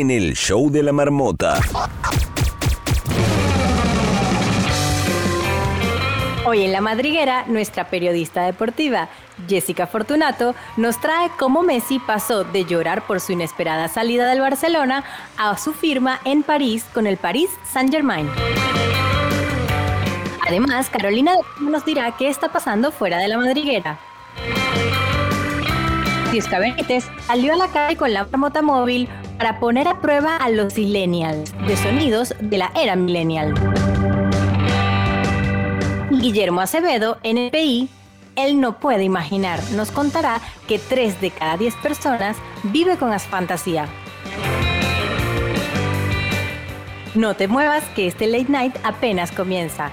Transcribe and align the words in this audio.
en 0.00 0.10
el 0.10 0.32
show 0.34 0.70
de 0.70 0.82
la 0.82 0.90
marmota. 0.90 1.60
Hoy 6.46 6.62
en 6.62 6.72
La 6.72 6.80
Madriguera, 6.80 7.44
nuestra 7.46 7.90
periodista 7.90 8.42
deportiva, 8.44 9.10
Jessica 9.46 9.86
Fortunato, 9.86 10.54
nos 10.78 10.98
trae 10.98 11.28
cómo 11.38 11.62
Messi 11.62 11.98
pasó 11.98 12.42
de 12.42 12.64
llorar 12.64 13.06
por 13.06 13.20
su 13.20 13.32
inesperada 13.32 13.86
salida 13.88 14.30
del 14.30 14.40
Barcelona 14.40 15.04
a 15.36 15.58
su 15.58 15.74
firma 15.74 16.20
en 16.24 16.42
París 16.42 16.86
con 16.94 17.06
el 17.06 17.18
Paris 17.18 17.50
Saint-Germain. 17.70 18.30
Además, 20.48 20.88
Carolina 20.88 21.34
nos 21.60 21.84
dirá 21.84 22.16
qué 22.16 22.28
está 22.28 22.50
pasando 22.50 22.92
fuera 22.92 23.18
de 23.18 23.28
La 23.28 23.36
Madriguera. 23.36 23.98
Tiesca 26.30 26.58
Benítez 26.58 27.04
salió 27.26 27.52
a 27.52 27.56
la 27.56 27.68
calle 27.68 27.98
con 27.98 28.10
la 28.10 28.24
marmota 28.24 28.62
móvil 28.62 29.06
para 29.42 29.58
poner 29.58 29.88
a 29.88 30.00
prueba 30.00 30.36
a 30.36 30.50
los 30.50 30.78
millennials 30.78 31.52
de 31.66 31.76
sonidos 31.76 32.32
de 32.38 32.58
la 32.58 32.70
era 32.76 32.94
millennial. 32.94 33.52
Guillermo 36.12 36.60
Acevedo, 36.60 37.18
NPI, 37.24 37.88
él 38.36 38.60
no 38.60 38.78
puede 38.78 39.02
imaginar, 39.02 39.58
nos 39.72 39.90
contará 39.90 40.40
que 40.68 40.78
3 40.78 41.20
de 41.20 41.32
cada 41.32 41.56
10 41.56 41.74
personas 41.82 42.36
vive 42.62 42.96
con 42.98 43.12
asfantasía. 43.12 43.88
No 47.16 47.34
te 47.34 47.48
muevas 47.48 47.82
que 47.96 48.06
este 48.06 48.28
late 48.28 48.46
night 48.48 48.76
apenas 48.84 49.32
comienza. 49.32 49.90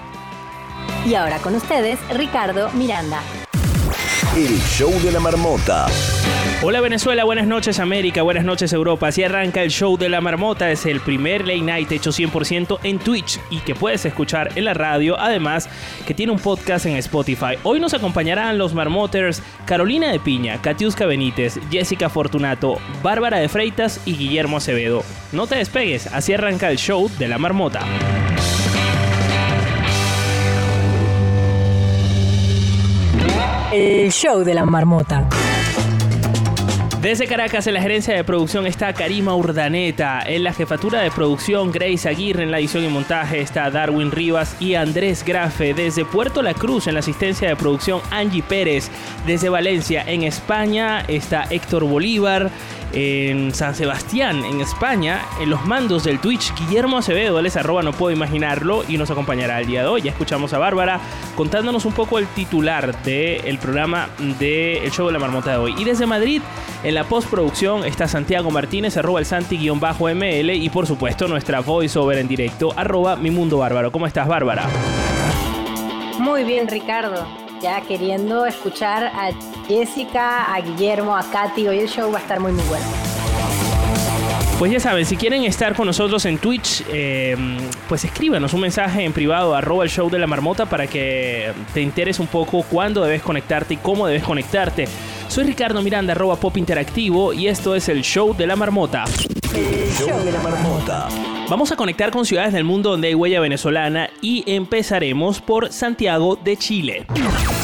Y 1.04 1.16
ahora 1.16 1.38
con 1.38 1.56
ustedes, 1.56 1.98
Ricardo 2.16 2.70
Miranda. 2.74 3.20
El 4.40 4.58
show 4.60 4.90
de 5.02 5.12
la 5.12 5.20
marmota. 5.20 5.86
Hola 6.62 6.80
Venezuela, 6.80 7.24
buenas 7.24 7.46
noches 7.46 7.78
América, 7.78 8.22
buenas 8.22 8.42
noches 8.42 8.72
Europa. 8.72 9.08
Así 9.08 9.22
arranca 9.22 9.62
el 9.62 9.70
show 9.70 9.98
de 9.98 10.08
la 10.08 10.22
marmota. 10.22 10.70
Es 10.70 10.86
el 10.86 11.00
primer 11.00 11.42
late 11.42 11.60
night 11.60 11.92
hecho 11.92 12.08
100% 12.08 12.78
en 12.82 12.98
Twitch 12.98 13.38
y 13.50 13.58
que 13.58 13.74
puedes 13.74 14.06
escuchar 14.06 14.48
en 14.54 14.64
la 14.64 14.72
radio. 14.72 15.20
Además, 15.20 15.68
que 16.06 16.14
tiene 16.14 16.32
un 16.32 16.38
podcast 16.38 16.86
en 16.86 16.96
Spotify. 16.96 17.58
Hoy 17.64 17.80
nos 17.80 17.92
acompañarán 17.92 18.56
los 18.56 18.72
marmoters 18.72 19.42
Carolina 19.66 20.10
de 20.10 20.20
Piña, 20.20 20.62
Katiuska 20.62 21.04
Benítez, 21.04 21.60
Jessica 21.70 22.08
Fortunato, 22.08 22.78
Bárbara 23.02 23.40
de 23.40 23.50
Freitas 23.50 24.00
y 24.06 24.14
Guillermo 24.16 24.56
Acevedo. 24.56 25.02
No 25.32 25.48
te 25.48 25.56
despegues, 25.56 26.06
así 26.06 26.32
arranca 26.32 26.70
el 26.70 26.78
show 26.78 27.10
de 27.18 27.28
la 27.28 27.36
marmota. 27.36 27.84
El 33.72 34.10
show 34.10 34.42
de 34.42 34.52
la 34.52 34.64
marmota. 34.64 35.28
Desde 37.00 37.28
Caracas, 37.28 37.68
en 37.68 37.74
la 37.74 37.80
gerencia 37.80 38.16
de 38.16 38.24
producción 38.24 38.66
está 38.66 38.92
Karima 38.92 39.34
Urdaneta. 39.36 40.20
En 40.26 40.42
la 40.42 40.52
jefatura 40.52 41.00
de 41.00 41.12
producción, 41.12 41.70
Grace 41.70 42.08
Aguirre. 42.08 42.42
En 42.42 42.50
la 42.50 42.58
edición 42.58 42.84
y 42.84 42.88
montaje 42.88 43.40
está 43.40 43.70
Darwin 43.70 44.10
Rivas 44.10 44.56
y 44.60 44.74
Andrés 44.74 45.24
Grafe. 45.24 45.72
Desde 45.72 46.04
Puerto 46.04 46.42
La 46.42 46.52
Cruz, 46.52 46.88
en 46.88 46.94
la 46.94 47.00
asistencia 47.00 47.48
de 47.48 47.54
producción, 47.54 48.00
Angie 48.10 48.42
Pérez. 48.42 48.90
Desde 49.24 49.48
Valencia, 49.48 50.02
en 50.04 50.24
España, 50.24 51.04
está 51.06 51.44
Héctor 51.48 51.84
Bolívar 51.84 52.50
en 52.92 53.54
San 53.54 53.74
Sebastián, 53.74 54.44
en 54.44 54.60
España, 54.60 55.22
en 55.40 55.50
los 55.50 55.64
mandos 55.64 56.04
del 56.04 56.20
Twitch, 56.20 56.52
Guillermo 56.58 56.98
Acevedo, 56.98 57.38
él 57.38 57.46
es 57.46 57.56
arroba, 57.56 57.82
no 57.82 57.92
puedo 57.92 58.14
imaginarlo, 58.14 58.84
y 58.88 58.98
nos 58.98 59.10
acompañará 59.10 59.60
el 59.60 59.66
día 59.66 59.82
de 59.82 59.88
hoy. 59.88 60.02
Ya 60.02 60.10
escuchamos 60.10 60.52
a 60.52 60.58
Bárbara 60.58 61.00
contándonos 61.36 61.84
un 61.84 61.92
poco 61.92 62.18
el 62.18 62.26
titular 62.28 63.02
del 63.02 63.58
programa 63.58 64.08
del 64.38 64.90
show 64.90 65.06
de 65.06 65.12
la 65.12 65.18
marmota 65.18 65.52
de 65.52 65.56
hoy. 65.58 65.74
Y 65.78 65.84
desde 65.84 66.06
Madrid, 66.06 66.42
en 66.82 66.94
la 66.94 67.04
postproducción, 67.04 67.84
está 67.84 68.08
Santiago 68.08 68.50
Martínez, 68.50 68.96
arroba 68.96 69.20
el 69.20 69.26
Santi-ML, 69.26 70.50
y 70.50 70.68
por 70.70 70.86
supuesto 70.86 71.28
nuestra 71.28 71.60
voiceover 71.60 72.18
en 72.18 72.28
directo, 72.28 72.72
arroba 72.76 73.16
mi 73.16 73.30
mundo 73.30 73.58
bárbaro. 73.58 73.92
¿Cómo 73.92 74.06
estás, 74.06 74.28
Bárbara? 74.28 74.68
Muy 76.18 76.44
bien, 76.44 76.68
Ricardo 76.68 77.49
ya 77.60 77.80
queriendo 77.82 78.46
escuchar 78.46 79.04
a 79.04 79.30
Jessica, 79.66 80.52
a 80.52 80.60
Guillermo, 80.60 81.16
a 81.16 81.22
Katy. 81.22 81.68
Hoy 81.68 81.78
el 81.80 81.88
show 81.88 82.10
va 82.10 82.18
a 82.18 82.22
estar 82.22 82.40
muy, 82.40 82.52
muy 82.52 82.64
bueno. 82.64 82.84
Pues 84.58 84.70
ya 84.72 84.78
saben, 84.78 85.06
si 85.06 85.16
quieren 85.16 85.44
estar 85.44 85.74
con 85.74 85.86
nosotros 85.86 86.26
en 86.26 86.36
Twitch, 86.36 86.84
eh, 86.90 87.34
pues 87.88 88.04
escríbanos 88.04 88.52
un 88.52 88.60
mensaje 88.60 89.04
en 89.04 89.12
privado, 89.14 89.54
arroba 89.54 89.84
el 89.84 89.90
show 89.90 90.10
de 90.10 90.18
la 90.18 90.26
marmota, 90.26 90.66
para 90.66 90.86
que 90.86 91.50
te 91.72 91.80
enteres 91.80 92.20
un 92.20 92.26
poco 92.26 92.62
cuándo 92.64 93.02
debes 93.02 93.22
conectarte 93.22 93.74
y 93.74 93.76
cómo 93.78 94.06
debes 94.06 94.22
conectarte. 94.22 94.86
Soy 95.28 95.44
Ricardo 95.44 95.80
Miranda, 95.80 96.12
arroba 96.12 96.36
pop 96.36 96.58
interactivo, 96.58 97.32
y 97.32 97.48
esto 97.48 97.74
es 97.74 97.88
el 97.88 98.02
show 98.02 98.36
de 98.36 98.46
la 98.46 98.56
marmota. 98.56 99.04
El 99.54 99.90
show 99.92 100.22
de 100.22 100.32
la 100.32 100.40
marmota. 100.42 101.08
Vamos 101.50 101.72
a 101.72 101.76
conectar 101.76 102.12
con 102.12 102.24
ciudades 102.24 102.52
del 102.52 102.62
mundo 102.62 102.90
donde 102.92 103.08
hay 103.08 103.16
huella 103.16 103.40
venezolana 103.40 104.08
y 104.20 104.44
empezaremos 104.46 105.40
por 105.40 105.72
Santiago 105.72 106.36
de 106.36 106.56
Chile. 106.56 107.06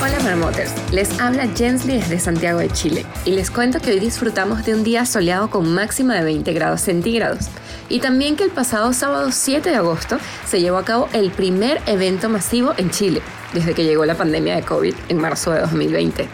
Hola 0.03 0.19
Marmoters, 0.25 0.75
les 0.93 1.21
habla 1.21 1.47
Jensly 1.55 1.93
desde 1.93 2.19
Santiago 2.19 2.59
de 2.59 2.69
Chile 2.69 3.07
y 3.25 3.31
les 3.31 3.49
cuento 3.49 3.79
que 3.79 3.93
hoy 3.93 4.01
disfrutamos 4.01 4.67
de 4.67 4.75
un 4.75 4.83
día 4.83 5.07
soleado 5.07 5.51
con 5.51 5.73
máxima 5.73 6.15
de 6.17 6.25
20 6.25 6.53
grados 6.53 6.81
centígrados 6.81 7.47
y 7.89 8.01
también 8.01 8.35
que 8.35 8.43
el 8.43 8.51
pasado 8.51 8.93
sábado 8.93 9.31
7 9.31 9.71
de 9.71 9.77
agosto 9.77 10.19
se 10.49 10.61
llevó 10.61 10.79
a 10.79 10.85
cabo 10.85 11.09
el 11.13 11.31
primer 11.31 11.81
evento 11.87 12.29
masivo 12.29 12.75
en 12.79 12.91
Chile 12.91 13.23
desde 13.53 13.73
que 13.73 13.85
llegó 13.85 14.05
la 14.05 14.17
pandemia 14.17 14.57
de 14.57 14.63
COVID 14.63 14.97
en 15.09 15.19
marzo 15.19 15.53
de 15.53 15.61
2020. 15.61 16.29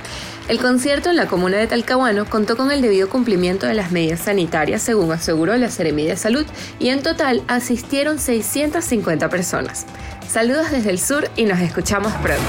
El 0.52 0.58
concierto 0.58 1.08
en 1.08 1.16
la 1.16 1.28
comuna 1.28 1.56
de 1.56 1.66
Talcahuano 1.66 2.26
contó 2.26 2.58
con 2.58 2.70
el 2.70 2.82
debido 2.82 3.08
cumplimiento 3.08 3.66
de 3.66 3.72
las 3.72 3.90
medidas 3.90 4.20
sanitarias 4.20 4.82
según 4.82 5.10
aseguró 5.10 5.56
la 5.56 5.70
Seremia 5.70 6.04
de 6.04 6.16
Salud 6.18 6.44
y 6.78 6.90
en 6.90 7.02
total 7.02 7.42
asistieron 7.48 8.18
650 8.18 9.30
personas. 9.30 9.86
Saludos 10.28 10.70
desde 10.70 10.90
el 10.90 10.98
sur 10.98 11.30
y 11.36 11.46
nos 11.46 11.58
escuchamos 11.58 12.12
pronto. 12.16 12.42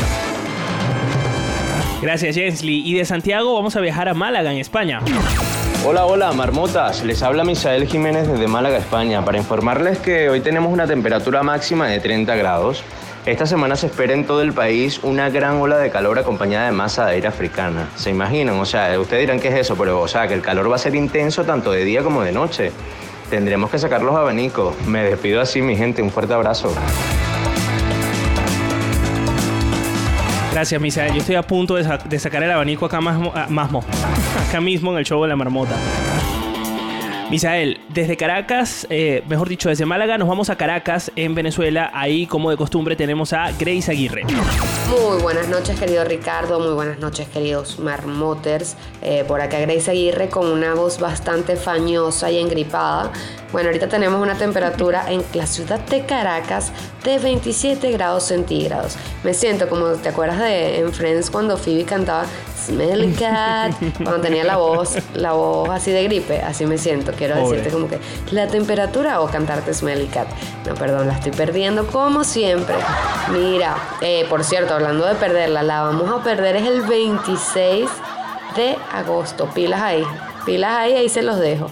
Gracias 2.01 2.35
Jensly. 2.35 2.85
Y 2.85 2.93
de 2.95 3.05
Santiago 3.05 3.53
vamos 3.53 3.77
a 3.77 3.79
viajar 3.79 4.09
a 4.09 4.13
Málaga, 4.13 4.51
en 4.51 4.57
España. 4.57 4.99
Hola, 5.85 6.05
hola, 6.05 6.33
marmotas. 6.33 7.05
Les 7.05 7.23
habla 7.23 7.45
Misael 7.45 7.87
Jiménez 7.87 8.27
desde 8.27 8.49
Málaga, 8.49 8.79
España, 8.79 9.23
para 9.23 9.37
informarles 9.37 9.97
que 9.99 10.29
hoy 10.29 10.41
tenemos 10.41 10.73
una 10.73 10.87
temperatura 10.87 11.41
máxima 11.41 11.87
de 11.87 12.01
30 12.01 12.35
grados. 12.35 12.83
Esta 13.25 13.45
semana 13.45 13.77
se 13.77 13.85
espera 13.87 14.13
en 14.13 14.25
todo 14.25 14.41
el 14.41 14.51
país 14.51 14.99
una 15.01 15.29
gran 15.29 15.55
ola 15.61 15.77
de 15.77 15.89
calor 15.89 16.19
acompañada 16.19 16.65
de 16.65 16.73
masa 16.73 17.05
de 17.05 17.13
aire 17.13 17.27
africana. 17.29 17.87
¿Se 17.95 18.09
imaginan? 18.09 18.59
O 18.59 18.65
sea, 18.65 18.99
ustedes 18.99 19.21
dirán 19.21 19.39
qué 19.39 19.47
es 19.47 19.55
eso, 19.55 19.75
pero 19.77 20.01
o 20.01 20.07
sea, 20.09 20.27
que 20.27 20.33
el 20.33 20.41
calor 20.41 20.69
va 20.69 20.75
a 20.75 20.79
ser 20.79 20.93
intenso 20.93 21.45
tanto 21.45 21.71
de 21.71 21.85
día 21.85 22.03
como 22.03 22.21
de 22.21 22.33
noche. 22.33 22.71
Tendremos 23.29 23.69
que 23.71 23.79
sacar 23.79 24.01
los 24.01 24.13
abanicos. 24.13 24.75
Me 24.87 25.03
despido 25.03 25.39
así, 25.39 25.61
mi 25.61 25.77
gente. 25.77 26.01
Un 26.01 26.11
fuerte 26.11 26.33
abrazo. 26.33 26.73
Gracias, 30.51 30.79
Misael. 30.81 31.13
Yo 31.13 31.19
estoy 31.19 31.35
a 31.35 31.43
punto 31.43 31.75
de, 31.75 31.83
sa- 31.85 31.97
de 31.97 32.19
sacar 32.19 32.43
el 32.43 32.51
abanico 32.51 32.85
acá 32.85 32.99
masmo. 32.99 33.83
acá 34.49 34.59
mismo 34.61 34.91
en 34.91 34.97
el 34.97 35.05
show 35.05 35.21
de 35.23 35.29
la 35.29 35.35
marmota. 35.37 35.75
Misael, 37.33 37.79
desde 37.89 38.15
Caracas, 38.15 38.85
eh, 38.91 39.23
mejor 39.27 39.49
dicho, 39.49 39.67
desde 39.67 39.87
Málaga, 39.87 40.19
nos 40.19 40.27
vamos 40.27 40.51
a 40.51 40.55
Caracas, 40.55 41.11
en 41.15 41.33
Venezuela. 41.33 41.89
Ahí, 41.91 42.27
como 42.27 42.51
de 42.51 42.57
costumbre, 42.57 42.95
tenemos 42.95 43.33
a 43.33 43.51
Grace 43.53 43.89
Aguirre. 43.89 44.23
Muy 44.23 45.19
buenas 45.19 45.47
noches, 45.47 45.79
querido 45.79 46.03
Ricardo. 46.03 46.59
Muy 46.59 46.75
buenas 46.75 46.99
noches, 46.99 47.27
queridos 47.29 47.79
marmoters. 47.79 48.75
Eh, 49.01 49.25
por 49.27 49.41
acá 49.41 49.59
Grace 49.61 49.89
Aguirre 49.89 50.29
con 50.29 50.45
una 50.45 50.75
voz 50.75 50.99
bastante 50.99 51.55
fañosa 51.55 52.29
y 52.29 52.37
engripada. 52.37 53.11
Bueno, 53.51 53.69
ahorita 53.69 53.87
tenemos 53.87 54.21
una 54.21 54.35
temperatura 54.35 55.11
en 55.11 55.23
la 55.33 55.47
ciudad 55.47 55.79
de 55.79 56.05
Caracas 56.05 56.71
de 57.03 57.17
27 57.17 57.91
grados 57.93 58.25
centígrados. 58.25 58.95
Me 59.23 59.33
siento 59.33 59.67
como, 59.69 59.87
¿te 59.93 60.09
acuerdas 60.09 60.37
de 60.37 60.81
en 60.81 60.93
Friends 60.93 61.31
cuando 61.31 61.57
Phoebe 61.57 61.83
cantaba 61.83 62.27
Smelly 62.67 63.11
Cat? 63.13 63.73
Cuando 64.03 64.21
tenía 64.21 64.43
la 64.43 64.57
voz, 64.57 64.95
la 65.13 65.33
voz 65.33 65.69
así 65.69 65.91
de 65.91 66.03
gripe, 66.03 66.41
así 66.41 66.65
me 66.65 66.77
siento. 66.77 67.11
Quiero 67.11 67.35
Pobre. 67.35 67.57
decirte 67.57 67.73
como 67.73 67.87
que 67.87 67.99
la 68.31 68.47
temperatura 68.47 69.21
o 69.21 69.27
cantarte 69.27 69.73
Smelly 69.73 70.07
Cat. 70.07 70.27
No, 70.65 70.75
perdón, 70.75 71.07
la 71.07 71.13
estoy 71.13 71.31
perdiendo 71.31 71.85
como 71.87 72.23
siempre. 72.23 72.75
Mira, 73.31 73.75
eh, 74.01 74.25
por 74.29 74.43
cierto, 74.43 74.73
hablando 74.73 75.05
de 75.05 75.15
perderla, 75.15 75.63
la 75.63 75.81
vamos 75.81 76.09
a 76.11 76.23
perder 76.23 76.55
es 76.55 76.67
el 76.67 76.81
26 76.81 77.89
de 78.55 78.75
agosto. 78.93 79.49
Pilas 79.53 79.81
ahí, 79.81 80.03
pilas 80.45 80.71
ahí, 80.71 80.93
ahí 80.93 81.09
se 81.09 81.21
los 81.21 81.39
dejo. 81.39 81.69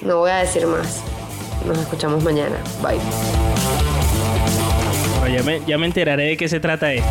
No 0.00 0.18
voy 0.18 0.30
a 0.30 0.36
decir 0.36 0.66
más. 0.66 1.02
Nos 1.66 1.78
escuchamos 1.78 2.24
mañana. 2.24 2.56
Bye. 2.82 2.98
Bueno, 5.20 5.36
ya, 5.36 5.42
me, 5.44 5.60
ya 5.66 5.78
me 5.78 5.86
enteraré 5.86 6.24
de 6.24 6.36
qué 6.36 6.48
se 6.48 6.58
trata 6.58 6.92
esto. 6.92 7.08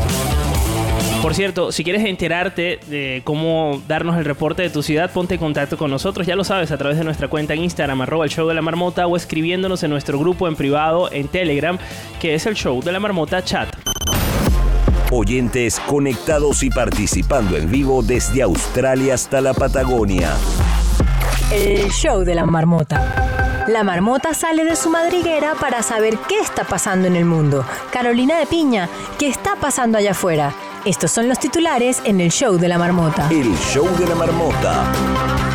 Por 1.22 1.36
cierto, 1.36 1.72
si 1.72 1.84
quieres 1.84 2.04
enterarte 2.04 2.80
de 2.88 3.22
cómo 3.24 3.80
darnos 3.88 4.18
el 4.18 4.26
reporte 4.26 4.64
de 4.64 4.72
tu 4.72 4.82
ciudad, 4.82 5.12
ponte 5.12 5.36
en 5.36 5.40
contacto 5.40 5.78
con 5.78 5.92
nosotros. 5.92 6.26
Ya 6.26 6.36
lo 6.36 6.44
sabes, 6.44 6.72
a 6.72 6.78
través 6.78 6.98
de 6.98 7.04
nuestra 7.04 7.28
cuenta 7.28 7.54
en 7.54 7.64
Instagram, 7.64 8.02
arroba 8.02 8.26
el 8.26 8.32
show 8.32 8.48
de 8.48 8.56
la 8.56 8.64
marmota, 8.64 9.06
o 9.06 9.16
escribiéndonos 9.16 9.84
en 9.84 9.92
nuestro 9.92 10.18
grupo 10.18 10.48
en 10.48 10.56
privado 10.56 11.12
en 11.12 11.28
Telegram, 11.28 11.78
que 12.20 12.34
es 12.34 12.48
el 12.48 12.56
show 12.56 12.82
de 12.82 12.92
la 12.92 13.00
marmota 13.00 13.44
chat. 13.44 13.70
Oyentes 15.12 15.80
conectados 15.82 16.64
y 16.64 16.72
participando 16.72 17.56
en 17.56 17.70
vivo 17.70 18.02
desde 18.02 18.42
Australia 18.42 19.14
hasta 19.14 19.42
la 19.42 19.54
Patagonia. 19.54 20.32
El 21.54 21.92
show 21.92 22.24
de 22.24 22.34
la 22.34 22.48
marmota. 22.48 23.66
La 23.68 23.84
marmota 23.84 24.34
sale 24.34 24.64
de 24.64 24.76
su 24.76 24.90
madriguera 24.90 25.54
para 25.54 25.84
saber 25.84 26.18
qué 26.28 26.40
está 26.40 26.64
pasando 26.64 27.08
en 27.08 27.16
el 27.16 27.26
mundo. 27.26 27.64
Carolina 27.92 28.40
de 28.40 28.48
Piña, 28.48 28.90
¿qué 29.20 29.28
está 29.28 29.56
pasando 29.56 30.00
allá 30.00 30.12
afuera? 30.12 30.56
Estos 30.84 31.12
son 31.12 31.30
los 31.30 31.38
titulares 31.38 32.02
en 32.06 32.20
el 32.20 32.32
show 32.32 32.58
de 32.58 32.68
la 32.68 32.80
marmota. 32.80 33.30
El 33.30 33.56
show 33.56 33.88
de 34.00 34.08
la 34.08 34.16
marmota. 34.16 34.92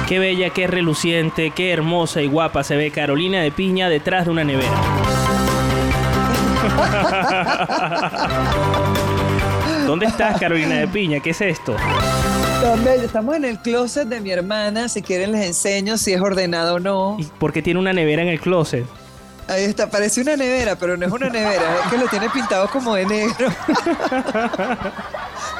Qué 0.06 0.20
bella, 0.20 0.50
qué 0.50 0.68
reluciente, 0.68 1.50
qué 1.50 1.72
hermosa 1.72 2.22
y 2.22 2.28
guapa 2.28 2.62
se 2.62 2.76
ve 2.76 2.92
Carolina 2.92 3.40
de 3.40 3.50
Piña 3.50 3.88
detrás 3.88 4.26
de 4.26 4.30
una 4.30 4.44
nevera. 4.44 4.70
¿Dónde 9.86 10.06
estás, 10.06 10.38
Carolina 10.38 10.76
de 10.76 10.86
Piña? 10.86 11.18
¿Qué 11.18 11.30
es 11.30 11.40
esto? 11.40 11.74
Estamos 13.02 13.34
en 13.34 13.46
el 13.46 13.58
closet 13.58 14.06
de 14.06 14.20
mi 14.20 14.30
hermana. 14.30 14.88
Si 14.88 15.02
quieren 15.02 15.32
les 15.32 15.44
enseño 15.44 15.98
si 15.98 16.12
es 16.12 16.20
ordenado 16.20 16.76
o 16.76 16.78
no. 16.78 17.16
¿Y 17.18 17.24
por 17.24 17.52
qué 17.52 17.62
tiene 17.62 17.80
una 17.80 17.92
nevera 17.92 18.22
en 18.22 18.28
el 18.28 18.38
closet? 18.38 18.86
Ahí 19.48 19.62
está, 19.62 19.88
parece 19.88 20.22
una 20.22 20.36
nevera, 20.36 20.76
pero 20.76 20.96
no 20.96 21.06
es 21.06 21.12
una 21.12 21.28
nevera, 21.28 21.76
es 21.84 21.90
que 21.90 21.98
lo 21.98 22.08
tiene 22.08 22.28
pintado 22.30 22.68
como 22.68 22.96
de 22.96 23.06
negro. 23.06 23.48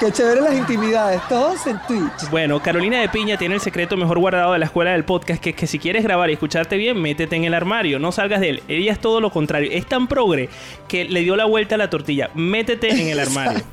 Qué 0.00 0.10
chévere 0.10 0.40
las 0.40 0.54
intimidades, 0.54 1.20
todos 1.28 1.64
en 1.68 1.78
Twitch. 1.86 2.28
Bueno, 2.30 2.60
Carolina 2.60 3.00
de 3.00 3.08
Piña 3.08 3.38
tiene 3.38 3.54
el 3.54 3.60
secreto 3.60 3.96
mejor 3.96 4.18
guardado 4.18 4.54
de 4.54 4.58
la 4.58 4.66
escuela 4.66 4.90
del 4.90 5.04
podcast, 5.04 5.40
que 5.40 5.50
es 5.50 5.56
que 5.56 5.68
si 5.68 5.78
quieres 5.78 6.02
grabar 6.02 6.30
y 6.30 6.32
escucharte 6.32 6.76
bien, 6.76 7.00
métete 7.00 7.36
en 7.36 7.44
el 7.44 7.54
armario, 7.54 8.00
no 8.00 8.10
salgas 8.10 8.40
de 8.40 8.50
él. 8.50 8.62
Ella 8.66 8.92
es 8.92 8.98
todo 8.98 9.20
lo 9.20 9.30
contrario, 9.30 9.70
es 9.72 9.86
tan 9.86 10.08
progre 10.08 10.48
que 10.88 11.04
le 11.04 11.20
dio 11.20 11.36
la 11.36 11.44
vuelta 11.44 11.76
a 11.76 11.78
la 11.78 11.88
tortilla. 11.88 12.30
Métete 12.34 12.90
en 12.90 13.08
el 13.08 13.20
armario. 13.20 13.62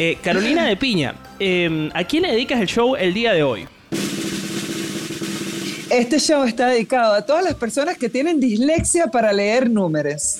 Eh, 0.00 0.16
Carolina 0.22 0.64
de 0.64 0.76
Piña, 0.76 1.16
eh, 1.40 1.90
¿a 1.92 2.04
quién 2.04 2.22
le 2.22 2.30
dedicas 2.30 2.60
el 2.60 2.68
show 2.68 2.94
el 2.94 3.12
día 3.12 3.32
de 3.32 3.42
hoy? 3.42 3.66
Este 5.90 6.18
show 6.18 6.44
está 6.44 6.68
dedicado 6.68 7.14
a 7.14 7.22
todas 7.22 7.42
las 7.42 7.54
personas 7.54 7.96
que 7.96 8.10
tienen 8.10 8.40
dislexia 8.40 9.06
para 9.06 9.32
leer 9.32 9.70
números. 9.70 10.38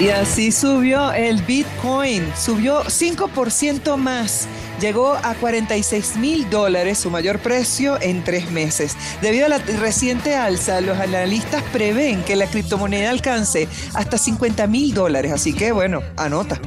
Y 0.00 0.08
así 0.08 0.52
subió 0.52 1.12
el 1.12 1.42
Bitcoin, 1.42 2.32
subió 2.36 2.82
5% 2.84 3.96
más. 3.96 4.48
Llegó 4.80 5.14
a 5.14 5.34
46 5.34 6.16
mil 6.16 6.50
dólares, 6.50 6.98
su 6.98 7.10
mayor 7.10 7.38
precio 7.38 8.00
en 8.00 8.22
tres 8.24 8.50
meses. 8.50 8.96
Debido 9.22 9.46
a 9.46 9.48
la 9.48 9.58
reciente 9.58 10.34
alza, 10.34 10.80
los 10.80 10.98
analistas 10.98 11.62
prevén 11.72 12.22
que 12.22 12.36
la 12.36 12.46
criptomoneda 12.46 13.10
alcance 13.10 13.68
hasta 13.94 14.18
50 14.18 14.66
mil 14.66 14.92
dólares. 14.92 15.32
Así 15.32 15.54
que 15.54 15.72
bueno, 15.72 16.02
anota. 16.16 16.60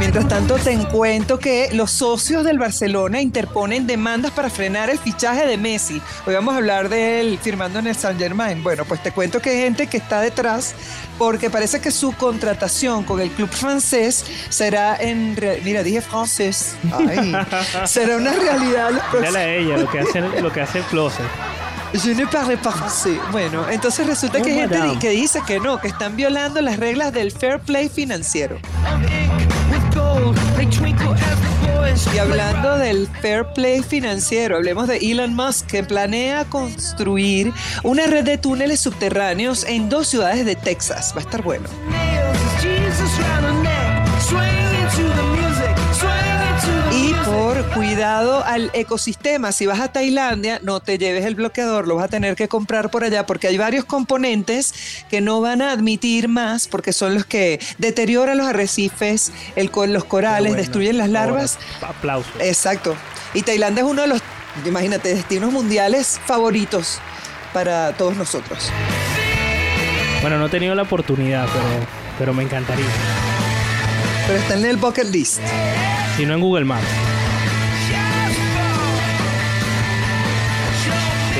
Mientras 0.00 0.28
tanto, 0.28 0.56
te 0.56 0.76
cuento 0.88 1.38
que 1.38 1.68
los 1.72 1.90
socios 1.90 2.42
del 2.42 2.58
Barcelona 2.58 3.20
interponen 3.20 3.86
demandas 3.86 4.32
para 4.32 4.50
frenar 4.50 4.90
el 4.90 4.98
fichaje 4.98 5.46
de 5.46 5.56
Messi. 5.56 6.02
Hoy 6.26 6.34
vamos 6.34 6.54
a 6.54 6.56
hablar 6.56 6.88
de 6.88 7.20
él 7.20 7.38
firmando 7.40 7.78
en 7.78 7.86
el 7.86 7.94
Saint 7.94 8.18
Germain. 8.18 8.62
Bueno, 8.62 8.84
pues 8.84 9.02
te 9.02 9.12
cuento 9.12 9.40
que 9.40 9.50
hay 9.50 9.58
gente 9.58 9.86
que 9.86 9.98
está 9.98 10.20
detrás 10.20 10.74
porque 11.18 11.50
parece 11.50 11.80
que 11.80 11.90
su 11.90 12.12
contratación 12.12 13.04
con 13.04 13.20
el 13.20 13.30
club 13.30 13.50
francés 13.50 14.24
será 14.48 14.96
en... 14.96 15.38
Mira, 15.62 15.82
dije 15.82 16.00
francés. 16.00 16.74
Ay, 16.92 17.32
será 17.86 18.16
una 18.16 18.32
realidad. 18.32 18.90
los 19.12 19.22
Dale 19.22 19.38
a 19.38 19.54
ella, 19.54 19.76
lo 19.76 19.88
que 19.88 20.00
hace, 20.00 20.20
lo 20.42 20.52
que 20.52 20.60
hace 20.60 20.78
el 20.78 20.84
closet. 20.86 21.26
Je 21.92 22.14
ne 22.14 22.24
parle 22.26 22.56
pas 22.56 22.70
français. 22.72 23.18
Bueno, 23.32 23.68
entonces 23.68 24.06
resulta 24.06 24.38
Oh, 24.38 24.42
que 24.42 24.50
hay 24.52 24.58
gente 24.60 24.80
di- 24.80 24.98
que 24.98 25.10
dice 25.10 25.40
que 25.46 25.58
no, 25.58 25.80
que 25.80 25.88
están 25.88 26.16
violando 26.16 26.60
las 26.60 26.78
reglas 26.78 27.12
del 27.12 27.32
fair 27.32 27.58
play 27.60 27.88
financiero. 27.88 28.58
Y 32.14 32.18
hablando 32.18 32.78
del 32.78 33.08
fair 33.20 33.44
play 33.54 33.82
financiero, 33.82 34.56
hablemos 34.56 34.86
de 34.88 34.98
Elon 34.98 35.34
Musk, 35.34 35.66
que 35.66 35.82
planea 35.82 36.44
construir 36.44 37.52
una 37.82 38.06
red 38.06 38.24
de 38.24 38.38
túneles 38.38 38.80
subterráneos 38.80 39.64
en 39.64 39.88
dos 39.88 40.06
ciudades 40.08 40.44
de 40.46 40.54
Texas. 40.56 41.12
Va 41.14 41.20
a 41.20 41.24
estar 41.24 41.42
bueno. 41.42 41.68
Cuidado 48.00 48.42
al 48.46 48.70
ecosistema, 48.72 49.52
si 49.52 49.66
vas 49.66 49.78
a 49.78 49.92
Tailandia, 49.92 50.58
no 50.62 50.80
te 50.80 50.96
lleves 50.96 51.26
el 51.26 51.34
bloqueador, 51.34 51.86
lo 51.86 51.96
vas 51.96 52.06
a 52.06 52.08
tener 52.08 52.34
que 52.34 52.48
comprar 52.48 52.90
por 52.90 53.04
allá 53.04 53.26
porque 53.26 53.46
hay 53.46 53.58
varios 53.58 53.84
componentes 53.84 55.04
que 55.10 55.20
no 55.20 55.42
van 55.42 55.60
a 55.60 55.70
admitir 55.70 56.26
más 56.26 56.66
porque 56.66 56.94
son 56.94 57.12
los 57.12 57.26
que 57.26 57.60
deterioran 57.76 58.38
los 58.38 58.46
arrecifes, 58.46 59.32
el, 59.54 59.70
los 59.88 60.04
corales, 60.04 60.52
Bueno, 60.52 60.62
destruyen 60.62 60.96
las 60.96 61.10
larvas. 61.10 61.58
ahora, 61.82 61.88
Aplausos. 61.90 62.32
Exacto. 62.40 62.96
Y 63.34 63.42
Tailandia 63.42 63.84
es 63.84 63.90
uno 63.90 64.00
de 64.00 64.08
los, 64.08 64.22
imagínate, 64.64 65.14
destinos 65.14 65.52
mundiales 65.52 66.18
favoritos 66.24 67.00
para 67.52 67.92
todos 67.92 68.16
nosotros. 68.16 68.70
Bueno, 70.22 70.38
no 70.38 70.46
he 70.46 70.48
tenido 70.48 70.74
la 70.74 70.84
oportunidad, 70.84 71.46
pero, 71.52 71.86
pero 72.18 72.32
me 72.32 72.44
encantaría. 72.44 72.86
Pero 74.26 74.38
está 74.38 74.54
en 74.54 74.64
el 74.64 74.78
bucket 74.78 75.08
list. 75.10 75.40
Si 76.16 76.24
no 76.24 76.32
en 76.32 76.40
Google 76.40 76.64
Maps. 76.64 76.86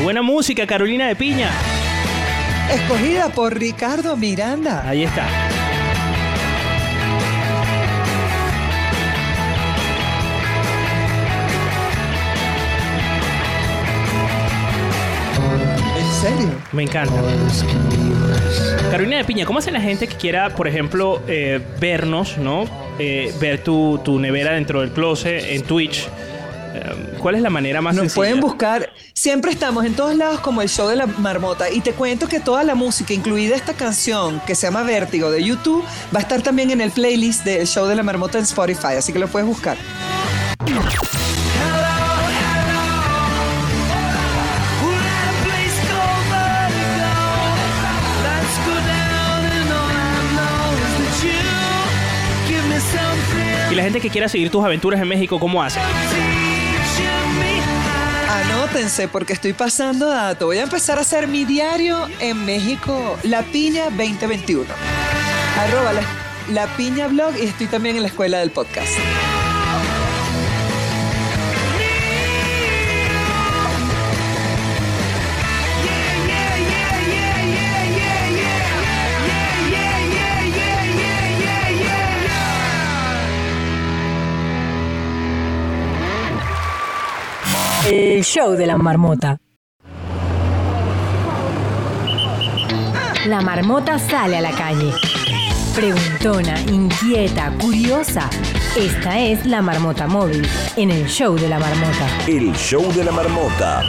Qué 0.00 0.05
buena 0.05 0.23
música, 0.23 0.67
Carolina 0.67 1.08
de 1.08 1.14
Piña. 1.14 1.50
Escogida 2.73 3.29
por 3.29 3.55
Ricardo 3.55 4.17
Miranda. 4.17 4.88
Ahí 4.88 5.05
está. 5.05 5.29
¿En 15.99 16.12
serio? 16.23 16.49
Me 16.73 16.85
encanta. 16.85 17.20
Carolina 18.91 19.19
de 19.19 19.25
Piña, 19.25 19.44
¿cómo 19.44 19.58
hace 19.58 19.70
la 19.70 19.82
gente 19.82 20.08
que 20.08 20.17
quiera, 20.17 20.49
por 20.49 20.67
ejemplo, 20.67 21.20
eh, 21.29 21.61
vernos, 21.79 22.38
¿no? 22.38 22.64
Eh, 22.99 23.35
ver 23.38 23.62
tu, 23.62 24.00
tu 24.03 24.19
nevera 24.19 24.53
dentro 24.53 24.81
del 24.81 24.93
closet 24.93 25.44
en 25.50 25.62
Twitch. 25.64 26.08
Eh, 26.72 27.17
¿Cuál 27.19 27.34
es 27.34 27.43
la 27.43 27.50
manera 27.50 27.81
más 27.81 27.94
Nos 27.94 28.02
sencilla? 28.02 28.17
pueden 28.17 28.40
buscar. 28.40 28.90
Siempre 29.12 29.50
estamos 29.50 29.84
en 29.84 29.94
todos 29.94 30.14
lados 30.14 30.41
como 30.41 30.62
el 30.62 30.69
show 30.69 30.89
de 30.89 30.96
la 30.96 31.06
marmota. 31.06 31.70
Y 31.70 31.81
te 31.81 31.93
cuento 31.93 32.29
que 32.29 32.41
toda 32.41 32.62
la 32.65 32.74
música, 32.74 33.12
incluida 33.12 33.56
esta 33.56 33.74
canción 33.74 34.41
que 34.46 34.55
se 34.55 34.67
llama 34.67 34.82
Vértigo 34.82 35.31
de 35.31 35.43
YouTube, 35.43 35.84
va 36.15 36.20
a 36.20 36.22
estar 36.22 36.43
también 36.43 36.70
en 36.70 36.81
el 36.81 36.91
playlist 36.91 37.44
del 37.44 37.67
show 37.67 37.86
de 37.86 37.96
la 37.96 38.03
marmota 38.03 38.39
en 38.39 38.44
Spotify. 38.44 38.94
Así 38.98 39.12
que 39.12 39.19
lo 39.19 39.29
puedes 39.29 39.46
buscar. 39.48 39.77
Y 53.70 53.74
la 53.74 53.82
gente 53.84 54.00
que 54.00 54.10
quiera 54.10 54.29
seguir 54.29 54.50
tus 54.50 54.65
aventuras 54.65 55.00
en 55.00 55.06
México, 55.08 55.39
¿cómo 55.39 55.62
hace? 55.62 55.79
Anótense 58.41 59.06
porque 59.06 59.35
estoy 59.35 59.53
pasando 59.53 60.09
dato. 60.09 60.47
Voy 60.47 60.59
a 60.59 60.63
empezar 60.63 60.97
a 60.99 61.03
hacer 61.03 61.29
mi 61.29 61.44
diario 61.44 62.09
en 62.20 62.44
México, 62.44 63.19
La 63.23 63.43
Piña 63.43 63.85
2021. 63.91 64.65
Arroba 65.59 65.93
la, 65.93 66.03
la 66.49 66.67
Piña 66.77 67.09
Blog 67.09 67.37
y 67.37 67.47
estoy 67.47 67.67
también 67.67 67.97
en 67.97 68.03
la 68.03 68.09
escuela 68.09 68.39
del 68.39 68.51
podcast. 68.51 68.89
El 87.91 88.23
show 88.23 88.53
de 88.53 88.69
la 88.69 88.79
marmota. 88.79 89.41
La 93.27 93.41
marmota 93.41 93.99
sale 93.99 94.39
a 94.39 94.41
la 94.41 94.53
calle. 94.53 94.93
Preguntona, 95.75 96.61
inquieta, 96.69 97.53
curiosa. 97.61 98.31
Esta 98.77 99.19
es 99.19 99.44
la 99.44 99.61
marmota 99.61 100.06
móvil 100.06 100.47
en 100.77 100.93
el 100.93 101.09
show 101.09 101.35
de 101.35 101.49
la 101.49 101.59
marmota. 101.59 102.06
El 102.29 102.53
show 102.55 102.93
de 102.93 103.03
la 103.03 103.11
marmota. 103.11 103.82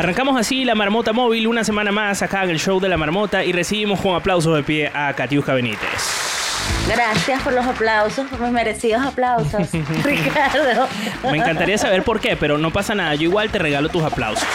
Arrancamos 0.00 0.40
así 0.40 0.64
la 0.64 0.74
marmota 0.74 1.12
móvil 1.12 1.46
una 1.46 1.62
semana 1.62 1.92
más 1.92 2.22
acá 2.22 2.42
en 2.44 2.48
el 2.48 2.58
show 2.58 2.80
de 2.80 2.88
la 2.88 2.96
marmota 2.96 3.44
y 3.44 3.52
recibimos 3.52 4.00
con 4.00 4.14
aplausos 4.16 4.56
de 4.56 4.62
pie 4.62 4.90
a 4.94 5.12
Katiuska 5.12 5.52
Benítez. 5.52 6.88
Gracias 6.88 7.42
por 7.42 7.52
los 7.52 7.66
aplausos, 7.66 8.26
por 8.28 8.40
mis 8.40 8.50
merecidos 8.50 9.02
aplausos, 9.04 9.68
Ricardo. 10.02 10.88
Me 11.30 11.36
encantaría 11.36 11.76
saber 11.76 12.02
por 12.02 12.18
qué, 12.18 12.34
pero 12.34 12.56
no 12.56 12.70
pasa 12.72 12.94
nada. 12.94 13.14
Yo 13.14 13.24
igual 13.24 13.50
te 13.50 13.58
regalo 13.58 13.90
tus 13.90 14.02
aplausos. 14.02 14.48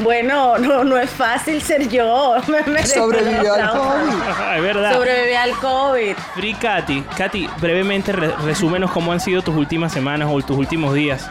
Bueno, 0.00 0.58
no, 0.58 0.82
no 0.82 0.98
es 0.98 1.08
fácil 1.08 1.62
ser 1.62 1.88
yo. 1.88 2.34
Me 2.66 2.84
Sobrevivió 2.84 3.56
los 3.56 3.60
al. 3.60 3.70
COVID. 3.70 4.56
es 4.56 4.62
verdad. 4.62 4.94
Sobreviví 4.94 5.34
al 5.34 5.52
COVID. 5.52 6.16
Free 6.34 6.54
Katy. 6.54 7.02
Katy, 7.16 7.48
brevemente 7.60 8.10
re- 8.10 8.34
resúmenos 8.44 8.90
cómo 8.90 9.12
han 9.12 9.20
sido 9.20 9.42
tus 9.42 9.54
últimas 9.54 9.92
semanas 9.92 10.28
o 10.28 10.40
tus 10.42 10.56
últimos 10.58 10.92
días. 10.92 11.30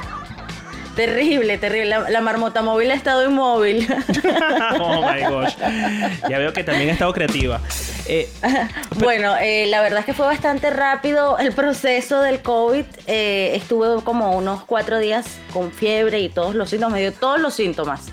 Terrible, 0.95 1.57
terrible. 1.57 1.85
La, 1.89 2.09
la 2.09 2.21
marmota 2.21 2.61
móvil 2.61 2.91
ha 2.91 2.93
estado 2.93 3.27
inmóvil. 3.27 3.87
oh 4.79 5.01
my 5.01 5.21
gosh. 5.23 5.53
Ya 6.29 6.37
veo 6.37 6.53
que 6.53 6.63
también 6.63 6.89
ha 6.89 6.93
estado 6.93 7.13
creativa. 7.13 7.61
Eh, 8.07 8.29
Bueno, 8.99 9.35
eh, 9.37 9.67
la 9.67 9.81
verdad 9.81 9.99
es 9.99 10.05
que 10.05 10.13
fue 10.13 10.25
bastante 10.25 10.69
rápido 10.69 11.37
el 11.39 11.53
proceso 11.53 12.21
del 12.21 12.41
COVID. 12.41 12.85
Eh, 13.07 13.53
estuve 13.55 14.03
como 14.03 14.35
unos 14.37 14.63
cuatro 14.63 14.99
días 14.99 15.39
con 15.53 15.71
fiebre 15.71 16.19
y 16.19 16.29
todos 16.29 16.55
los 16.55 16.69
síntomas, 16.69 16.93
me 16.93 17.01
dio 17.01 17.13
todos 17.13 17.39
los 17.39 17.53
síntomas, 17.53 18.07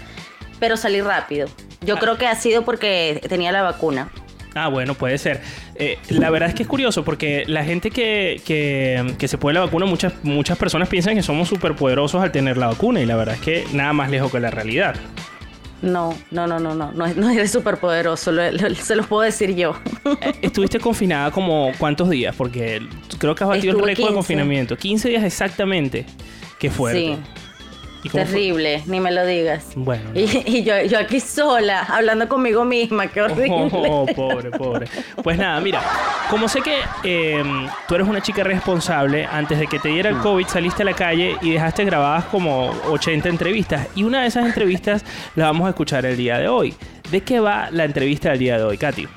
pero 0.61 0.77
salí 0.77 1.01
rápido. 1.01 1.49
Yo 1.81 1.97
creo 1.99 2.17
que 2.17 2.27
ha 2.27 2.35
sido 2.35 2.65
porque 2.65 3.21
tenía 3.29 3.53
la 3.53 3.63
vacuna. 3.63 4.11
Ah, 4.55 4.69
bueno, 4.69 4.95
puede 4.95 5.19
ser. 5.19 5.41
Eh, 5.81 5.97
la 6.09 6.29
verdad 6.31 6.49
es 6.49 6.55
que 6.57 6.65
es 6.65 6.69
curioso 6.69 7.05
porque 7.05 7.45
la 7.47 7.65
gente 7.65 7.91
que, 7.91 8.41
que, 8.45 9.15
que 9.17 9.29
se 9.29 9.39
pone 9.39 9.55
la 9.55 9.61
vacuna, 9.65 9.87
muchas, 9.87 10.13
muchas 10.25 10.59
personas 10.59 10.89
piensan 10.89 11.15
que 11.15 11.23
somos 11.23 11.49
superpoderosos 11.49 12.21
al 12.21 12.33
tener 12.33 12.57
la 12.57 12.67
vacuna 12.67 13.01
y 13.01 13.07
la 13.07 13.15
verdad 13.15 13.37
es 13.37 13.41
que 13.41 13.65
nada 13.73 13.93
más 13.93 14.11
lejos 14.11 14.33
que 14.33 14.41
la 14.41 14.51
realidad. 14.51 14.97
No, 15.81 16.13
no, 16.33 16.49
no, 16.49 16.59
no, 16.59 16.75
no, 16.75 16.91
no, 16.91 17.07
no 17.15 17.31
eres 17.31 17.53
súper 17.53 17.77
poderoso, 17.77 18.33
lo- 18.33 18.51
lo- 18.51 18.75
se 18.75 18.97
los 18.97 19.07
puedo 19.07 19.23
decir 19.23 19.55
yo. 19.55 19.77
Eh, 20.21 20.33
Estuviste 20.43 20.81
confinada 20.81 21.31
como 21.31 21.71
cuántos 21.79 22.11
días, 22.11 22.35
porque 22.35 22.83
creo 23.19 23.37
que 23.37 23.45
has 23.45 23.51
batido 23.51 23.75
el 23.75 23.77
Estuve 23.79 23.87
récord 23.87 24.07
de 24.07 24.07
15. 24.09 24.15
confinamiento. 24.15 24.77
15 24.77 25.09
días 25.09 25.23
exactamente. 25.23 26.05
Qué 26.59 26.69
fuerte. 26.71 27.01
Sí. 27.01 27.17
¿Y 28.03 28.09
cómo 28.09 28.25
fue? 28.25 28.33
Terrible, 28.33 28.83
ni 28.87 29.01
me 29.01 29.11
lo 29.11 29.27
digas. 29.27 29.67
Bueno. 29.75 30.11
Y, 30.15 30.21
y 30.47 30.65
yo, 30.65 30.81
yo 30.83 30.99
aquí 30.99 31.21
sola, 31.21 31.81
hablando 31.83 32.29
conmigo 32.29 32.65
misma, 32.65 33.09
qué 33.09 33.23
horrible. 33.23 33.49
Oh, 33.91 34.07
pobre, 34.07 34.51
pobre. 34.51 34.87
Pues 35.23 35.39
nada, 35.39 35.61
mira, 35.61 35.81
como 36.31 36.49
sé 36.49 36.61
que 36.61 36.79
eh, 37.05 37.43
tú 37.87 37.95
eres 37.95 38.07
una 38.07 38.21
chica 38.21 38.45
responsable, 38.45 39.27
antes 39.27 39.59
de 39.59 39.67
que 39.67 39.79
te 39.79 39.89
diera 39.89 40.11
el 40.11 40.19
COVID 40.19 40.47
saliste 40.47 40.83
a 40.83 40.87
la 40.87 40.95
calle 40.95 41.37
y 41.41 41.51
dejaste 41.53 41.85
grabadas 41.85 42.25
como 42.27 42.71
80 42.91 43.29
entrevistas. 43.29 43.89
Y 43.95 44.05
una 44.05 44.23
de 44.23 44.29
esas 44.29 44.47
entrevistas 44.47 45.05
la 45.37 45.47
vamos 45.47 45.67
a 45.67 45.71
escuchar 45.71 46.07
el 46.07 46.17
día 46.17 46.39
de 46.39 46.49
hoy. 46.49 46.75
¿De 47.11 47.23
qué 47.23 47.41
va 47.41 47.69
la 47.71 47.85
entrevista 47.85 48.31
del 48.31 48.39
día 48.39 48.59
de 48.59 48.65
hoy, 48.65 48.79
Katy? 48.79 49.09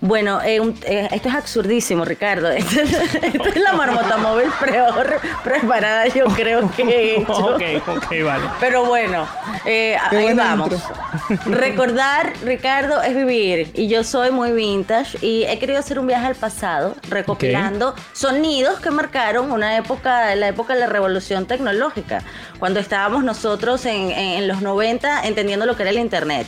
Bueno, 0.00 0.40
eh, 0.42 0.60
un- 0.60 0.78
eh, 0.84 1.08
esto 1.10 1.28
es 1.28 1.34
absurdísimo, 1.34 2.04
Ricardo. 2.04 2.48
Esto, 2.52 2.80
es- 2.80 3.14
esto 3.16 3.44
es 3.48 3.56
la 3.56 3.72
marmota 3.72 4.16
móvil 4.18 4.48
peor 4.64 5.20
preparada, 5.42 6.06
yo 6.06 6.26
creo 6.26 6.70
que 6.76 6.82
he 6.82 7.16
hecho. 7.20 7.32
ok, 7.32 7.62
ok, 7.86 8.06
vale. 8.24 8.44
Pero 8.60 8.84
bueno, 8.84 9.26
eh, 9.64 9.96
ahí 10.10 10.34
vamos. 10.34 10.70
Recordar, 11.46 12.32
Ricardo, 12.44 13.02
es 13.02 13.14
vivir. 13.16 13.70
Y 13.74 13.88
yo 13.88 14.04
soy 14.04 14.30
muy 14.30 14.52
vintage 14.52 15.18
y 15.20 15.44
he 15.44 15.58
querido 15.58 15.80
hacer 15.80 15.98
un 15.98 16.06
viaje 16.06 16.26
al 16.26 16.34
pasado, 16.36 16.94
recopilando 17.08 17.94
sonidos 18.12 18.78
que 18.80 18.90
marcaron 18.90 19.50
una 19.50 19.76
época, 19.76 20.34
la 20.36 20.48
época 20.48 20.74
de 20.74 20.80
la 20.80 20.86
revolución 20.86 21.46
tecnológica, 21.46 22.22
cuando 22.58 22.78
estábamos 22.80 23.24
nosotros 23.24 23.84
en, 23.86 24.10
en- 24.12 24.38
en 24.38 24.48
los 24.48 24.62
90 24.62 25.26
entendiendo 25.26 25.66
lo 25.66 25.74
que 25.76 25.82
era 25.82 25.90
el 25.90 25.98
Internet. 25.98 26.46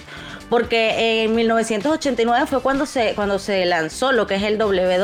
Porque 0.51 1.23
en 1.25 1.35
1989 1.35 2.47
fue 2.47 2.61
cuando 2.61 2.85
se, 2.85 3.15
cuando 3.15 3.39
se 3.39 3.65
lanzó 3.65 4.13
lo 4.13 4.27
que 4.27 4.35
es 4.35 4.43
el 4.43 4.59
www 4.59 5.01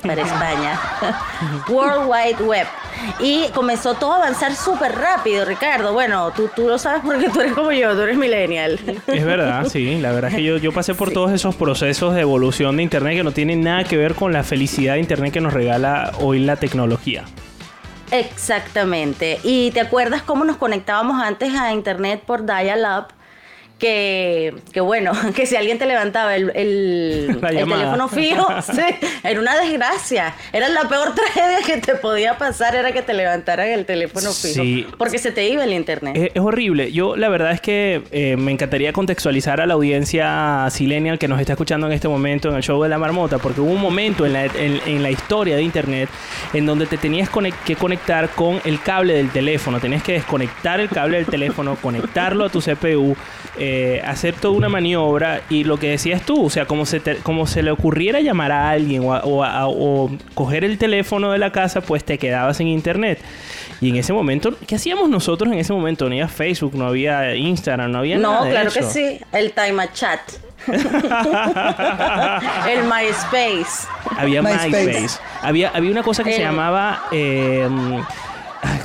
para 0.00 0.22
España, 0.22 0.80
World 1.68 2.08
Wide 2.08 2.44
Web. 2.44 2.66
Y 3.20 3.48
comenzó 3.52 3.94
todo 3.94 4.12
a 4.12 4.16
avanzar 4.16 4.54
súper 4.54 4.92
rápido, 4.92 5.44
Ricardo. 5.44 5.92
Bueno, 5.92 6.32
tú, 6.34 6.48
tú 6.54 6.66
lo 6.66 6.78
sabes 6.78 7.02
porque 7.04 7.28
tú 7.28 7.40
eres 7.40 7.52
como 7.52 7.72
yo, 7.72 7.94
tú 7.94 8.02
eres 8.02 8.16
millennial. 8.16 8.78
Es 9.06 9.24
verdad, 9.24 9.66
sí. 9.68 9.98
La 10.00 10.12
verdad 10.12 10.30
es 10.30 10.36
que 10.36 10.42
yo, 10.42 10.56
yo 10.56 10.72
pasé 10.72 10.94
por 10.94 11.10
todos 11.10 11.32
esos 11.32 11.54
procesos 11.56 12.14
de 12.14 12.22
evolución 12.22 12.76
de 12.76 12.82
Internet 12.82 13.16
que 13.16 13.24
no 13.24 13.32
tienen 13.32 13.62
nada 13.62 13.84
que 13.84 13.96
ver 13.96 14.14
con 14.14 14.32
la 14.32 14.44
felicidad 14.44 14.94
de 14.94 15.00
Internet 15.00 15.32
que 15.32 15.40
nos 15.40 15.52
regala 15.52 16.12
hoy 16.20 16.38
la 16.40 16.56
tecnología. 16.56 17.24
Exactamente. 18.10 19.40
¿Y 19.42 19.72
te 19.72 19.80
acuerdas 19.80 20.22
cómo 20.22 20.44
nos 20.44 20.56
conectábamos 20.56 21.20
antes 21.20 21.54
a 21.54 21.72
internet 21.72 22.22
por 22.24 22.46
dial-up? 22.46 23.15
Que, 23.78 24.54
que 24.72 24.80
bueno, 24.80 25.12
que 25.36 25.44
si 25.44 25.54
alguien 25.54 25.78
te 25.78 25.84
levantaba 25.84 26.34
el, 26.34 26.50
el- 26.54 27.38
teléfono 27.42 28.08
fijo, 28.08 28.46
sí, 28.62 28.80
era 29.22 29.38
una 29.38 29.54
desgracia. 29.60 30.34
Era 30.52 30.70
la 30.70 30.88
peor 30.88 31.14
tragedia 31.14 31.58
que 31.66 31.76
te 31.76 31.94
podía 31.96 32.38
pasar, 32.38 32.74
era 32.74 32.92
que 32.92 33.02
te 33.02 33.12
levantaran 33.12 33.68
el 33.68 33.84
teléfono 33.84 34.32
fijo. 34.32 34.62
Sí. 34.62 34.86
Porque 34.96 35.18
se 35.18 35.30
te 35.30 35.46
iba 35.50 35.62
el 35.62 35.74
internet. 35.74 36.16
Es, 36.16 36.30
es 36.34 36.40
horrible. 36.40 36.90
Yo 36.90 37.16
la 37.16 37.28
verdad 37.28 37.52
es 37.52 37.60
que 37.60 38.00
eh, 38.12 38.36
me 38.38 38.50
encantaría 38.50 38.94
contextualizar 38.94 39.60
a 39.60 39.66
la 39.66 39.74
audiencia 39.74 40.66
silenial 40.70 41.18
que 41.18 41.28
nos 41.28 41.38
está 41.38 41.52
escuchando 41.52 41.86
en 41.86 41.92
este 41.92 42.08
momento 42.08 42.48
en 42.48 42.54
el 42.56 42.62
show 42.62 42.82
de 42.82 42.88
la 42.88 42.96
marmota, 42.96 43.36
porque 43.36 43.60
hubo 43.60 43.72
un 43.72 43.80
momento 43.82 44.24
en 44.24 44.32
la, 44.32 44.46
en- 44.46 44.80
en 44.86 45.02
la 45.02 45.10
historia 45.10 45.54
de 45.54 45.62
Internet 45.62 46.08
en 46.54 46.64
donde 46.64 46.86
te 46.86 46.96
tenías 46.96 47.28
que 47.66 47.76
conectar 47.76 48.30
con 48.30 48.58
el 48.64 48.80
cable 48.80 49.12
del 49.12 49.30
teléfono. 49.30 49.80
Tenías 49.80 50.02
que 50.02 50.12
desconectar 50.12 50.80
el 50.80 50.88
cable 50.88 51.18
del 51.18 51.26
teléfono, 51.26 51.76
conectarlo 51.76 52.46
a 52.46 52.48
tu 52.48 52.60
CPU, 52.62 53.14
eh, 53.58 53.65
hacer 54.04 54.34
toda 54.34 54.56
una 54.56 54.68
maniobra 54.68 55.42
y 55.50 55.64
lo 55.64 55.78
que 55.78 55.90
decías 55.90 56.22
tú, 56.22 56.46
o 56.46 56.50
sea, 56.50 56.66
como 56.66 56.86
se, 56.86 57.00
te- 57.00 57.16
como 57.16 57.46
se 57.46 57.62
le 57.62 57.70
ocurriera 57.70 58.20
llamar 58.20 58.52
a 58.52 58.70
alguien 58.70 59.04
o, 59.04 59.14
a- 59.14 59.20
o 59.24 59.44
a- 59.44 59.68
o 59.68 60.10
coger 60.34 60.64
el 60.64 60.78
teléfono 60.78 61.30
de 61.32 61.38
la 61.38 61.50
casa, 61.52 61.80
pues 61.80 62.04
te 62.04 62.18
quedabas 62.18 62.60
en 62.60 62.68
Internet. 62.68 63.20
Y 63.80 63.90
en 63.90 63.96
ese 63.96 64.12
momento, 64.12 64.54
¿qué 64.66 64.76
hacíamos 64.76 65.08
nosotros 65.10 65.52
en 65.52 65.58
ese 65.58 65.72
momento? 65.72 66.04
No 66.06 66.12
había 66.12 66.28
Facebook, 66.28 66.74
no 66.74 66.86
había 66.86 67.34
Instagram, 67.36 67.90
no 67.92 67.98
había 67.98 68.18
nada 68.18 68.38
No, 68.38 68.44
de 68.44 68.50
claro 68.50 68.68
eso. 68.70 68.80
que 68.80 68.86
sí. 68.86 69.20
El 69.32 69.52
time 69.52 69.82
a 69.82 69.92
chat. 69.92 70.20
el 70.66 70.78
MySpace. 72.84 73.86
Había 74.18 74.42
MySpace. 74.42 74.86
MySpace. 74.86 75.18
Había, 75.42 75.68
había 75.70 75.90
una 75.90 76.02
cosa 76.02 76.24
que 76.24 76.32
se 76.32 76.40
llamaba 76.40 77.04
eh, 77.12 77.68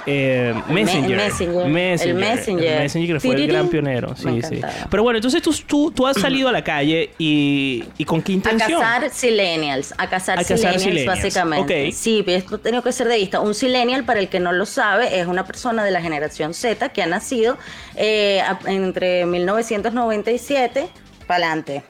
eh, 0.06 0.54
Messenger. 0.70 1.18
Messenger. 1.18 1.68
Messenger. 1.68 2.08
El 2.10 2.16
Messenger. 2.16 2.74
El 2.74 2.80
Messenger 2.84 3.14
que 3.16 3.20
fue 3.20 3.36
el 3.36 3.48
gran 3.48 3.68
pionero. 3.70 4.16
Sí, 4.16 4.42
sí. 4.42 4.62
Pero 4.90 5.04
bueno, 5.04 5.18
entonces 5.18 5.42
tú, 5.42 5.54
tú, 5.68 5.92
tú 5.92 6.08
has 6.08 6.18
salido 6.20 6.50
a 6.50 6.52
la 6.52 6.64
calle 6.64 7.12
y, 7.18 7.84
y 7.98 8.06
con 8.06 8.22
qué 8.22 8.32
A 8.32 8.36
intención. 8.36 8.82
cazar 8.82 9.10
silenials, 9.12 9.94
a 9.98 10.08
cazar, 10.10 10.40
A 10.40 10.42
cazar 10.44 10.58
silenials, 10.58 10.84
silenials, 10.84 11.16
básicamente. 11.18 11.88
ok. 11.88 11.94
Sí, 11.94 12.24
esto 12.28 12.58
tengo 12.60 12.82
que 12.82 12.92
ser 12.92 13.08
de 13.08 13.18
vista. 13.18 13.40
Un 13.40 13.54
silenial, 13.54 14.04
para 14.06 14.20
el 14.20 14.30
que 14.30 14.40
no 14.40 14.52
lo 14.52 14.66
sabe, 14.66 15.20
es 15.20 15.28
una 15.28 15.46
persona 15.46 15.84
de 15.84 15.92
la 15.92 16.02
generación 16.02 16.54
Z 16.54 16.90
que 16.90 17.02
ha 17.04 17.08
nacido 17.08 17.58
eh, 17.96 18.42
a- 18.42 18.60
entre 18.68 19.26
1997 19.26 20.90
para 21.28 21.46
adelante. 21.48 21.84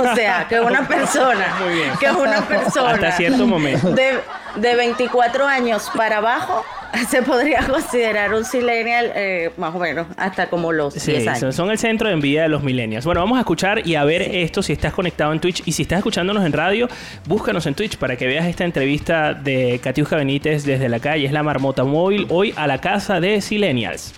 o 0.00 0.14
sea, 0.16 0.46
que 0.48 0.58
una 0.60 0.88
persona, 0.88 1.56
Muy 1.64 1.74
bien. 1.74 1.90
que 2.00 2.10
una 2.10 2.40
persona 2.48 2.92
Hasta 2.94 3.12
cierto 3.12 3.46
momento. 3.46 3.90
de, 3.92 4.18
de 4.56 4.74
24 4.76 5.46
años 5.46 5.88
para 5.94 6.16
abajo 6.18 6.64
se 7.08 7.22
podría 7.22 7.66
considerar 7.66 8.32
un 8.34 8.44
silenial 8.44 9.12
eh, 9.14 9.50
más 9.56 9.74
o 9.74 9.78
menos 9.78 10.06
hasta 10.16 10.48
como 10.50 10.72
los 10.72 10.94
Sí, 10.94 11.12
10 11.12 11.26
años. 11.28 11.54
son- 11.54 11.70
el 11.70 11.78
centro 11.78 12.08
de 12.08 12.14
envidia 12.14 12.42
de 12.42 12.48
los 12.48 12.62
millennials. 12.62 13.04
Bueno, 13.06 13.20
vamos 13.22 13.36
a 13.38 13.40
escuchar 13.40 13.86
y 13.86 13.94
a 13.94 14.04
ver 14.04 14.22
esto 14.22 14.62
si 14.62 14.72
estás 14.72 14.92
conectado 14.92 15.32
en 15.32 15.40
Twitch 15.40 15.62
y 15.64 15.72
si 15.72 15.82
estás 15.82 15.98
escuchándonos 15.98 16.44
en 16.44 16.52
radio, 16.52 16.88
búscanos 17.26 17.64
en 17.66 17.74
Twitch 17.74 17.96
para 17.96 18.16
que 18.16 18.26
veas 18.26 18.46
esta 18.46 18.64
entrevista 18.64 19.32
de 19.34 19.80
Katiuska 19.82 20.16
Benítez 20.16 20.64
desde 20.64 20.88
la 20.88 21.00
calle. 21.00 21.26
Es 21.26 21.32
la 21.32 21.42
marmota 21.42 21.84
móvil 21.84 22.26
hoy 22.28 22.52
a 22.56 22.66
la 22.66 22.78
casa 22.78 23.20
de 23.20 23.40
Silenials. 23.40 24.12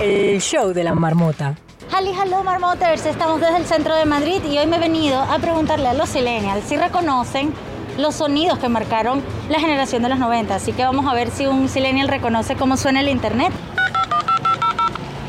El 0.00 0.40
show 0.40 0.72
de 0.72 0.84
la 0.84 0.94
marmota. 0.94 1.54
Hali, 1.92 2.10
hello, 2.10 2.42
Marmoters. 2.42 3.06
Estamos 3.06 3.40
desde 3.40 3.58
el 3.58 3.64
centro 3.66 3.94
de 3.94 4.04
Madrid 4.04 4.40
y 4.50 4.58
hoy 4.58 4.66
me 4.66 4.76
he 4.76 4.80
venido 4.80 5.18
a 5.20 5.38
preguntarle 5.38 5.86
a 5.88 5.94
los 5.94 6.08
Silenials 6.08 6.64
si 6.64 6.76
reconocen 6.76 7.52
los 7.98 8.16
sonidos 8.16 8.58
que 8.58 8.68
marcaron 8.68 9.22
la 9.48 9.58
generación 9.58 10.02
de 10.02 10.08
los 10.08 10.18
90. 10.18 10.54
Así 10.54 10.72
que 10.72 10.84
vamos 10.84 11.06
a 11.06 11.14
ver 11.14 11.30
si 11.30 11.46
un 11.46 11.68
Silenial 11.68 12.08
reconoce 12.08 12.56
cómo 12.56 12.76
suena 12.76 13.00
el 13.00 13.08
internet. 13.08 13.52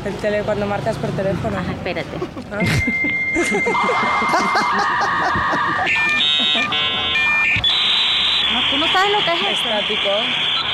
El 0.04 0.14
tele, 0.16 0.42
cuando 0.42 0.66
marcas 0.66 0.96
por 0.96 1.10
teléfono. 1.10 1.58
Ajá, 1.58 1.72
espérate. 1.72 2.06
No, 8.56 8.62
¿Tú 8.70 8.78
no 8.78 8.86
sabes 8.90 9.12
lo 9.12 9.18
que 9.18 9.32
es 9.32 9.42
esto? 9.42 9.68
Estático. 9.68 10.10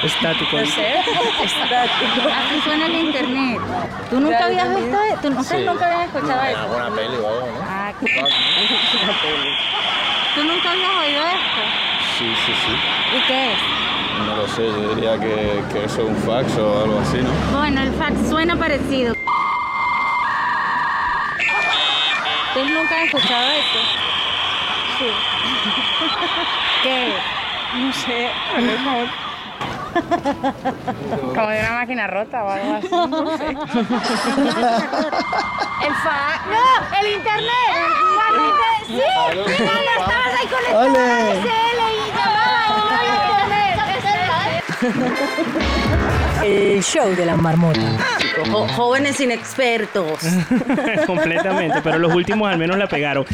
Estático. 0.04 0.56
No 0.56 0.66
sé. 0.66 0.94
Estático. 1.42 2.28
Así 2.28 2.60
suena 2.64 2.86
el 2.86 2.94
internet. 2.94 3.60
¿Tú 4.08 4.20
nunca 4.20 4.38
Ya, 4.38 4.44
habías 4.46 4.76
visto 4.76 4.98
esto? 5.02 5.28
¿Ustedes 5.40 5.66
nunca 5.66 5.86
habían 5.86 6.02
escuchado 6.02 6.42
esto? 6.44 6.60
alguna 6.60 6.90
peli 6.94 7.16
o 7.16 7.28
algo, 7.28 7.46
¿no? 7.46 7.64
Ah, 7.68 7.92
¿Tú 10.34 10.44
nunca 10.44 10.70
habías 10.70 10.90
oído 10.90 11.26
esto? 11.26 11.60
Sí, 12.18 12.32
sí, 12.46 12.52
sí. 12.52 12.72
¿Y 13.16 13.20
qué 13.26 13.52
es? 13.52 13.58
No 14.28 14.36
lo 14.36 14.46
sé, 14.46 14.62
yo 14.64 14.94
diría 14.94 15.18
que, 15.18 15.64
que 15.72 15.84
eso 15.84 16.02
es 16.02 16.08
un 16.08 16.16
fax 16.18 16.56
o 16.58 16.82
algo 16.84 17.00
así, 17.00 17.18
¿no? 17.18 17.30
Bueno, 17.58 17.80
el 17.82 17.92
fax 17.94 18.28
suena 18.28 18.54
parecido. 18.56 19.16
¿Ustedes 22.48 22.70
nunca 22.70 22.94
han 22.96 23.02
escuchado 23.06 23.50
esto? 23.50 23.78
Sí. 24.98 25.06
¿Qué? 26.84 27.41
No 27.74 27.92
sé, 27.92 28.28
a 28.28 28.60
lo 28.60 28.66
mejor. 28.66 29.08
Como 31.34 31.48
de 31.48 31.60
una 31.60 31.72
máquina 31.72 32.06
rota 32.06 32.44
o 32.44 32.50
algo 32.50 32.74
así. 32.74 32.88
No 32.90 33.36
sé. 33.38 33.48
El 35.82 35.94
fa... 35.94 36.40
¡No! 36.50 36.98
¡El 37.00 37.06
internet! 37.14 37.72
¡Martita! 38.16 38.68
¡Sí! 38.86 39.02
¡Sí! 39.46 39.62
estabas 39.62 40.32
ahí 40.38 40.46
con 40.46 40.62
el 40.68 40.72
¡Ole! 40.76 41.08
SL 41.40 41.80
y 41.92 42.12
llamaba 42.16 42.62
el 46.44 46.82
show 46.82 47.14
de 47.14 47.24
la 47.26 47.36
marmota. 47.36 47.80
Jo- 48.50 48.66
jóvenes 48.68 49.20
inexpertos. 49.20 50.18
Completamente, 51.06 51.80
pero 51.82 51.98
los 51.98 52.14
últimos 52.14 52.50
al 52.50 52.58
menos 52.58 52.76
la 52.76 52.88
pegaron. 52.88 53.24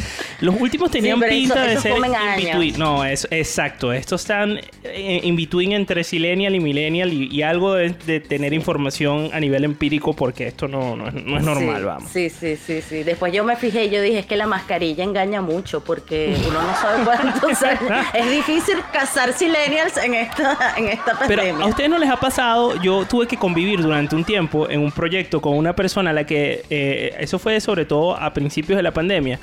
Los 0.41 0.55
últimos 0.59 0.91
tenían 0.91 1.19
pero 1.19 1.31
pinta 1.31 1.55
eso- 1.55 1.63
de 1.65 1.71
esos 1.71 1.83
ser 1.83 1.91
comen 1.93 2.11
in 2.11 2.17
años. 2.17 2.45
between. 2.45 2.77
No, 2.79 3.03
es 3.05 3.27
exacto. 3.31 3.91
Estos 3.93 4.21
están 4.21 4.59
eh, 4.83 5.21
in 5.23 5.35
between 5.35 5.71
entre 5.71 6.03
Silenial 6.03 6.53
y 6.55 6.59
Millennial 6.59 7.11
y, 7.13 7.27
y 7.31 7.41
algo 7.41 7.73
de, 7.73 7.89
de 8.05 8.19
tener 8.19 8.53
información 8.53 9.29
a 9.33 9.39
nivel 9.39 9.63
empírico 9.63 10.13
porque 10.15 10.47
esto 10.47 10.67
no, 10.67 10.95
no 10.95 11.07
es, 11.07 11.13
no 11.13 11.37
es 11.37 11.43
normal, 11.43 11.77
sí, 11.79 11.83
vamos. 11.85 12.11
Sí, 12.11 12.29
sí, 12.29 12.55
sí, 12.57 12.81
sí. 12.81 13.03
Después 13.03 13.33
yo 13.33 13.43
me 13.43 13.55
fijé 13.55 13.85
y 13.85 13.89
yo 13.89 14.01
dije, 14.01 14.19
es 14.19 14.25
que 14.25 14.37
la 14.37 14.45
mascarilla 14.47 15.03
engaña 15.03 15.41
mucho 15.41 15.83
porque 15.83 16.35
uno 16.47 16.61
no 16.61 16.75
sabe 16.75 17.03
cuántos 17.03 17.63
años. 17.63 18.05
Es 18.13 18.29
difícil 18.29 18.77
cazar 18.93 19.33
silenials 19.33 19.97
en 19.97 20.13
esta, 20.15 20.75
en 20.77 20.89
esta 20.89 21.17
Pero 21.27 21.38
a 21.39 21.65
ustedes 21.65 21.89
no 21.89 21.97
les 21.97 22.09
ha 22.09 22.17
pasado, 22.17 22.75
yo 22.81 23.05
tuve 23.05 23.27
que 23.27 23.37
convivir 23.37 23.81
durante 23.81 24.15
un 24.15 24.23
tiempo 24.23 24.69
en 24.69 24.81
un 24.81 24.91
proyecto 24.91 25.41
con 25.41 25.55
una 25.55 25.73
persona 25.73 26.09
a 26.09 26.13
la 26.13 26.25
que, 26.25 26.63
eh, 26.69 27.15
eso 27.19 27.39
fue 27.39 27.59
sobre 27.61 27.85
todo 27.85 28.15
a 28.15 28.33
principios 28.33 28.77
de 28.77 28.83
la 28.83 28.91
pandemia, 28.91 29.39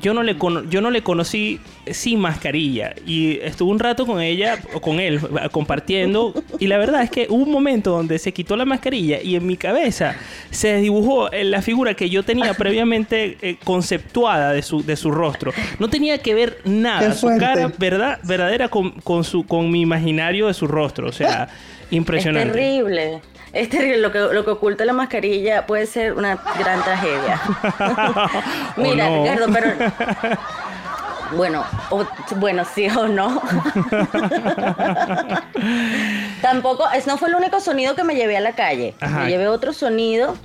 yo, 0.00 0.12
no 0.12 0.22
le 0.22 0.36
cono- 0.36 0.64
yo 0.68 0.80
no 0.80 0.90
le 0.90 1.02
conocí 1.02 1.60
sin 1.90 2.18
mascarilla 2.20 2.94
y 3.06 3.38
estuve 3.40 3.70
un 3.70 3.78
rato 3.78 4.06
con 4.06 4.20
ella 4.20 4.58
o 4.74 4.80
con 4.80 4.98
él 5.00 5.16
eh, 5.16 5.48
compartiendo 5.50 6.34
y 6.58 6.66
la 6.66 6.78
verdad 6.78 7.02
es 7.04 7.10
que 7.10 7.26
hubo 7.30 7.42
un 7.44 7.52
momento 7.52 7.92
donde 7.92 8.18
se 8.18 8.32
quitó 8.32 8.56
la 8.56 8.64
mascarilla 8.64 9.22
y 9.22 9.36
en 9.36 9.46
mi 9.46 9.56
cabeza 9.56 10.16
se 10.50 10.76
dibujó 10.78 11.30
eh, 11.32 11.44
la 11.44 11.62
figura 11.62 11.94
que 11.94 12.10
yo 12.10 12.22
tenía 12.24 12.54
previamente 12.58 13.38
eh, 13.40 13.56
conceptuada 13.64 14.52
de 14.52 14.62
su, 14.62 14.84
de 14.84 14.96
su 14.96 15.10
rostro. 15.10 15.52
No 15.78 15.88
tenía 15.88 16.18
que 16.18 16.34
ver 16.34 16.58
nada, 16.64 17.14
su 17.14 17.28
cara 17.38 17.72
verdad, 17.78 18.18
verdadera 18.24 18.68
con, 18.68 18.90
con, 19.02 19.22
su, 19.24 19.46
con 19.46 19.70
mi 19.70 19.80
imaginario 19.80 20.48
de 20.48 20.54
su 20.54 20.66
rostro. 20.66 21.08
O 21.08 21.12
sea, 21.12 21.48
impresionante. 21.90 22.48
Es 22.48 22.54
terrible. 22.54 23.20
Es 23.52 23.68
terrible. 23.70 23.98
Lo 23.98 24.12
que, 24.12 24.18
lo 24.18 24.44
que 24.44 24.50
oculta 24.50 24.84
la 24.84 24.92
mascarilla 24.92 25.66
puede 25.66 25.86
ser 25.86 26.12
una 26.14 26.36
gran 26.58 26.82
tragedia. 26.82 27.40
Mira, 28.76 29.08
no. 29.08 29.22
Ricardo, 29.22 29.46
pero. 29.52 29.72
Bueno, 31.36 31.64
o- 31.90 32.06
bueno, 32.36 32.64
sí 32.64 32.88
o 32.88 33.06
no. 33.06 33.42
Tampoco, 36.42 36.84
es, 36.94 37.06
no 37.06 37.18
fue 37.18 37.28
el 37.28 37.34
único 37.34 37.60
sonido 37.60 37.94
que 37.94 38.04
me 38.04 38.14
llevé 38.14 38.36
a 38.36 38.40
la 38.40 38.52
calle. 38.52 38.94
Ajá. 39.00 39.20
Me 39.20 39.30
llevé 39.30 39.48
otro 39.48 39.72
sonido. 39.72 40.36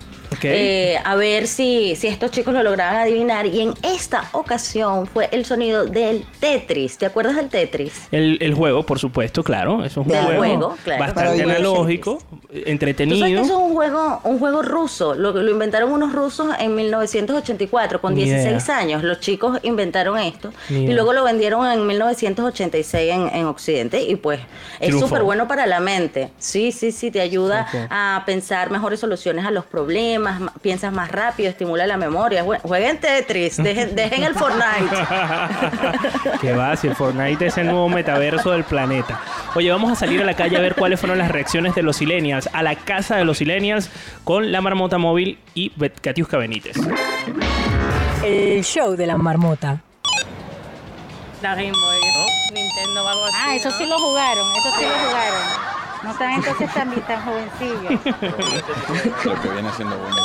Eh, 0.41 0.97
a 1.03 1.15
ver 1.15 1.47
si, 1.47 1.95
si 1.95 2.07
estos 2.07 2.31
chicos 2.31 2.53
lo 2.53 2.63
lograban 2.63 2.95
adivinar. 2.97 3.45
Y 3.45 3.61
en 3.61 3.73
esta 3.83 4.29
ocasión 4.33 5.07
fue 5.07 5.29
el 5.31 5.45
sonido 5.45 5.85
del 5.85 6.25
Tetris. 6.39 6.97
¿Te 6.97 7.05
acuerdas 7.05 7.35
del 7.35 7.49
Tetris? 7.49 8.07
El, 8.11 8.37
el 8.41 8.53
juego, 8.53 8.85
por 8.85 8.99
supuesto, 8.99 9.43
claro. 9.43 9.83
Es 9.83 9.95
un 9.97 10.07
Del 10.07 10.23
juego, 10.23 10.37
juego, 10.39 10.77
claro. 10.83 11.03
bastante 11.03 11.43
analógico, 11.43 12.19
Tú 12.19 12.35
sabes 12.49 12.63
que 12.63 12.71
entretenido. 12.71 13.25
eso 13.27 13.43
es 13.43 13.49
un 13.51 13.73
juego, 13.73 14.21
un 14.23 14.39
juego 14.39 14.61
ruso. 14.61 15.13
Lo, 15.15 15.31
lo 15.33 15.51
inventaron 15.51 15.91
unos 15.91 16.13
rusos 16.13 16.47
en 16.59 16.75
1984, 16.75 18.01
con 18.01 18.13
Ni 18.15 18.25
16 18.25 18.63
idea. 18.63 18.77
años. 18.77 19.03
Los 19.03 19.19
chicos 19.19 19.59
inventaron 19.63 20.17
esto. 20.19 20.51
Ni 20.69 20.77
y 20.79 20.83
idea. 20.85 20.95
luego 20.95 21.13
lo 21.13 21.23
vendieron 21.23 21.65
en 21.69 21.85
1986 21.87 23.11
en, 23.13 23.27
en 23.35 23.45
Occidente. 23.45 24.01
Y 24.01 24.15
pues 24.15 24.39
es 24.79 24.97
súper 24.97 25.23
bueno 25.23 25.47
para 25.47 25.65
la 25.65 25.79
mente. 25.79 26.29
Sí, 26.37 26.71
sí, 26.71 26.91
sí. 26.91 27.11
Te 27.11 27.21
ayuda 27.21 27.67
a 27.89 28.23
pensar 28.25 28.69
mejores 28.71 28.99
soluciones 28.99 29.45
a 29.45 29.51
los 29.51 29.65
problemas. 29.65 30.22
Ma- 30.23 30.53
Piensas 30.61 30.91
más 30.93 31.11
rápido, 31.11 31.49
estimula 31.49 31.85
la 31.85 31.97
memoria. 31.97 32.43
Jue- 32.43 32.59
Jueguen 32.61 32.99
Tetris. 32.99 33.57
Dejen, 33.57 33.95
dejen 33.95 34.23
el 34.23 34.33
Fortnite. 34.35 34.95
que 36.41 36.53
va, 36.53 36.75
si 36.75 36.87
el 36.87 36.95
Fortnite 36.95 37.45
es 37.47 37.57
el 37.57 37.67
nuevo 37.67 37.89
metaverso 37.89 38.51
del 38.51 38.63
planeta. 38.63 39.19
Oye, 39.55 39.69
vamos 39.71 39.91
a 39.91 39.95
salir 39.95 40.21
a 40.21 40.25
la 40.25 40.33
calle 40.35 40.57
a 40.57 40.61
ver 40.61 40.75
cuáles 40.75 40.99
fueron 40.99 41.17
las 41.17 41.29
reacciones 41.31 41.75
de 41.75 41.83
los 41.83 41.97
Silenials 41.97 42.49
a 42.53 42.63
la 42.63 42.75
casa 42.75 43.15
de 43.17 43.25
los 43.25 43.37
Silenials 43.37 43.89
con 44.23 44.51
la 44.51 44.61
marmota 44.61 44.97
móvil 44.97 45.37
y 45.53 45.69
Katiuska 46.01 46.37
Benítez. 46.37 46.77
El 48.23 48.63
show 48.63 48.95
de 48.95 49.05
la 49.07 49.17
marmota. 49.17 49.81
La 51.41 51.55
Game 51.55 51.71
Boy, 51.71 51.97
Nintendo 52.53 53.03
o 53.03 53.07
algo 53.07 53.25
así. 53.25 53.35
Ah, 53.41 53.55
eso 53.55 53.69
¿no? 53.69 53.77
sí 53.77 53.85
lo 53.85 53.97
jugaron, 53.99 54.45
eso 54.55 54.69
sí 54.79 54.85
lo 54.85 55.07
jugaron. 55.09 55.72
No 56.03 56.11
están 56.11 56.31
entonces 56.33 56.73
tan, 56.73 56.91
tan 57.01 57.21
jovencillos. 57.23 58.05
Lo 59.25 59.41
que 59.41 59.49
viene 59.49 59.71
siendo 59.71 59.97
bueno. 59.97 60.15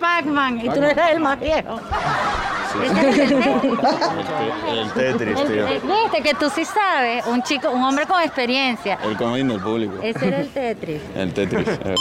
Pac-Man, 0.00 0.60
y 0.64 0.68
tú 0.68 0.82
eres 0.82 0.96
el 1.12 1.20
más 1.20 1.38
viejo. 1.38 1.80
Ese 2.82 3.08
es 3.20 3.30
el 4.72 4.90
Tetris. 4.92 5.36
Tío. 5.46 5.66
Viste 5.66 6.22
que 6.22 6.34
tú 6.34 6.50
sí 6.50 6.64
sabes, 6.64 7.26
un 7.26 7.42
chico, 7.42 7.70
un 7.70 7.82
hombre 7.82 8.06
con 8.06 8.20
experiencia. 8.22 8.98
El 9.04 9.16
comodín 9.16 9.48
del 9.48 9.60
público. 9.60 9.94
Ese 10.02 10.28
era 10.28 10.38
el 10.40 10.48
Tetris. 10.48 11.00
El 11.14 11.32
Tetris. 11.34 11.68
eh. 11.68 11.94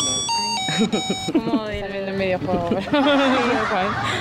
Como 1.33 1.65
del, 1.65 1.91
del 2.05 2.17
videojuego. 2.17 2.69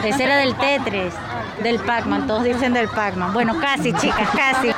Ese 0.05 0.25
era 0.25 0.37
del 0.39 0.55
Tetris, 0.57 1.15
del 1.63 1.79
Pac-Man, 1.81 2.27
todos 2.27 2.45
dicen 2.45 2.73
del 2.73 2.89
Pac-Man. 2.89 3.33
Bueno, 3.33 3.59
casi, 3.61 3.93
chicas, 3.93 4.29
casi. 4.35 4.71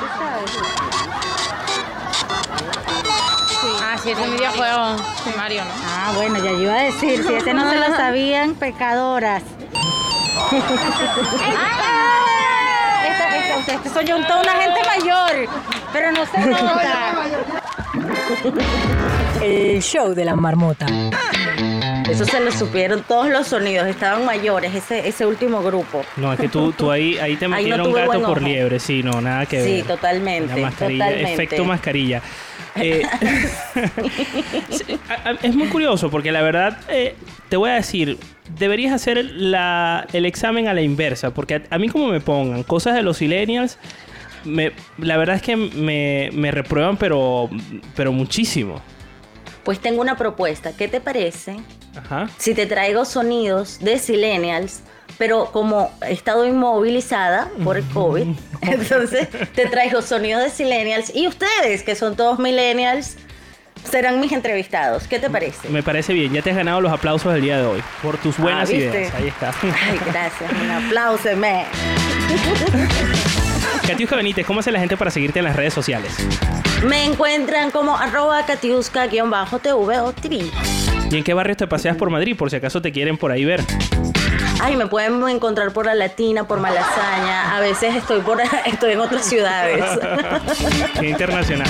ah, 3.83 3.97
sí, 4.03 4.11
es 4.11 4.18
un 4.18 4.33
videojuego. 4.33 4.97
Sí, 5.25 5.31
Mario, 5.37 5.64
¿no? 5.64 5.71
Ah, 5.87 6.12
bueno, 6.16 6.38
ya 6.38 6.51
yo 6.53 6.61
iba 6.61 6.75
a 6.75 6.83
decir, 6.83 7.25
si 7.27 7.35
ese 7.35 7.55
no 7.55 7.68
se 7.71 7.77
lo 7.77 7.97
sabían, 7.97 8.55
pecadoras. 8.55 9.42
Esta- 13.09 13.75
este 13.75 13.88
soy 13.90 14.05
yo 14.07 14.16
toda 14.27 14.42
una 14.42 14.53
gente 14.53 14.81
mayor, 14.87 15.49
pero 15.92 16.12
no 16.12 16.27
se 16.27 16.38
nota. 16.38 17.14
El 19.40 19.83
show 19.83 20.14
de 20.14 20.25
la 20.25 20.35
marmota. 20.37 20.87
Eso 22.12 22.25
se 22.25 22.40
lo 22.40 22.53
supieron 22.53 23.03
todos 23.03 23.29
los 23.29 23.46
sonidos. 23.48 23.87
Estaban 23.88 24.25
mayores, 24.25 24.75
ese, 24.75 25.07
ese 25.09 25.27
último 25.27 25.62
grupo. 25.62 26.05
No, 26.16 26.33
es 26.33 26.38
que 26.38 26.48
tú, 26.48 26.72
tú 26.72 26.90
ahí, 26.90 27.18
ahí 27.18 27.37
te 27.37 27.44
Ahí 27.46 27.51
no 27.51 27.57
metieron 27.57 27.90
tuve 27.90 28.07
gato 28.07 28.22
por 28.22 28.42
liebre, 28.42 28.79
sí, 28.79 29.03
no, 29.03 29.20
nada 29.20 29.46
que 29.46 29.62
Sí, 29.64 29.72
ver. 29.79 29.87
totalmente, 29.87 30.61
mascarilla, 30.61 31.05
totalmente. 31.07 31.33
efecto 31.35 31.64
mascarilla. 31.64 32.22
Eh, 32.77 33.03
sí, 34.70 34.98
es 35.42 35.55
muy 35.55 35.68
curioso 35.68 36.11
porque 36.11 36.33
la 36.33 36.42
verdad, 36.42 36.79
eh, 36.88 37.14
te 37.48 37.57
voy 37.57 37.70
a 37.70 37.75
decir, 37.75 38.18
deberías 38.59 38.92
hacer 38.92 39.25
la- 39.35 40.07
el 40.12 40.25
examen 40.27 40.68
a 40.68 40.75
la 40.75 40.81
inversa, 40.83 41.33
porque 41.35 41.57
a, 41.57 41.62
a 41.70 41.79
mí 41.79 41.88
como 41.88 42.09
me 42.09 42.20
pongan 42.20 42.62
cosas 42.62 42.94
de 42.94 43.03
los 43.03 43.20
millennials, 43.20 43.79
me, 44.44 44.72
la 44.98 45.16
verdad 45.16 45.37
es 45.37 45.42
que 45.42 45.57
me, 45.57 46.31
me 46.33 46.51
reprueban, 46.51 46.96
pero, 46.96 47.48
pero 47.94 48.12
muchísimo. 48.12 48.81
Pues 49.64 49.81
tengo 49.81 50.01
una 50.01 50.16
propuesta. 50.16 50.72
¿Qué 50.77 50.88
te 50.88 51.01
parece 51.01 51.57
Ajá. 51.96 52.29
si 52.38 52.55
te 52.55 52.66
traigo 52.66 53.05
sonidos 53.05 53.79
de 53.81 53.98
Silenials? 53.98 54.81
Pero 55.18 55.53
como 55.53 55.90
he 56.07 56.12
estado 56.12 56.46
inmovilizada 56.46 57.48
por 57.62 57.77
el 57.77 57.85
COVID, 57.90 58.29
entonces 58.62 59.29
te 59.55 59.66
traigo 59.66 60.01
sonidos 60.03 60.42
de 60.42 60.51
Silenials 60.51 61.14
y 61.14 61.29
ustedes, 61.29 61.83
que 61.83 61.94
son 61.94 62.16
todos 62.16 62.38
Millennials, 62.38 63.16
serán 63.88 64.20
mis 64.20 64.33
entrevistados. 64.33 65.07
¿Qué 65.07 65.18
te 65.18 65.29
parece? 65.29 65.68
Me 65.68 65.83
parece 65.83 66.12
bien, 66.14 66.33
ya 66.33 66.40
te 66.42 66.51
has 66.51 66.57
ganado 66.57 66.81
los 66.81 66.92
aplausos 66.92 67.33
del 67.35 67.42
día 67.42 67.59
de 67.59 67.66
hoy 67.66 67.83
por 68.03 68.16
tus 68.18 68.38
buenas 68.38 68.70
Ah, 68.70 68.72
ideas. 68.72 69.14
Ahí 69.14 69.29
está. 69.29 69.53
Ay, 69.62 70.01
gracias. 70.07 70.51
Un 70.61 70.70
aplauso. 70.70 71.29
Katiuska 73.92 74.16
Benítez, 74.16 74.46
¿cómo 74.46 74.61
hace 74.61 74.72
la 74.72 74.81
gente 74.81 74.96
para 74.96 75.11
seguirte 75.11 75.40
en 75.40 75.44
las 75.44 75.55
redes 75.55 75.74
sociales? 75.74 76.16
Me 76.83 77.05
encuentran 77.05 77.70
como 77.70 77.94
arroba 77.94 78.46
catiusca-tv 78.46 80.00
o 80.00 80.12
TV. 80.14 80.50
¿Y 81.11 81.16
en 81.18 81.22
qué 81.22 81.35
barrios 81.35 81.59
te 81.59 81.66
paseas 81.66 81.98
por 81.98 82.09
Madrid? 82.09 82.35
Por 82.35 82.48
si 82.48 82.57
acaso 82.57 82.81
te 82.81 82.90
quieren 82.90 83.18
por 83.18 83.33
ahí 83.33 83.44
ver. 83.44 83.62
Ay, 84.62 84.76
me 84.76 84.87
pueden 84.87 85.28
encontrar 85.28 85.74
por 85.74 85.85
La 85.85 85.94
Latina, 85.94 86.44
por 86.44 86.59
Malasaña. 86.59 87.55
A 87.55 87.61
veces 87.61 87.94
estoy 87.94 88.22
por 88.22 88.40
estoy 88.64 88.92
en 88.92 89.00
otras 89.00 89.26
ciudades. 89.26 89.85
Qué 90.98 91.11
internacional. 91.11 91.68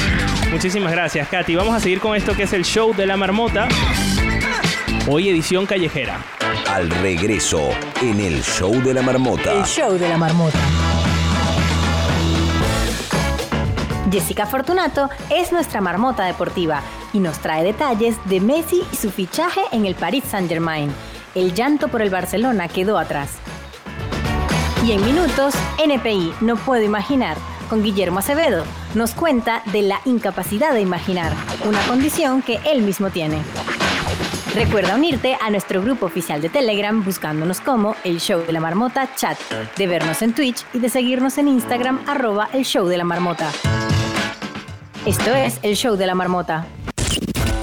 Muchísimas 0.52 0.92
gracias, 0.92 1.26
Katy. 1.26 1.56
Vamos 1.56 1.74
a 1.74 1.80
seguir 1.80 1.98
con 1.98 2.14
esto 2.14 2.36
que 2.36 2.44
es 2.44 2.52
el 2.52 2.64
show 2.64 2.94
de 2.94 3.04
la 3.04 3.16
marmota. 3.16 3.66
Hoy 5.08 5.28
edición 5.28 5.66
callejera. 5.66 6.24
Al 6.68 6.88
regreso, 6.88 7.70
en 8.00 8.20
el 8.20 8.44
show 8.44 8.80
de 8.80 8.94
la 8.94 9.02
marmota. 9.02 9.54
El 9.54 9.64
show 9.64 9.98
de 9.98 10.08
la 10.08 10.16
marmota. 10.16 10.60
Jessica 14.12 14.44
Fortunato 14.44 15.08
es 15.30 15.52
nuestra 15.52 15.80
marmota 15.80 16.24
deportiva 16.24 16.82
y 17.14 17.18
nos 17.18 17.38
trae 17.38 17.64
detalles 17.64 18.16
de 18.26 18.40
Messi 18.40 18.82
y 18.92 18.96
su 18.96 19.10
fichaje 19.10 19.62
en 19.72 19.86
el 19.86 19.94
Paris 19.94 20.24
Saint-Germain. 20.30 20.92
El 21.34 21.54
llanto 21.54 21.88
por 21.88 22.02
el 22.02 22.10
Barcelona 22.10 22.68
quedó 22.68 22.98
atrás. 22.98 23.38
Y 24.84 24.92
en 24.92 25.02
minutos, 25.02 25.54
NPI, 25.82 26.34
no 26.42 26.56
puedo 26.56 26.82
imaginar, 26.82 27.38
con 27.70 27.82
Guillermo 27.82 28.18
Acevedo, 28.18 28.64
nos 28.94 29.14
cuenta 29.14 29.62
de 29.72 29.80
la 29.80 30.00
incapacidad 30.04 30.74
de 30.74 30.82
imaginar, 30.82 31.32
una 31.64 31.80
condición 31.86 32.42
que 32.42 32.60
él 32.66 32.82
mismo 32.82 33.08
tiene. 33.08 33.38
Recuerda 34.54 34.96
unirte 34.96 35.38
a 35.40 35.48
nuestro 35.48 35.80
grupo 35.80 36.04
oficial 36.04 36.42
de 36.42 36.50
Telegram 36.50 37.02
buscándonos 37.02 37.62
como 37.62 37.96
El 38.04 38.20
Show 38.20 38.44
de 38.44 38.52
la 38.52 38.60
Marmota 38.60 39.14
Chat, 39.14 39.38
de 39.78 39.86
vernos 39.86 40.20
en 40.20 40.34
Twitch 40.34 40.66
y 40.74 40.80
de 40.80 40.90
seguirnos 40.90 41.38
en 41.38 41.48
Instagram 41.48 42.04
arroba 42.06 42.50
El 42.52 42.66
Show 42.66 42.86
de 42.86 42.98
la 42.98 43.04
Marmota. 43.04 43.50
Esto 45.04 45.34
es 45.34 45.58
El 45.62 45.74
Show 45.74 45.96
de 45.96 46.06
la 46.06 46.14
Marmota. 46.14 46.64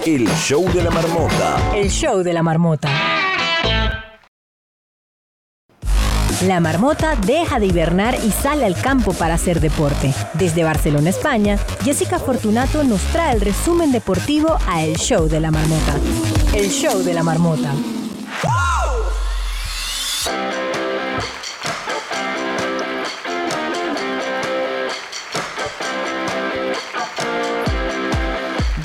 El 0.06 0.28
show 0.28 0.70
de 0.74 0.84
la 0.84 0.92
marmota. 0.92 1.72
El 1.74 1.90
Show 1.90 2.22
de 2.22 2.34
la 2.34 2.44
Marmota. 2.44 2.90
La 6.46 6.60
marmota 6.60 7.16
deja 7.16 7.62
de 7.62 7.68
hibernar 7.68 8.16
y 8.26 8.32
sale 8.32 8.66
al 8.66 8.76
campo 8.76 9.14
para 9.14 9.36
hacer 9.36 9.62
deporte. 9.62 10.14
Desde 10.34 10.66
Barcelona, 10.66 11.12
España, 11.12 11.58
Jessica 11.86 12.20
Fortunato 12.20 12.84
nos 12.84 13.02
trae 13.14 13.36
el 13.36 13.40
resumen 13.40 13.94
deportivo 13.94 14.58
a 14.68 14.84
El 14.84 14.98
Show 14.98 15.30
de 15.30 15.40
la 15.40 15.50
Marmota. 15.50 15.96
El 16.54 16.70
Show 16.70 17.04
de 17.04 17.14
la 17.14 17.24
Marmota. 17.24 17.72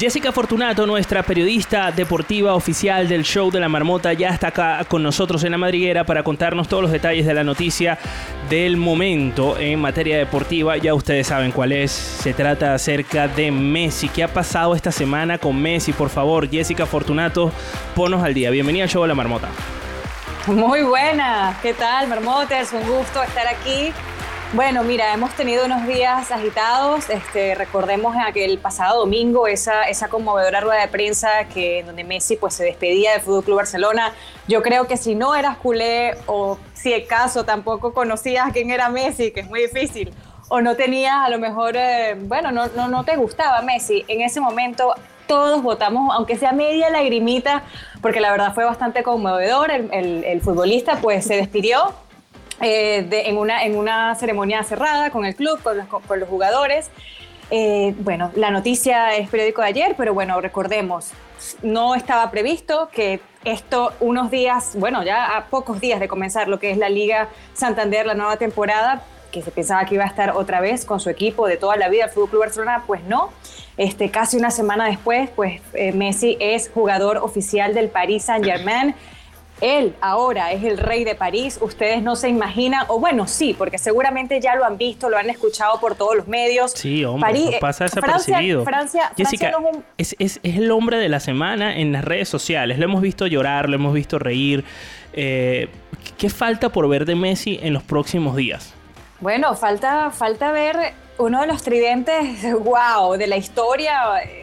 Jessica 0.05 0.33
Fortunato, 0.33 0.87
nuestra 0.87 1.23
periodista 1.23 1.91
deportiva 1.91 2.55
oficial 2.55 3.09
del 3.09 3.25
show 3.25 3.51
de 3.51 3.59
la 3.59 3.71
marmota, 3.71 4.13
ya 4.13 4.29
está 4.29 4.49
acá 4.49 4.85
con 4.87 5.03
nosotros 5.03 5.43
en 5.45 5.53
la 5.53 5.57
madriguera 5.57 6.05
para 6.05 6.23
contarnos 6.23 6.69
todos 6.69 6.83
los 6.83 6.93
detalles 6.93 7.25
de 7.25 7.33
la 7.33 7.43
noticia 7.43 7.99
del 8.51 8.77
momento 8.77 9.57
en 9.57 9.81
materia 9.81 10.19
deportiva. 10.19 10.77
Ya 10.77 10.93
ustedes 10.93 11.29
saben 11.29 11.53
cuál 11.53 11.73
es. 11.73 11.91
Se 11.91 12.35
trata 12.35 12.75
acerca 12.75 13.29
de 13.29 13.51
Messi. 13.51 14.11
¿Qué 14.11 14.23
ha 14.23 14.29
pasado 14.29 14.75
esta 14.75 14.93
semana 14.93 15.39
con 15.39 15.57
Messi? 15.59 15.95
Por 15.95 16.11
favor, 16.11 16.51
Jessica 16.51 16.85
Fortunato, 16.85 17.51
ponos 17.95 18.23
al 18.23 18.35
día. 18.35 18.51
Bienvenida 18.51 18.85
al 18.85 18.91
show 18.91 19.01
de 19.01 19.09
la 19.09 19.15
marmota. 19.15 19.49
Muy 20.47 20.83
buena. 20.83 21.59
¿Qué 21.63 21.73
tal, 21.73 22.09
Marmoters? 22.09 22.75
Un 22.75 22.87
gusto 22.87 23.23
estar 23.23 23.47
aquí. 23.47 23.91
Bueno, 24.55 24.85
mira, 24.85 25.13
hemos 25.13 25.33
tenido 25.35 25.65
unos 25.65 25.85
días 25.87 26.31
agitados. 26.31 27.11
Este, 27.11 27.57
recordemos 27.57 28.15
aquel 28.17 28.59
pasado 28.59 29.01
domingo 29.01 29.49
esa, 29.49 29.83
conmovedora 30.09 30.61
rueda 30.61 30.83
de 30.83 30.89
prensa 30.89 31.45
que 31.53 31.83
donde 31.83 32.05
Messi 32.05 32.37
pues 32.37 32.55
se 32.55 32.63
despedía 32.65 33.13
del 33.13 33.21
Fútbol 33.21 33.45
Club 33.45 33.57
Barcelona. 33.57 34.13
Yo 34.47 34.63
creo 34.63 34.87
que 34.87 34.97
si 34.97 35.17
no 35.17 35.35
eras 35.35 35.57
culé 35.57 36.15
o 36.27 36.57
si 36.73 36.93
el 36.93 37.07
caso 37.09 37.45
tampoco 37.45 37.93
conocías 37.93 38.53
quién 38.53 38.71
era 38.71 38.89
Messi, 38.89 39.33
que 39.33 39.41
es 39.41 39.49
muy 39.49 39.61
difícil, 39.61 40.13
o 40.49 40.61
no 40.61 40.77
tenías 40.77 41.15
a 41.17 41.31
lo 41.31 41.41
mejor, 41.41 41.75
eh, 41.77 42.15
bueno, 42.17 42.53
no, 42.53 42.69
no, 42.77 42.87
no 42.87 43.03
te 43.03 43.17
gustaba 43.17 43.61
Messi, 43.63 44.05
en 44.07 44.21
ese 44.21 44.41
momento 44.41 44.95
todos 45.27 45.63
votamos, 45.63 46.15
aunque 46.15 46.37
sea 46.37 46.53
media 46.53 46.91
lagrimita, 46.91 47.65
porque 48.03 48.21
la 48.21 48.31
verdad 48.31 48.55
fue 48.55 48.65
bastante 48.65 49.03
conmovedor. 49.03 49.71
El- 49.73 50.23
el 50.25 50.41
futbolista 50.43 50.99
pues 51.01 51.25
se 51.25 51.35
despidió 51.37 51.93
eh, 52.61 53.07
de- 53.09 53.29
en, 53.29 53.37
una, 53.39 53.65
en 53.65 53.77
una 53.77 54.15
ceremonia 54.15 54.63
cerrada 54.63 55.11
con 55.11 55.25
el 55.25 55.35
club, 55.35 55.63
con 55.63 55.79
los, 55.79 55.87
con 55.89 56.21
los 56.21 56.29
jugadores. 56.29 56.91
Eh, 57.51 57.95
bueno, 57.99 58.31
la 58.37 58.51
noticia 58.51 59.15
es 59.17 59.29
periódico 59.29 59.61
de 59.61 59.69
ayer, 59.69 59.95
pero 59.97 60.15
bueno, 60.15 60.41
recordemos, 60.41 61.13
no 61.63 61.95
estaba 61.95 62.31
previsto 62.31 62.89
que 62.91 63.21
esto 63.45 63.93
unos 64.01 64.31
días, 64.31 64.73
bueno, 64.77 65.03
ya 65.05 65.37
a 65.37 65.47
pocos 65.47 65.79
días 65.79 66.01
de 66.01 66.09
comenzar 66.09 66.49
lo 66.49 66.59
que 66.59 66.71
es 66.71 66.79
la 66.79 66.89
Liga 66.89 67.29
Santander, 67.53 68.07
la 68.07 68.15
nueva 68.15 68.39
temporada, 68.39 69.03
que 69.31 69.43
se 69.43 69.51
pensaba 69.51 69.85
que 69.85 69.97
iba 69.97 70.05
a 70.05 70.07
estar 70.07 70.31
otra 70.37 70.61
vez 70.61 70.85
con 70.85 71.01
su 71.01 71.11
equipo 71.11 71.47
de 71.47 71.57
toda 71.59 71.77
la 71.77 71.89
vida, 71.89 72.05
el 72.05 72.11
Fútbol 72.11 72.31
Club 72.31 72.41
Barcelona, 72.41 72.85
pues 72.87 73.03
no. 73.03 73.31
Este, 73.77 74.11
casi 74.11 74.37
una 74.37 74.51
semana 74.53 74.87
después, 74.87 75.29
pues 75.35 75.61
eh, 75.75 75.93
Messi 75.93 76.37
es 76.41 76.71
jugador 76.73 77.19
oficial 77.19 77.75
del 77.75 77.89
Paris 77.89 78.25
Saint-Germain. 78.25 78.95
Él 79.61 79.95
ahora 80.01 80.53
es 80.53 80.65
el 80.65 80.79
rey 80.79 81.05
de 81.05 81.15
París, 81.15 81.59
ustedes 81.63 82.03
no 82.03 82.17
se 82.17 82.29
imaginan, 82.29 82.85
o 82.89 82.99
bueno, 82.99 83.27
sí, 83.27 83.55
porque 83.57 83.79
seguramente 83.79 84.41
ya 84.41 84.57
lo 84.57 84.65
han 84.65 84.77
visto, 84.77 85.09
lo 85.09 85.17
han 85.17 85.31
escuchado 85.31 85.81
por 85.81 85.95
todos 85.95 86.17
los 86.17 86.27
medios. 86.27 86.73
Sí, 86.73 87.05
hombre, 87.05 87.31
París- 87.31 87.51
no 87.53 87.59
pasa 87.61 87.85
eh, 87.85 87.89
desapercibido. 87.89 88.65
Francia, 88.65 89.01
Francia, 89.01 89.13
Jessica, 89.17 89.49
Francia 89.51 89.61
no 89.61 89.69
es 89.69 89.77
un- 89.77 89.85
es, 89.97 90.17
es- 90.19 90.41
es 90.43 90.57
el 90.57 90.71
hombre 90.73 90.99
de 90.99 91.09
la 91.09 91.21
semana 91.21 91.77
en 91.79 91.93
las 91.93 92.05
redes 92.05 92.29
sociales. 92.29 92.79
Lo 92.79 92.85
hemos 92.85 93.01
visto 93.01 93.27
llorar, 93.27 93.69
lo 93.69 93.77
hemos 93.77 93.95
visto 93.95 94.19
reír. 94.19 94.65
Eh, 95.13 95.69
¿Qué 96.19 96.29
falta 96.29 96.69
por 96.69 96.89
ver 96.89 97.05
de 97.07 97.15
Messi 97.15 97.59
en 97.63 97.73
los 97.73 97.83
próximos 97.85 98.37
días? 98.37 98.75
Bueno, 99.21 99.55
falta, 99.55 100.11
falta 100.11 100.51
ver 100.53 100.77
uno 101.19 101.41
de 101.41 101.47
los 101.47 101.63
tridentes, 101.63 102.43
wow, 102.65 103.17
de 103.17 103.29
la 103.29 103.37
historia. 103.37 104.01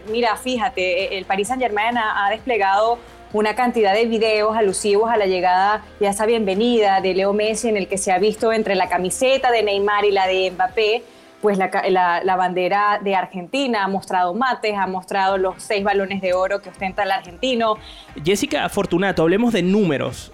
Mira, 0.10 0.38
fíjate, 0.38 1.18
el 1.18 1.26
Paris 1.26 1.50
Saint 1.50 1.62
Germain 1.62 1.98
ha, 1.98 2.26
ha 2.26 2.30
desplegado 2.32 2.98
una 3.34 3.56
cantidad 3.56 3.94
de 3.94 4.06
videos 4.06 4.56
alusivos 4.58 5.10
a 5.12 5.18
la 5.18 5.26
llegada 5.26 5.84
y 6.00 6.06
a 6.06 6.10
esa 6.10 6.26
bienvenida 6.26 7.00
de 7.02 7.14
Leo 7.14 7.34
Messi 7.34 7.70
en 7.70 7.78
el 7.78 7.88
que 7.88 7.98
se 7.98 8.12
ha 8.12 8.18
visto 8.20 8.52
entre 8.52 8.76
la 8.76 8.90
camiseta 8.90 9.52
de 9.52 9.64
Neymar 9.64 10.06
y 10.06 10.12
la 10.12 10.28
de 10.28 10.52
Mbappé, 10.52 11.04
pues 11.42 11.58
la, 11.58 11.72
la- 11.90 12.22
la 12.24 12.36
bandera 12.36 13.00
de 13.02 13.16
Argentina, 13.16 13.84
ha 13.84 13.88
mostrado 13.88 14.34
mates, 14.34 14.76
ha 14.78 14.86
mostrado 14.86 15.38
los 15.38 15.56
seis 15.64 15.84
balones 15.84 16.22
de 16.22 16.34
oro 16.34 16.62
que 16.62 16.70
ostenta 16.70 17.04
el 17.04 17.12
argentino. 17.12 17.78
Jessica 18.24 18.68
Fortunato, 18.70 19.22
hablemos 19.24 19.54
de 19.54 19.64
números. 19.64 20.32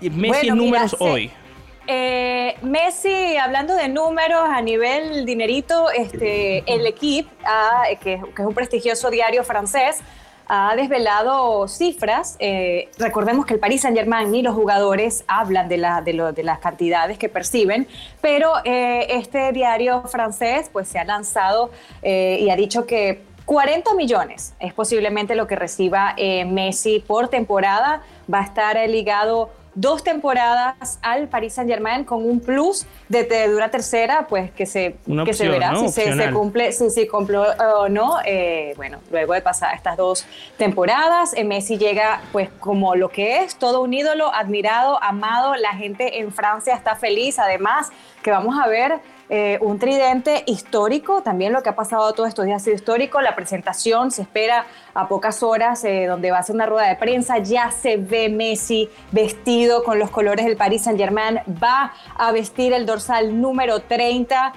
Messi 0.00 0.48
en 0.48 0.56
números 0.56 0.96
hoy. 0.98 1.30
Eh, 1.86 2.54
Messi, 2.62 3.36
hablando 3.36 3.74
de 3.74 3.88
números 3.88 4.48
a 4.48 4.60
nivel 4.62 5.26
dinerito, 5.26 5.90
este, 5.90 6.62
el 6.72 6.86
equipo, 6.86 7.30
que, 8.00 8.20
que 8.34 8.42
es 8.42 8.46
un 8.46 8.54
prestigioso 8.54 9.10
diario 9.10 9.42
francés, 9.44 10.00
ha 10.54 10.76
desvelado 10.76 11.66
cifras. 11.66 12.36
Eh, 12.38 12.90
recordemos 12.98 13.46
que 13.46 13.54
el 13.54 13.60
Paris 13.60 13.80
Saint 13.80 13.96
Germain 13.96 14.30
ni 14.30 14.42
los 14.42 14.54
jugadores 14.54 15.24
hablan 15.26 15.66
de, 15.70 15.78
la- 15.78 16.02
de 16.02 16.42
las 16.42 16.58
cantidades 16.58 17.16
que 17.16 17.30
perciben, 17.30 17.88
pero 18.20 18.52
eh, 18.64 19.06
este 19.08 19.50
diario 19.52 20.02
francés 20.02 20.68
pues, 20.70 20.88
se 20.88 20.98
ha 20.98 21.04
lanzado 21.04 21.70
eh, 22.02 22.36
y 22.38 22.50
ha 22.50 22.56
dicho 22.56 22.84
que 22.84 23.22
40 23.46 23.94
millones 23.94 24.52
es 24.60 24.74
posiblemente 24.74 25.34
lo 25.36 25.46
que 25.46 25.56
reciba 25.56 26.12
eh, 26.18 26.44
Messi 26.44 27.00
por 27.00 27.28
temporada. 27.28 28.02
Va 28.32 28.40
a 28.40 28.44
estar 28.44 28.76
ligado 28.90 29.50
dos 29.74 30.04
temporadas 30.04 30.98
al 31.02 31.28
Paris 31.28 31.54
Saint 31.54 31.70
Germain 31.70 32.04
con 32.04 32.24
un 32.24 32.40
plus 32.40 32.86
de, 33.08 33.24
de 33.24 33.54
una 33.54 33.70
tercera, 33.70 34.26
pues 34.28 34.50
que 34.50 34.66
se, 34.66 34.96
Una 35.06 35.24
que 35.24 35.32
se 35.32 35.48
verá 35.48 35.72
¿no? 35.72 35.80
si 35.80 35.88
se, 35.88 36.30
cumple, 36.30 36.72
si 36.72 36.90
se 36.90 37.08
cumple 37.08 37.38
o 37.38 37.88
no. 37.88 38.18
eh, 38.24 38.74
bueno, 38.76 38.98
luego 39.10 39.34
de 39.34 39.40
pasar 39.40 39.74
estas 39.74 39.96
dos 39.96 40.26
temporadas, 40.56 41.32
eh, 41.34 41.44
Messi 41.44 41.78
llega 41.78 42.20
pues 42.32 42.50
como 42.60 42.94
lo 42.94 43.08
que 43.08 43.42
es, 43.42 43.56
todo 43.56 43.80
un 43.80 43.94
ídolo, 43.94 44.32
admirado, 44.32 45.02
amado. 45.02 45.54
La 45.56 45.72
gente 45.72 46.20
en 46.20 46.32
Francia 46.32 46.74
está 46.74 46.96
feliz, 46.96 47.38
además 47.38 47.90
que 48.22 48.30
vamos 48.30 48.56
a 48.62 48.68
ver 48.68 49.00
eh, 49.28 49.58
un 49.62 49.78
tridente 49.78 50.42
histórico, 50.46 51.22
también 51.22 51.52
lo 51.52 51.62
que 51.62 51.70
ha 51.70 51.76
pasado 51.76 52.12
todos 52.12 52.28
estos 52.28 52.44
días 52.44 52.60
ha 52.60 52.64
sido 52.64 52.76
histórico, 52.76 53.20
la 53.20 53.34
presentación 53.34 54.10
se 54.10 54.22
espera 54.22 54.66
a 54.94 55.08
pocas 55.08 55.42
horas, 55.42 55.84
eh, 55.84 56.06
donde 56.06 56.30
va 56.30 56.38
a 56.38 56.42
ser 56.42 56.54
una 56.54 56.66
rueda 56.66 56.88
de 56.88 56.96
prensa, 56.96 57.38
ya 57.38 57.70
se 57.70 57.96
ve 57.96 58.28
Messi 58.28 58.90
vestido 59.10 59.84
con 59.84 59.98
los 59.98 60.10
colores 60.10 60.44
del 60.44 60.56
Paris 60.56 60.84
Saint 60.84 60.98
Germain, 60.98 61.40
va 61.62 61.92
a 62.16 62.32
vestir 62.32 62.72
el 62.72 62.84
dorsal 62.84 63.40
número 63.40 63.80
30, 63.80 64.52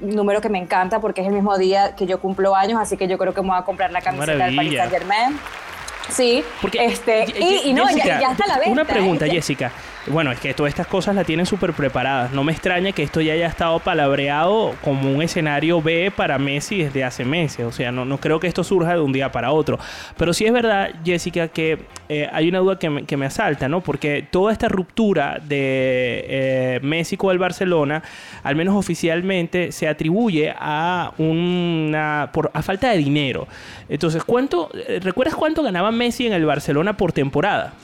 número 0.00 0.40
que 0.40 0.48
me 0.48 0.58
encanta 0.58 1.00
porque 1.00 1.20
es 1.22 1.28
el 1.28 1.32
mismo 1.32 1.56
día 1.56 1.94
que 1.94 2.06
yo 2.06 2.20
cumplo 2.20 2.54
años, 2.56 2.78
así 2.80 2.96
que 2.96 3.06
yo 3.08 3.16
creo 3.18 3.32
que 3.32 3.40
me 3.42 3.48
voy 3.48 3.58
a 3.58 3.62
comprar 3.62 3.92
la 3.92 4.00
camiseta 4.02 4.44
del 4.46 4.56
Paris. 4.56 4.76
Saint 4.76 4.92
Germain. 4.92 5.38
Sí, 6.10 6.44
este, 6.74 7.26
Ye- 7.26 7.60
y, 7.64 7.70
y 7.70 7.74
no, 7.74 7.84
ya, 7.90 8.18
está 8.32 8.44
a 8.44 8.48
la 8.48 8.54
venta. 8.56 8.70
Una 8.72 8.84
pregunta, 8.84 9.24
¿eh? 9.26 9.30
Jessica. 9.30 9.70
Bueno, 10.08 10.32
es 10.32 10.40
que 10.40 10.52
todas 10.52 10.70
estas 10.70 10.88
cosas 10.88 11.14
las 11.14 11.24
tienen 11.24 11.46
súper 11.46 11.74
preparadas. 11.74 12.32
No 12.32 12.42
me 12.42 12.50
extraña 12.50 12.90
que 12.90 13.04
esto 13.04 13.20
ya 13.20 13.34
haya 13.34 13.46
estado 13.46 13.78
palabreado 13.78 14.74
como 14.82 15.12
un 15.12 15.22
escenario 15.22 15.80
B 15.80 16.10
para 16.14 16.38
Messi 16.38 16.82
desde 16.82 17.04
hace 17.04 17.24
meses. 17.24 17.64
O 17.64 17.70
sea, 17.70 17.92
no, 17.92 18.04
no 18.04 18.18
creo 18.18 18.40
que 18.40 18.48
esto 18.48 18.64
surja 18.64 18.94
de 18.94 19.00
un 19.00 19.12
día 19.12 19.30
para 19.30 19.52
otro. 19.52 19.78
Pero 20.16 20.32
sí 20.32 20.44
es 20.44 20.52
verdad, 20.52 20.90
Jessica, 21.04 21.46
que 21.46 21.86
eh, 22.08 22.28
hay 22.32 22.48
una 22.48 22.58
duda 22.58 22.80
que 22.80 22.90
me, 22.90 23.04
que 23.04 23.16
me 23.16 23.26
asalta, 23.26 23.68
¿no? 23.68 23.80
Porque 23.80 24.26
toda 24.28 24.50
esta 24.50 24.68
ruptura 24.68 25.38
de 25.40 26.24
eh, 26.26 26.80
Messi 26.82 27.16
con 27.16 27.30
el 27.30 27.38
Barcelona, 27.38 28.02
al 28.42 28.56
menos 28.56 28.74
oficialmente, 28.74 29.70
se 29.70 29.86
atribuye 29.86 30.52
a 30.58 31.12
una 31.18 32.30
por, 32.32 32.50
a 32.52 32.62
falta 32.62 32.90
de 32.90 32.98
dinero. 32.98 33.46
Entonces, 33.88 34.24
¿cuánto? 34.24 34.68
eh, 34.74 34.98
¿Recuerdas 35.00 35.36
cuánto 35.36 35.62
ganaba 35.62 35.92
Messi 35.92 36.26
en 36.26 36.32
el 36.32 36.44
Barcelona 36.44 36.96
por 36.96 37.12
temporada? 37.12 37.74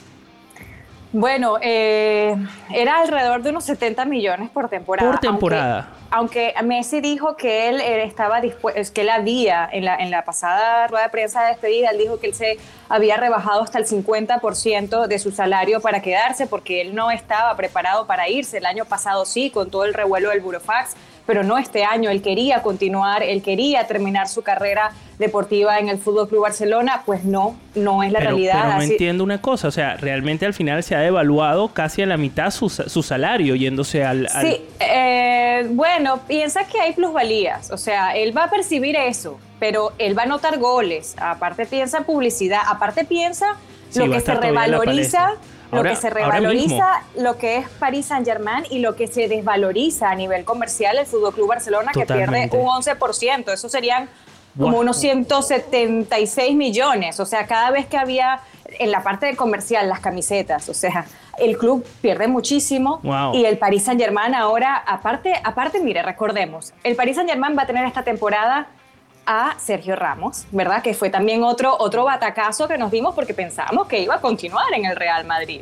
Bueno, 1.11 1.57
eh, 1.59 2.35
era 2.71 3.01
alrededor 3.01 3.41
de 3.41 3.49
unos 3.49 3.63
70 3.63 4.05
millones 4.05 4.51
por 4.51 4.69
temporada. 4.69 5.09
Por 5.09 5.19
temporada. 5.19 5.89
Aunque, 6.11 6.53
aunque 6.55 6.67
Messi 6.67 7.01
dijo 7.01 7.35
que 7.35 7.67
él, 7.67 7.81
él 7.81 8.01
estaba 8.01 8.41
dispuesto, 8.41 8.93
que 8.93 9.01
él 9.01 9.09
había, 9.09 9.67
en 9.71 9.85
la, 9.85 9.95
en 9.95 10.11
la 10.11 10.23
pasada 10.23 10.87
rueda 10.87 11.05
de 11.05 11.09
prensa 11.09 11.41
de 11.41 11.47
despedida, 11.49 11.89
él 11.89 11.97
dijo 11.97 12.19
que 12.19 12.27
él 12.27 12.35
se 12.35 12.59
había 12.89 13.17
rebajado 13.17 13.63
hasta 13.63 13.79
el 13.79 13.87
50% 13.87 15.07
de 15.07 15.19
su 15.19 15.31
salario 15.31 15.81
para 15.81 16.01
quedarse 16.01 16.45
porque 16.45 16.81
él 16.81 16.93
no 16.93 17.09
estaba 17.09 17.55
preparado 17.55 18.05
para 18.05 18.29
irse. 18.29 18.59
El 18.59 18.67
año 18.67 18.85
pasado 18.85 19.25
sí, 19.25 19.49
con 19.49 19.71
todo 19.71 19.85
el 19.85 19.95
revuelo 19.95 20.29
del 20.29 20.41
Burofax, 20.41 20.95
pero 21.29 21.43
no 21.43 21.59
este 21.59 21.83
año. 21.83 22.09
Él 22.09 22.23
quería 22.23 22.63
continuar, 22.63 23.21
él 23.21 23.43
quería 23.43 23.85
terminar 23.85 24.27
su 24.27 24.41
carrera 24.41 24.89
deportiva 25.19 25.77
en 25.77 25.87
el 25.87 25.99
Fútbol 25.99 26.27
Club 26.27 26.41
Barcelona, 26.41 27.03
pues 27.05 27.23
no, 27.23 27.55
no 27.75 28.01
es 28.01 28.11
la 28.11 28.17
Pero, 28.17 28.31
realidad. 28.31 28.53
pero 28.63 28.73
no 28.73 28.79
Así- 28.79 28.91
entiendo 28.93 29.23
una 29.23 29.39
cosa, 29.39 29.67
o 29.67 29.71
sea, 29.71 29.95
realmente 29.97 30.47
al 30.47 30.55
final 30.55 30.81
se 30.81 30.95
ha 30.95 31.01
devaluado 31.01 31.67
casi 31.67 32.01
a 32.01 32.07
la 32.07 32.17
mitad 32.17 32.49
su, 32.49 32.67
su 32.69 33.03
salario 33.03 33.53
yéndose 33.53 34.03
al... 34.03 34.27
al- 34.33 34.41
Sí, 34.47 34.59
eh, 34.79 35.67
bueno, 35.69 36.19
piensa 36.27 36.63
que 36.65 36.79
hay 36.81 36.93
plusvalías, 36.93 37.69
o 37.69 37.77
sea, 37.77 38.15
él 38.15 38.35
va 38.35 38.45
a 38.45 38.49
percibir 38.49 38.95
eso, 38.95 39.37
pero 39.59 39.91
él 39.99 40.17
va 40.17 40.23
a 40.23 40.25
anotar 40.25 40.57
goles, 40.57 41.15
aparte 41.21 41.67
piensa 41.67 41.99
en 41.99 42.05
publicidad, 42.05 42.61
aparte 42.67 43.03
piensa 43.05 43.45
Sí, 43.91 43.99
lo 43.99 44.09
que 44.11 44.21
se 44.21 44.33
revaloriza, 44.33 45.33
lo 45.71 45.83
que 45.83 45.95
se 45.95 46.09
revaloriza, 46.09 47.03
lo 47.17 47.37
que 47.37 47.57
es 47.57 47.69
Paris 47.69 48.07
Saint 48.07 48.25
Germain 48.25 48.65
y 48.69 48.79
lo 48.79 48.95
que 48.95 49.07
se 49.07 49.27
desvaloriza 49.27 50.09
a 50.09 50.15
nivel 50.15 50.43
comercial 50.45 50.97
el 50.97 51.05
Fútbol 51.05 51.33
Club 51.33 51.47
Barcelona 51.49 51.91
que 51.93 52.05
pierde 52.05 52.49
un 52.53 52.67
11%, 52.67 53.53
eso 53.53 53.69
serían 53.69 54.09
como 54.57 54.71
Wow. 54.71 54.81
unos 54.81 54.97
176 54.99 56.55
millones, 56.55 57.19
o 57.19 57.25
sea, 57.25 57.45
cada 57.45 57.71
vez 57.71 57.85
que 57.85 57.97
había 57.97 58.39
en 58.79 58.91
la 58.91 59.03
parte 59.03 59.27
de 59.27 59.35
comercial 59.35 59.87
las 59.87 59.99
camisetas, 59.99 60.67
o 60.69 60.73
sea, 60.73 61.05
el 61.37 61.57
club 61.57 61.85
pierde 62.01 62.27
muchísimo 62.27 62.99
Wow. 63.03 63.35
y 63.35 63.45
el 63.45 63.57
Paris 63.57 63.83
Saint 63.83 64.01
Germain 64.01 64.33
ahora, 64.35 64.75
aparte, 64.85 65.33
aparte, 65.43 65.79
mire, 65.79 66.01
recordemos, 66.01 66.73
el 66.83 66.95
Paris 66.95 67.15
Saint 67.15 67.29
Germain 67.29 67.55
va 67.57 67.63
a 67.63 67.67
tener 67.67 67.85
esta 67.85 68.03
temporada 68.03 68.67
a 69.31 69.55
Sergio 69.59 69.95
Ramos, 69.95 70.45
¿verdad? 70.49 70.81
Que 70.81 70.95
fue 70.95 71.11
también 71.11 71.43
otro, 71.43 71.77
otro 71.77 72.03
batacazo 72.03 72.67
que 72.67 72.79
nos 72.79 72.89
dimos 72.89 73.13
porque 73.13 73.35
pensábamos 73.35 73.87
que 73.87 73.99
iba 73.99 74.15
a 74.15 74.21
continuar 74.21 74.73
en 74.73 74.85
el 74.85 74.95
Real 74.95 75.23
Madrid. 75.23 75.61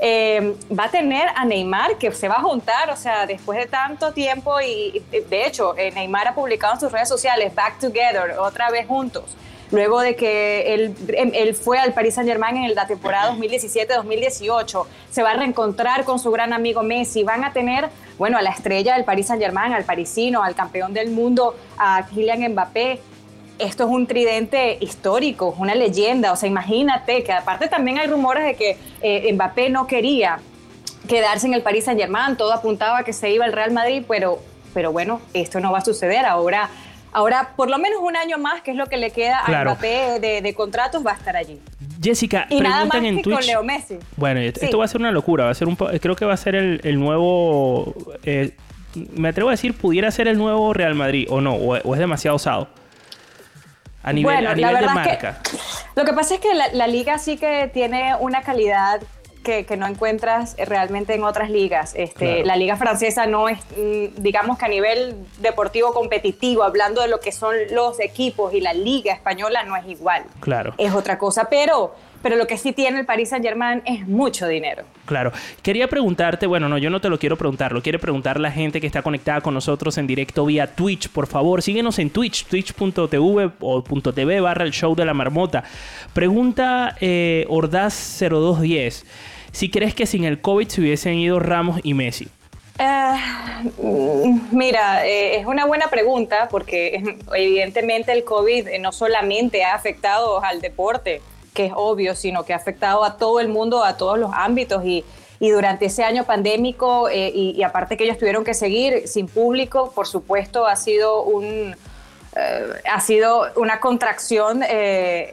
Eh, 0.00 0.56
va 0.76 0.86
a 0.86 0.90
tener 0.90 1.28
a 1.36 1.44
Neymar 1.44 1.96
que 1.96 2.10
se 2.10 2.26
va 2.26 2.34
a 2.34 2.42
juntar, 2.42 2.90
o 2.90 2.96
sea, 2.96 3.24
después 3.24 3.56
de 3.56 3.66
tanto 3.66 4.12
tiempo 4.12 4.60
y 4.60 5.00
y, 5.12 5.20
de 5.20 5.46
hecho 5.46 5.76
eh, 5.78 5.92
Neymar 5.92 6.26
ha 6.26 6.34
publicado 6.34 6.74
en 6.74 6.80
sus 6.80 6.90
redes 6.90 7.08
sociales 7.08 7.54
Back 7.54 7.78
Together, 7.78 8.36
otra 8.36 8.68
vez 8.70 8.84
juntos, 8.88 9.36
luego 9.74 10.00
de 10.00 10.16
que 10.16 10.74
él, 10.74 10.94
em, 11.08 11.32
él 11.34 11.54
fue 11.54 11.78
al 11.78 11.92
Paris 11.92 12.14
Saint 12.14 12.28
Germain 12.28 12.56
en 12.56 12.74
la 12.74 12.86
temporada 12.86 13.32
2017-2018, 13.32 14.86
se 15.10 15.22
va 15.22 15.32
a 15.32 15.34
reencontrar 15.34 16.04
con 16.04 16.18
su 16.18 16.30
gran 16.30 16.52
amigo 16.52 16.82
Messi, 16.82 17.22
van 17.22 17.44
a 17.44 17.52
tener, 17.52 17.88
bueno, 18.18 18.38
a 18.38 18.42
la 18.42 18.50
estrella 18.50 18.94
del 18.94 19.04
Paris 19.04 19.26
Saint 19.26 19.42
Germain, 19.42 19.72
al 19.72 19.84
parisino, 19.84 20.42
al 20.42 20.54
campeón 20.54 20.94
del 20.94 21.10
mundo, 21.10 21.54
a 21.76 22.06
Kylian 22.06 22.52
Mbappé, 22.52 23.00
esto 23.58 23.84
es 23.84 23.90
un 23.90 24.06
tridente 24.06 24.78
histórico, 24.80 25.54
una 25.58 25.74
leyenda. 25.74 26.32
O 26.32 26.36
sea, 26.36 26.48
imagínate 26.48 27.22
que 27.22 27.32
aparte 27.32 27.68
también 27.68 27.98
hay 27.98 28.08
rumores 28.08 28.44
de 28.44 28.54
que 28.56 28.76
eh, 29.00 29.32
Mbappé 29.32 29.70
no 29.70 29.86
quería 29.86 30.40
quedarse 31.08 31.46
en 31.46 31.54
el 31.54 31.62
Paris 31.62 31.84
Saint 31.84 32.00
Germain, 32.00 32.36
todo 32.36 32.52
apuntaba 32.52 32.98
a 32.98 33.04
que 33.04 33.12
se 33.12 33.30
iba 33.30 33.44
al 33.44 33.52
Real 33.52 33.72
Madrid, 33.72 34.04
pero, 34.08 34.38
pero 34.72 34.90
bueno, 34.90 35.20
esto 35.34 35.60
no 35.60 35.70
va 35.70 35.78
a 35.78 35.84
suceder. 35.84 36.24
Ahora, 36.24 36.70
ahora, 37.14 37.52
por 37.56 37.70
lo 37.70 37.78
menos 37.78 38.00
un 38.02 38.16
año 38.16 38.36
más, 38.38 38.60
que 38.62 38.72
es 38.72 38.76
lo 38.76 38.86
que 38.86 38.96
le 38.98 39.10
queda 39.10 39.40
Claro. 39.46 39.70
a 39.70 39.74
Mbappé 39.74 40.20
de, 40.20 40.42
de 40.42 40.54
contratos, 40.54 41.04
va 41.06 41.12
a 41.12 41.14
estar 41.14 41.36
allí. 41.36 41.60
Jessica, 42.02 42.46
Y 42.50 42.60
nada 42.60 42.84
más 42.84 42.96
en 43.02 43.16
que 43.16 43.22
Twitch... 43.22 43.36
con 43.36 43.46
Leo 43.46 43.62
Messi. 43.64 43.98
Bueno, 44.16 44.40
esto 44.40 44.60
Sí. 44.66 44.76
va 44.76 44.84
a 44.84 44.88
ser 44.88 45.00
una 45.00 45.10
locura. 45.10 45.44
Va 45.44 45.50
a 45.50 45.54
ser 45.54 45.68
un 45.68 45.76
creo 45.76 46.14
que 46.16 46.26
va 46.26 46.34
a 46.34 46.36
ser 46.36 46.54
el, 46.54 46.80
el 46.84 47.00
nuevo. 47.00 47.94
eh, 48.24 48.54
me 49.14 49.28
atrevo 49.30 49.48
a 49.48 49.52
decir, 49.52 49.74
pudiera 49.74 50.10
ser 50.10 50.28
el 50.28 50.36
nuevo 50.38 50.72
Real 50.74 50.94
Madrid 50.94 51.26
o 51.30 51.40
no, 51.40 51.54
o, 51.54 51.76
o 51.78 51.94
es 51.94 51.98
demasiado 51.98 52.36
osado. 52.36 52.68
A 54.02 54.12
nivel, 54.12 54.34
Bueno, 54.34 54.50
a 54.50 54.52
la 54.52 54.56
nivel 54.56 54.74
de 54.74 54.80
verdad 54.82 55.06
es 55.06 55.16
que- 55.18 55.26
marca. 55.26 55.40
Lo 55.96 56.04
que 56.04 56.12
pasa 56.12 56.34
es 56.34 56.40
que 56.40 56.54
la, 56.54 56.68
la 56.74 56.86
liga 56.86 57.18
sí 57.18 57.36
que 57.38 57.70
tiene 57.72 58.14
una 58.20 58.42
calidad 58.42 59.00
que, 59.44 59.64
que 59.64 59.76
no 59.76 59.86
encuentras 59.86 60.56
realmente 60.58 61.14
en 61.14 61.22
otras 61.22 61.50
ligas. 61.50 61.94
Este, 61.94 62.24
Claro. 62.24 62.46
La 62.46 62.56
liga 62.56 62.76
francesa 62.76 63.26
no 63.26 63.48
es, 63.48 63.58
mm, 63.76 64.20
digamos 64.22 64.58
que 64.58 64.64
a 64.64 64.68
nivel 64.68 65.14
deportivo 65.38 65.92
competitivo, 65.92 66.64
hablando 66.64 67.02
de 67.02 67.08
lo 67.08 67.20
que 67.20 67.32
son 67.32 67.54
los 67.70 68.00
equipos 68.00 68.54
y 68.54 68.60
la 68.60 68.72
liga 68.72 69.12
española 69.12 69.62
no 69.64 69.76
es 69.76 69.86
igual. 69.86 70.24
Claro, 70.40 70.74
Es 70.78 70.92
otra 70.94 71.18
cosa, 71.18 71.48
pero, 71.50 71.94
pero 72.22 72.36
lo 72.36 72.46
que 72.46 72.56
sí 72.56 72.72
tiene 72.72 73.00
el 73.00 73.06
Paris 73.06 73.28
Saint 73.28 73.44
Germain 73.44 73.82
es 73.84 74.08
mucho 74.08 74.48
dinero. 74.48 74.84
claro. 75.04 75.32
Quería 75.62 75.88
preguntarte, 75.88 76.46
bueno, 76.46 76.68
no, 76.68 76.78
yo 76.78 76.88
no 76.88 77.00
te 77.00 77.10
lo 77.10 77.18
quiero 77.18 77.36
preguntar, 77.36 77.72
lo 77.72 77.82
quiere 77.82 77.98
preguntar 77.98 78.40
la 78.40 78.50
gente 78.50 78.80
que 78.80 78.86
está 78.86 79.02
conectada 79.02 79.42
con 79.42 79.52
nosotros 79.52 79.98
en 79.98 80.06
directo 80.06 80.46
vía 80.46 80.74
Twitch. 80.74 81.10
Por 81.10 81.26
favor, 81.26 81.60
síguenos 81.60 81.98
en 81.98 82.10
Twitch, 82.10 82.46
twitch.tv 82.46 83.52
o 83.60 83.82
.tv 83.82 84.40
barra 84.40 84.64
el 84.64 84.72
show 84.72 84.94
de 84.94 85.04
la 85.04 85.12
marmota. 85.14 85.64
Pregunta 86.14 86.96
eh, 87.00 87.44
Ordaz0210. 87.48 89.04
Si 89.54 89.70
crees 89.70 89.94
que 89.94 90.04
sin 90.04 90.24
el 90.24 90.40
COVID 90.40 90.66
se 90.66 90.80
hubiesen 90.80 91.14
ido 91.14 91.38
Ramos 91.38 91.78
y 91.84 91.94
Messi. 91.94 92.26
Mm, 93.80 94.48
mira, 94.50 95.06
eh, 95.06 95.38
es 95.38 95.46
una 95.46 95.64
buena 95.64 95.86
pregunta 95.86 96.48
porque 96.50 97.00
evidentemente 97.32 98.10
el 98.10 98.24
COVID 98.24 98.66
eh, 98.66 98.80
no 98.80 98.90
solamente 98.90 99.62
ha 99.62 99.76
afectado 99.76 100.42
al 100.42 100.60
deporte, 100.60 101.22
que 101.54 101.66
es 101.66 101.72
obvio, 101.72 102.16
sino 102.16 102.42
que 102.42 102.52
ha 102.52 102.56
afectado 102.56 103.04
a 103.04 103.16
todo 103.16 103.38
el 103.38 103.46
mundo, 103.46 103.84
a 103.84 103.96
todos 103.96 104.18
los 104.18 104.32
ámbitos 104.34 104.84
y, 104.84 105.04
y 105.38 105.50
durante 105.50 105.86
ese 105.86 106.02
año 106.02 106.24
pandémico 106.24 107.08
eh, 107.08 107.30
y 107.32 107.62
aparte 107.62 107.96
que 107.96 108.02
ellos 108.02 108.18
tuvieron 108.18 108.42
que 108.42 108.54
seguir 108.54 109.06
sin 109.06 109.28
público, 109.28 109.92
por 109.94 110.08
supuesto 110.08 110.66
ha 110.66 110.74
sido 110.74 111.22
un... 111.22 111.76
eh, 112.36 112.66
ha 112.92 113.00
sido 113.00 113.46
una 113.56 113.80
contracción 113.80 114.62
eh, 114.62 114.68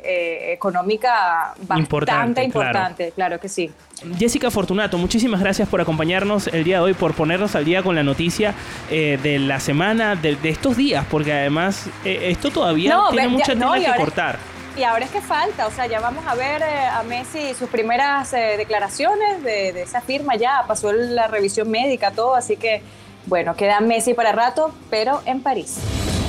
eh, 0.03 0.53
económica 0.53 1.53
bastante 1.57 1.79
Importante, 1.81 2.43
importante, 2.43 2.95
claro. 3.05 3.15
claro 3.15 3.39
que 3.39 3.49
sí. 3.49 3.71
Jessica 4.17 4.49
Fortunato, 4.49 4.97
muchísimas 4.97 5.39
gracias 5.41 5.69
por 5.69 5.79
acompañarnos 5.79 6.47
el 6.47 6.63
día 6.63 6.77
de 6.77 6.83
hoy, 6.83 6.93
por 6.95 7.13
ponernos 7.13 7.55
al 7.55 7.65
día 7.65 7.83
con 7.83 7.95
la 7.95 8.01
noticia 8.03 8.53
eh, 8.89 9.19
de 9.21 9.37
la 9.39 9.59
semana, 9.59 10.15
de, 10.15 10.35
de 10.35 10.49
estos 10.49 10.75
días, 10.75 11.05
porque 11.09 11.31
además 11.33 11.85
eh, 12.03 12.29
esto 12.31 12.49
todavía 12.49 12.93
No, 12.95 13.09
tiene 13.09 13.27
ve- 13.27 13.33
mucha 13.33 13.53
ya- 13.53 13.59
tela 13.71 13.93
que 13.93 13.99
cortar. 13.99 14.39
Y 14.77 14.83
ahora 14.83 15.03
es 15.05 15.11
que 15.11 15.21
falta, 15.21 15.67
o 15.67 15.71
sea, 15.71 15.85
ya 15.85 15.99
vamos 15.99 16.25
a 16.25 16.33
ver 16.33 16.61
eh, 16.61 16.85
a 16.91 17.03
Messi 17.03 17.53
sus 17.53 17.69
primeras 17.69 18.31
declaraciones 18.31 19.43
de, 19.43 19.73
de 19.73 19.81
esa 19.81 19.99
firma, 20.01 20.35
ya 20.35 20.63
pasó 20.67 20.91
la 20.93 21.27
revisión 21.27 21.69
médica, 21.69 22.11
todo, 22.11 22.35
así 22.35 22.55
que, 22.55 22.81
bueno, 23.25 23.53
queda 23.55 23.81
Messi 23.81 24.13
para 24.13 24.31
rato, 24.31 24.73
pero 24.89 25.21
en 25.25 25.41
París. 25.43 25.77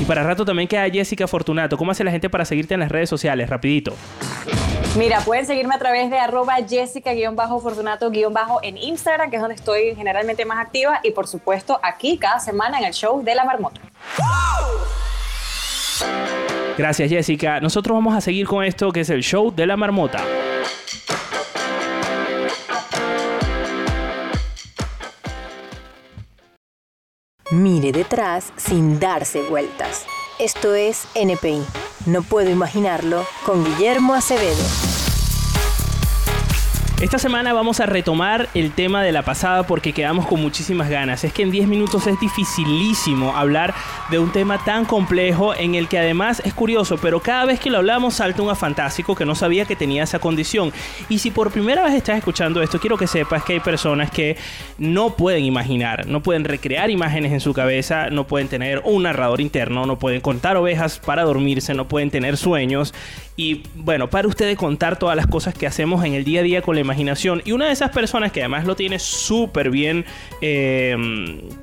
Y 0.03 0.05
para 0.05 0.25
rato 0.25 0.45
también 0.45 0.67
queda 0.67 0.91
Jessica 0.91 1.29
Fortunato. 1.29 1.77
¿Cómo 1.77 1.93
hace 1.93 2.03
la 2.03 2.11
gente 2.11 2.29
para 2.29 2.45
seguirte 2.45 2.75
en 2.75 2.81
las 2.81 2.91
redes 2.91 3.09
sociales? 3.09 3.49
Rapidito. 3.49 3.95
Mira, 4.99 5.21
pueden 5.21 5.47
seguirme 5.47 5.77
a 5.77 5.79
través 5.79 6.11
de 6.11 6.19
arroba 6.19 6.57
jessica-fortunato- 6.57 8.11
en 8.65 8.79
Instagram, 8.79 9.31
que 9.31 9.37
es 9.37 9.43
donde 9.43 9.55
estoy 9.55 9.95
generalmente 9.95 10.45
más 10.45 10.59
activa, 10.59 10.99
y 11.05 11.13
por 11.13 11.29
supuesto 11.29 11.79
aquí 11.85 12.19
cada 12.19 12.41
semana 12.41 12.81
en 12.81 12.87
el 12.87 12.93
show 12.93 13.23
de 13.23 13.33
la 13.37 13.45
marmota. 13.45 13.81
Gracias 16.77 17.09
Jessica. 17.09 17.61
Nosotros 17.61 17.95
vamos 17.95 18.17
a 18.17 18.21
seguir 18.21 18.49
con 18.49 18.65
esto 18.65 18.91
que 18.91 19.03
es 19.03 19.11
el 19.11 19.23
show 19.23 19.55
de 19.55 19.67
la 19.67 19.77
marmota. 19.77 20.19
Mire 27.53 27.93
detrás 27.93 28.51
sin 28.57 28.99
darse 28.99 29.43
vueltas. 29.43 30.07
Esto 30.39 30.75
es 30.75 31.07
NPI. 31.15 31.63
No 32.07 32.23
puedo 32.23 32.49
imaginarlo 32.49 33.27
con 33.45 33.63
Guillermo 33.63 34.15
Acevedo. 34.15 35.02
Esta 37.03 37.19
semana 37.19 37.53
vamos 37.53 37.81
a 37.81 37.87
retomar 37.87 38.49
el 38.55 38.71
tema 38.71 39.03
de 39.03 39.11
la 39.11 39.23
pasada 39.23 39.65
porque 39.65 39.93
quedamos 39.93 40.25
con 40.25 40.41
muchísimas 40.41 40.89
ganas. 40.89 41.25
Es 41.25 41.33
que 41.33 41.43
en 41.43 41.51
10 41.51 41.67
minutos 41.67 42.07
es 42.07 42.21
dificilísimo 42.21 43.37
hablar 43.37 43.75
de 44.13 44.21
un 44.21 44.31
tema 44.31 44.65
tan 44.65 44.85
complejo 44.85 45.53
en 45.53 45.75
el 45.75 45.89
que 45.89 45.99
además 45.99 46.41
es 46.45 46.55
curioso, 46.55 46.99
pero 46.99 47.19
cada 47.19 47.45
vez 47.45 47.59
que 47.59 47.71
lo 47.71 47.79
hablamos 47.79 48.15
salta 48.15 48.43
un 48.43 48.55
fantástico 48.55 49.17
que 49.17 49.25
no 49.25 49.35
sabía 49.35 49.65
que 49.65 49.75
tenía 49.75 50.05
esa 50.05 50.21
condición. 50.21 50.73
Y 51.09 51.19
si 51.19 51.33
por 51.33 51.51
primera 51.51 51.83
vez 51.83 51.95
estás 51.95 52.19
escuchando 52.19 52.63
esto, 52.63 52.79
quiero 52.79 52.97
que 52.97 53.09
sepas 53.09 53.43
que 53.43 53.55
hay 53.55 53.61
personas 53.61 54.13
que 54.13 54.37
no 54.79 55.17
pueden 55.17 55.43
imaginar, 55.45 56.07
no 56.07 56.23
pueden 56.23 56.45
recrear 56.45 56.89
imágenes 56.89 57.33
en 57.33 57.41
su 57.41 57.53
cabeza, 57.53 58.11
no 58.11 58.29
pueden 58.29 58.47
tener 58.47 58.81
un 58.85 59.03
narrador 59.03 59.41
interno, 59.41 59.87
no 59.87 59.99
pueden 59.99 60.21
contar 60.21 60.57
ovejas 60.57 61.01
para 61.01 61.25
dormirse, 61.25 61.75
no 61.75 61.89
pueden 61.89 62.13
tener 62.13 62.37
sueños. 62.37 62.95
Y 63.35 63.63
bueno, 63.75 64.09
para 64.09 64.29
ustedes 64.29 64.57
contar 64.57 65.01
todas 65.01 65.17
las 65.17 65.27
cosas 65.27 65.55
que 65.55 65.67
hacemos 65.67 66.05
en 66.05 66.13
el 66.13 66.23
día 66.23 66.41
a 66.41 66.43
día 66.45 66.63
con 66.63 66.77
la 66.77 66.81
imaginación. 66.81 66.92
Y 67.45 67.53
una 67.53 67.67
de 67.67 67.73
esas 67.73 67.91
personas 67.91 68.33
que 68.33 68.41
además 68.41 68.65
lo 68.65 68.77
tiene 68.77 68.99
súper 68.99 69.71
bien 69.71 70.05
eh, 70.41 70.97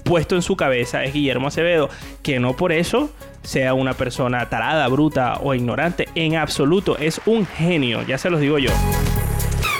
puesto 0.04 0.36
en 0.36 0.42
su 0.42 0.56
cabeza 0.56 1.04
es 1.04 1.14
Guillermo 1.14 1.48
Acevedo, 1.48 1.90
que 2.22 2.40
no 2.40 2.56
por 2.56 2.72
eso 2.72 3.12
sea 3.42 3.74
una 3.74 3.94
persona 3.94 4.50
tarada, 4.50 4.88
bruta 4.88 5.40
o 5.42 5.54
ignorante, 5.54 6.08
en 6.16 6.36
absoluto, 6.36 6.98
es 6.98 7.22
un 7.26 7.46
genio, 7.46 8.06
ya 8.06 8.18
se 8.18 8.30
los 8.30 8.40
digo 8.40 8.58
yo. 8.58 8.72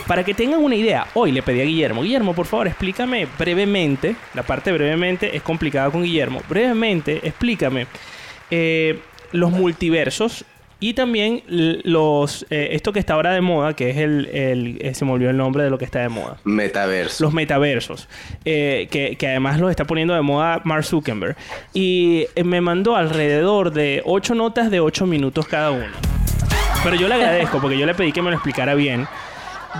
Para 0.06 0.24
que 0.24 0.34
tengan 0.34 0.64
una 0.64 0.74
idea, 0.74 1.06
hoy 1.14 1.30
le 1.30 1.42
pedí 1.42 1.60
a 1.60 1.64
Guillermo, 1.64 2.02
Guillermo, 2.02 2.34
por 2.34 2.46
favor, 2.46 2.66
explícame 2.66 3.28
brevemente, 3.38 4.16
la 4.34 4.42
parte 4.42 4.72
brevemente 4.72 5.36
es 5.36 5.42
complicada 5.42 5.90
con 5.90 6.02
Guillermo, 6.02 6.40
brevemente 6.48 7.20
explícame 7.22 7.86
eh, 8.50 8.98
los 9.32 9.52
multiversos 9.52 10.44
y 10.80 10.94
también 10.94 11.42
los 11.84 12.44
eh, 12.50 12.70
esto 12.72 12.92
que 12.92 12.98
está 12.98 13.14
ahora 13.14 13.32
de 13.32 13.40
moda, 13.40 13.74
que 13.74 13.90
es 13.90 13.96
el, 13.98 14.26
el- 14.32 14.78
eh, 14.80 14.94
se 14.94 15.04
me 15.04 15.12
olvidó 15.12 15.30
el 15.30 15.36
nombre 15.36 15.62
de 15.62 15.70
lo 15.70 15.78
que 15.78 15.84
está 15.84 16.00
de 16.00 16.08
moda. 16.08 16.38
Metaverso. 16.44 17.22
Los 17.24 17.32
metaversos, 17.32 18.08
eh, 18.44 18.88
que, 18.90 19.16
que 19.16 19.28
además 19.28 19.60
los 19.60 19.70
está 19.70 19.84
poniendo 19.84 20.14
de 20.14 20.22
moda 20.22 20.60
Mark 20.64 20.84
Zuckerberg. 20.84 21.36
Y 21.74 22.26
me 22.44 22.60
mandó 22.60 22.96
alrededor 22.96 23.72
de 23.72 24.02
8 24.04 24.34
notas 24.34 24.70
de 24.70 24.80
8 24.80 25.06
minutos 25.06 25.46
cada 25.46 25.70
una. 25.70 25.92
Pero 26.82 26.96
yo 26.96 27.08
le 27.08 27.14
agradezco 27.14 27.60
porque 27.60 27.78
yo 27.78 27.84
le 27.86 27.94
pedí 27.94 28.10
que 28.12 28.22
me 28.22 28.30
lo 28.30 28.36
explicara 28.36 28.74
bien. 28.74 29.06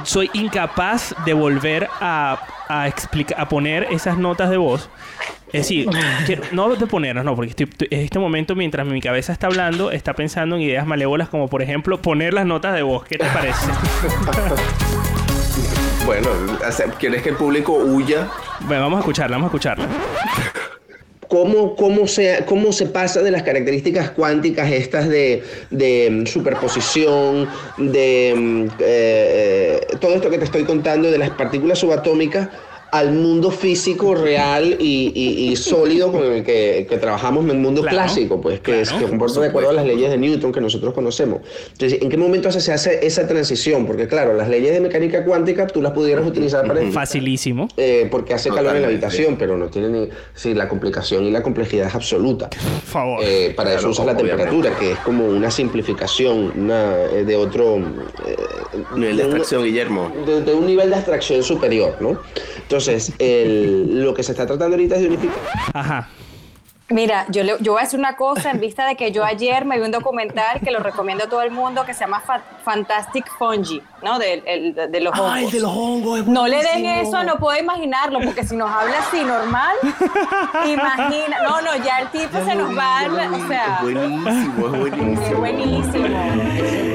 Soy 0.04 0.30
incapaz 0.34 1.14
de 1.24 1.32
volver 1.32 1.88
a, 2.00 2.38
a, 2.68 2.86
explica- 2.86 3.34
a 3.40 3.48
poner 3.48 3.88
esas 3.90 4.18
notas 4.18 4.50
de 4.50 4.56
voz. 4.56 4.88
Es 5.52 5.62
decir, 5.62 5.88
que- 6.26 6.40
no 6.52 6.74
de 6.74 6.86
ponerlas, 6.86 7.24
no, 7.24 7.34
porque 7.34 7.50
estoy- 7.50 7.68
estoy- 7.70 7.88
en 7.90 8.00
este 8.00 8.18
momento, 8.18 8.54
mientras 8.54 8.86
mi 8.86 9.00
cabeza 9.00 9.32
está 9.32 9.46
hablando, 9.48 9.90
está 9.90 10.14
pensando 10.14 10.56
en 10.56 10.62
ideas 10.62 10.86
malévolas 10.86 11.28
como, 11.28 11.48
por 11.48 11.62
ejemplo, 11.62 12.00
poner 12.00 12.34
las 12.34 12.46
notas 12.46 12.74
de 12.74 12.82
voz. 12.82 13.04
¿Qué 13.04 13.18
te 13.18 13.26
parece? 13.26 13.66
Bueno, 16.06 16.28
¿quieres 16.98 17.22
que 17.22 17.28
el 17.28 17.36
público 17.36 17.74
huya? 17.74 18.26
Bueno, 18.60 18.82
vamos 18.84 18.96
a 18.96 19.00
escucharla, 19.00 19.36
vamos 19.36 19.48
a 19.48 19.50
escucharla. 19.50 19.86
¿Cómo, 21.28 21.76
cómo, 21.76 22.08
se, 22.08 22.42
¿Cómo 22.46 22.72
se 22.72 22.86
pasa 22.86 23.22
de 23.22 23.30
las 23.30 23.44
características 23.44 24.10
cuánticas 24.10 24.72
estas 24.72 25.08
de, 25.08 25.44
de, 25.70 26.08
mm, 26.10 26.26
superposición, 26.26 27.48
de 27.76 28.34
mm, 28.36 28.64
eh, 28.80 29.80
eh, 29.92 29.96
todo 30.00 30.14
esto 30.14 30.28
que 30.30 30.38
te 30.38 30.44
estoy 30.44 30.64
contando 30.64 31.08
de 31.10 31.18
las 31.18 31.30
partículas 31.30 31.78
subatómicas 31.78 32.48
al 32.92 33.12
mundo 33.12 33.50
físico 33.50 34.14
real 34.14 34.76
y, 34.78 35.12
y- 35.14 35.50
y 35.50 35.56
sólido 35.70 36.10
con 36.12 36.24
el 36.24 36.42
que, 36.44 36.86
que 36.88 36.96
trabajamos 36.98 37.44
en 37.44 37.50
el 37.50 37.58
mundo 37.58 37.82
Claro, 37.82 37.96
clásico, 37.96 38.40
pues 38.40 38.60
que 38.60 38.80
es 38.82 38.88
claro, 38.88 38.98
que 39.06 39.10
por 39.10 39.18
comporta 39.18 39.40
de 39.40 39.46
acuerdo 39.48 39.70
a 39.70 39.72
las 39.74 39.86
leyes 39.86 40.10
de 40.10 40.18
Newton 40.18 40.52
que 40.52 40.60
nosotros 40.60 40.92
conocemos. 40.94 41.40
Entonces, 41.72 42.00
¿en 42.02 42.08
qué 42.08 42.16
momento 42.16 42.50
se 42.52 42.72
hace 42.72 43.06
esa 43.06 43.26
transición? 43.26 43.86
Porque 43.86 44.06
claro, 44.08 44.34
las 44.34 44.48
leyes 44.48 44.72
de 44.72 44.80
mecánica 44.80 45.24
cuántica 45.24 45.66
tú 45.66 45.80
las 45.82 45.92
pudieras 45.92 46.26
utilizar 46.26 46.66
para 46.66 46.80
Facilísimo. 46.90 47.68
eh, 47.76 48.08
porque 48.10 48.34
hace 48.34 48.50
calor 48.50 48.76
en 48.76 48.82
la 48.82 48.88
habitación, 48.88 49.36
pero 49.36 49.56
no 49.56 49.66
tiene 49.68 49.88
ni. 49.88 50.08
Sí, 50.34 50.54
la 50.54 50.68
complicación 50.68 51.24
y 51.24 51.30
la 51.30 51.42
complejidad 51.42 51.88
es 51.88 51.94
absoluta. 51.94 52.48
Por 52.50 52.60
favor. 52.82 53.20
Eh, 53.22 53.52
para 53.56 53.70
eso 53.70 53.78
Claro, 53.80 53.90
usas 53.92 54.06
la 54.06 54.12
obviamente. 54.12 54.36
temperatura, 54.44 54.78
que 54.78 54.92
es 54.92 54.98
como 54.98 55.26
una 55.26 55.50
simplificación 55.50 56.52
una, 56.56 56.94
eh, 57.12 57.24
de 57.24 57.36
otro. 57.36 57.76
eh, 57.78 58.36
Nivel 58.96 59.16
de 59.16 59.22
un- 59.24 59.28
abstracción, 59.30 59.64
Guillermo. 59.64 60.12
de, 60.26 60.42
de 60.42 60.54
un 60.54 60.66
nivel 60.66 60.90
de 60.90 60.96
abstracción 60.96 61.42
superior, 61.42 61.96
¿no? 62.00 62.18
Entonces, 62.74 63.12
el- 63.18 64.04
lo 64.04 64.14
que 64.14 64.22
se 64.22 64.30
está 64.30 64.46
tratando 64.46 64.76
ahorita 64.76 64.94
es 64.94 65.00
de 65.02 65.08
unificar. 65.08 65.36
Ajá. 65.74 66.08
Mira, 66.88 67.24
yo, 67.28 67.42
le- 67.44 67.56
yo 67.60 67.72
voy 67.72 67.80
a 67.80 67.84
decir 67.84 67.98
una 68.00 68.16
cosa 68.16 68.50
en 68.50 68.58
vista 68.60 68.84
de 68.86 68.96
que 68.96 69.10
yo 69.12 69.24
ayer 69.24 69.64
me 69.64 69.76
vi 69.78 69.84
un 69.84 69.90
documental 69.92 70.60
que 70.60 70.70
lo 70.72 70.78
recomiendo 70.80 71.24
a 71.24 71.28
todo 71.28 71.42
el 71.42 71.50
mundo 71.52 71.84
que 71.84 71.94
se 71.94 72.00
llama 72.00 72.20
Fa- 72.20 72.42
Fantastic 72.64 73.26
Fungi, 73.38 73.80
¿no? 74.02 74.18
De, 74.20 74.42
el- 74.46 74.74
de- 74.74 75.00
los 75.00 75.12
hongos. 75.18 75.32
Ay, 75.34 75.50
de 75.50 75.60
los 75.60 75.70
hongos. 75.72 76.20
es 76.20 76.26
No 76.28 76.46
le 76.48 76.62
den 76.62 76.86
eso, 76.86 77.22
no 77.24 77.36
puedo 77.38 77.58
imaginarlo, 77.60 78.20
porque 78.24 78.44
si 78.44 78.54
nos 78.56 78.70
habla 78.70 78.98
así 79.00 79.22
normal, 79.24 79.76
imagina. 80.66 81.42
No, 81.44 81.60
no, 81.62 81.76
ya 81.84 82.00
el 82.00 82.08
tipo 82.10 82.38
se 82.44 82.54
nos 82.54 82.76
va 82.76 82.98
a 83.00 83.08
dar, 83.08 83.30
o 83.32 83.48
sea, 83.48 83.76
Es 83.76 83.82
buenísimo, 83.82 84.66
es 84.66 84.78
buenísimo. 84.80 85.26
es 85.26 85.38
buenísimo. 85.38 86.06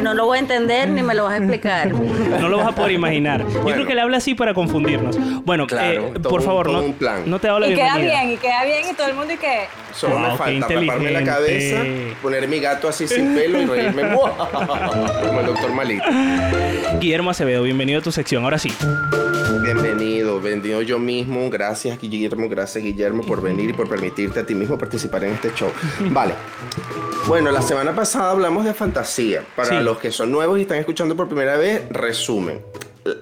No 0.05 0.13
lo 0.13 0.25
voy 0.27 0.37
a 0.37 0.41
entender 0.41 0.87
ni 0.87 1.01
me 1.01 1.15
lo 1.15 1.23
vas 1.23 1.33
a 1.33 1.37
explicar. 1.37 1.91
No 2.39 2.47
lo 2.47 2.57
vas 2.57 2.67
a 2.67 2.71
poder 2.75 2.91
imaginar. 2.91 3.43
Yo 3.47 3.63
creo 3.63 3.87
que 3.87 3.95
le 3.95 4.01
habla 4.01 4.17
así 4.17 4.35
para 4.35 4.53
confundirnos. 4.53 5.17
Bueno, 5.43 5.65
Claro, 5.65 6.09
eh, 6.09 6.19
todo 6.21 6.29
por 6.29 6.41
un- 6.41 6.45
favor, 6.45 6.67
todo 6.67 6.77
no, 6.77 6.83
un 6.83 6.93
plan. 6.93 7.23
no 7.25 7.39
te 7.39 7.47
hago 7.47 7.59
la 7.59 7.69
Y 7.69 7.73
queda 7.75 7.97
bien, 7.97 8.29
y 8.31 8.37
queda 8.37 8.63
bien, 8.65 8.81
y 8.91 8.93
todo 8.93 9.07
el 9.07 9.15
mundo 9.15 9.33
y 9.33 9.37
que... 9.37 9.65
Solo 9.93 10.19
Wow, 10.19 10.21
me 10.31 10.37
falta 10.37 10.67
taparme 10.67 11.11
la 11.11 11.23
cabeza, 11.23 11.77
poner 12.21 12.47
mi 12.47 12.59
gato 12.59 12.87
así 12.87 13.07
sin 13.07 13.33
pelo 13.33 13.61
y 13.61 13.65
reírme 13.65 14.03
como 14.13 15.39
el 15.39 15.45
doctor 15.47 15.71
Malito. 15.73 16.03
Guillermo 16.99 17.31
Acevedo, 17.31 17.63
bienvenido 17.63 17.99
a 17.99 18.03
tu 18.03 18.11
sección. 18.11 18.43
Ahora 18.43 18.59
sí. 18.59 18.71
Bienvenido, 19.63 20.39
bienvenido 20.41 20.81
yo 20.81 20.99
mismo. 20.99 21.49
Gracias 21.49 21.99
Guillermo, 21.99 22.47
gracias 22.49 22.83
Guillermo 22.83 23.23
por 23.23 23.41
venir 23.41 23.69
y 23.69 23.73
por 23.73 23.87
permitirte 23.89 24.41
a 24.41 24.45
ti 24.45 24.53
mismo 24.53 24.77
participar 24.77 25.23
en 25.23 25.33
este 25.33 25.51
show. 25.55 25.71
Vale. 26.09 26.33
Bueno, 27.27 27.49
la 27.51 27.61
semana 27.61 27.95
pasada 27.95 28.31
hablamos 28.31 28.65
de 28.65 28.73
fantasía. 28.73 29.41
Para 29.55 29.69
Sí. 29.69 29.75
los 29.79 29.94
que 29.97 30.11
son 30.11 30.31
nuevos 30.31 30.57
y 30.59 30.63
están 30.63 30.77
escuchando 30.77 31.15
por 31.15 31.27
primera 31.27 31.57
vez, 31.57 31.87
resumen. 31.89 32.61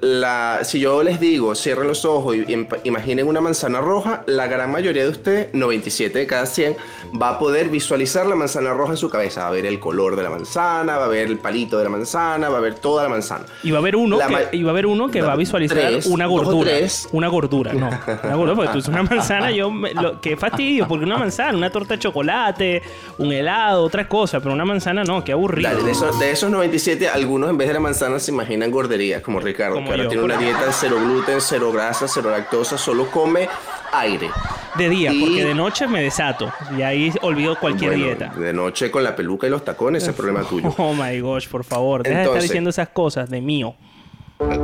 La, 0.02 0.60
si 0.64 0.80
yo 0.80 1.04
les 1.04 1.20
digo, 1.20 1.54
cierren 1.56 1.88
los 1.90 2.06
ojos 2.06 2.38
y 2.38 2.46
im- 2.46 2.68
imaginen 2.86 3.28
una 3.28 3.42
manzana 3.42 3.82
roja, 3.82 4.24
la 4.28 4.48
gran 4.48 4.72
mayoría 4.72 5.04
de 5.04 5.10
ustedes, 5.10 5.50
97 5.54 6.20
de 6.20 6.26
cada 6.26 6.46
100, 6.46 6.78
va 7.22 7.32
a 7.32 7.40
poder 7.40 7.68
visualizar 7.68 8.26
la 8.26 8.36
manzana 8.36 8.74
roja 8.74 8.92
en 8.92 8.98
su 8.98 9.10
cabeza. 9.10 9.42
Va 9.42 9.48
a 9.50 9.52
ver 9.52 9.66
el 9.66 9.82
color 9.82 10.16
de 10.16 10.24
la 10.24 10.30
manzana, 10.30 10.98
va 10.98 11.06
a 11.06 11.08
ver 11.10 11.28
el 11.28 11.38
palito 11.38 11.78
de 11.78 11.84
la 11.84 11.90
manzana, 11.90 12.48
va 12.48 12.60
a 12.60 12.62
ver 12.62 12.76
toda 12.76 13.04
la 13.04 13.10
manzana. 13.10 13.44
Y 13.62 13.72
va 13.72 13.80
a 13.80 13.82
haber 13.82 13.98
uno 13.98 14.18
que, 14.20 14.56
y 14.58 14.64
va 14.64 14.70
a 14.70 14.72
haber 14.72 14.86
uno 14.86 15.12
que 15.12 15.22
va 15.22 15.34
a 15.34 15.36
visualizar 15.36 15.78
Tres, 15.78 16.06
una 16.06 16.28
gordura. 16.28 16.72
Una 17.12 17.28
gordura, 17.28 17.74
no. 17.74 17.90
Una 18.24 18.36
gordura, 18.36 18.56
porque 18.56 18.72
tú 18.72 18.78
es 18.80 18.88
una 18.88 19.04
manzana, 19.04 19.52
yo 19.52 19.70
me- 19.70 19.94
lo, 19.94 20.22
qué 20.22 20.38
fastidio, 20.38 20.88
porque 20.88 21.04
una 21.04 21.18
manzana, 21.18 21.58
una 21.58 21.70
torta 21.70 21.96
de 21.96 22.00
chocolate, 22.00 22.82
un 23.18 23.34
helado, 23.34 23.84
otra 23.84 24.08
cosa, 24.08 24.40
pero 24.40 24.54
una 24.54 24.64
manzana 24.64 25.04
no, 25.04 25.26
qué 25.26 25.34
aburrido. 25.34 25.70
Dale, 25.70 25.84
de, 25.84 25.92
esos, 25.92 26.18
de 26.22 26.32
esos 26.32 26.50
97, 26.50 27.10
algunos 27.10 27.50
en 27.50 27.58
vez 27.58 27.68
de 27.68 27.74
la 27.74 27.80
manzana 27.82 28.18
se 28.20 28.32
imaginan 28.32 28.72
gorderías, 28.72 29.22
como 29.22 29.42
Ricardo, 29.42 29.73
Como 29.74 29.96
yo. 29.96 30.08
tiene 30.08 30.24
una 30.24 30.38
dieta 30.38 30.72
cero 30.72 30.98
gluten, 31.02 31.42
cero 31.42 31.72
grasa, 31.72 32.08
cero 32.08 32.30
lactosa, 32.30 32.78
solo 32.78 33.10
come 33.12 33.48
aire. 33.94 34.30
De 34.76 34.90
día, 34.90 35.12
Y- 35.14 35.22
porque 35.22 35.46
de 35.46 35.54
noche 35.54 35.88
me 35.88 36.02
desato. 36.02 36.52
Y 36.78 36.82
ahí 36.82 37.14
olvido 37.22 37.58
cualquier 37.60 37.92
Bueno, 37.92 38.06
dieta. 38.06 38.34
De 38.36 38.54
noche 38.54 38.90
con 38.90 39.04
la 39.04 39.16
peluca 39.16 39.46
y 39.48 39.50
los 39.52 39.64
tacones, 39.64 40.02
ese 40.04 40.12
es 40.12 40.18
problema 40.18 40.42
tuyo. 40.50 40.74
Oh 40.78 40.94
my 40.94 41.20
gosh, 41.20 41.48
por 41.48 41.64
favor. 41.64 42.02
Deja 42.04 42.16
de 42.16 42.22
estar 42.24 42.28
Entonces- 42.34 42.50
diciendo 42.50 42.70
esas 42.72 42.90
cosas 42.90 43.30
de 43.30 43.42
mío. 43.42 43.76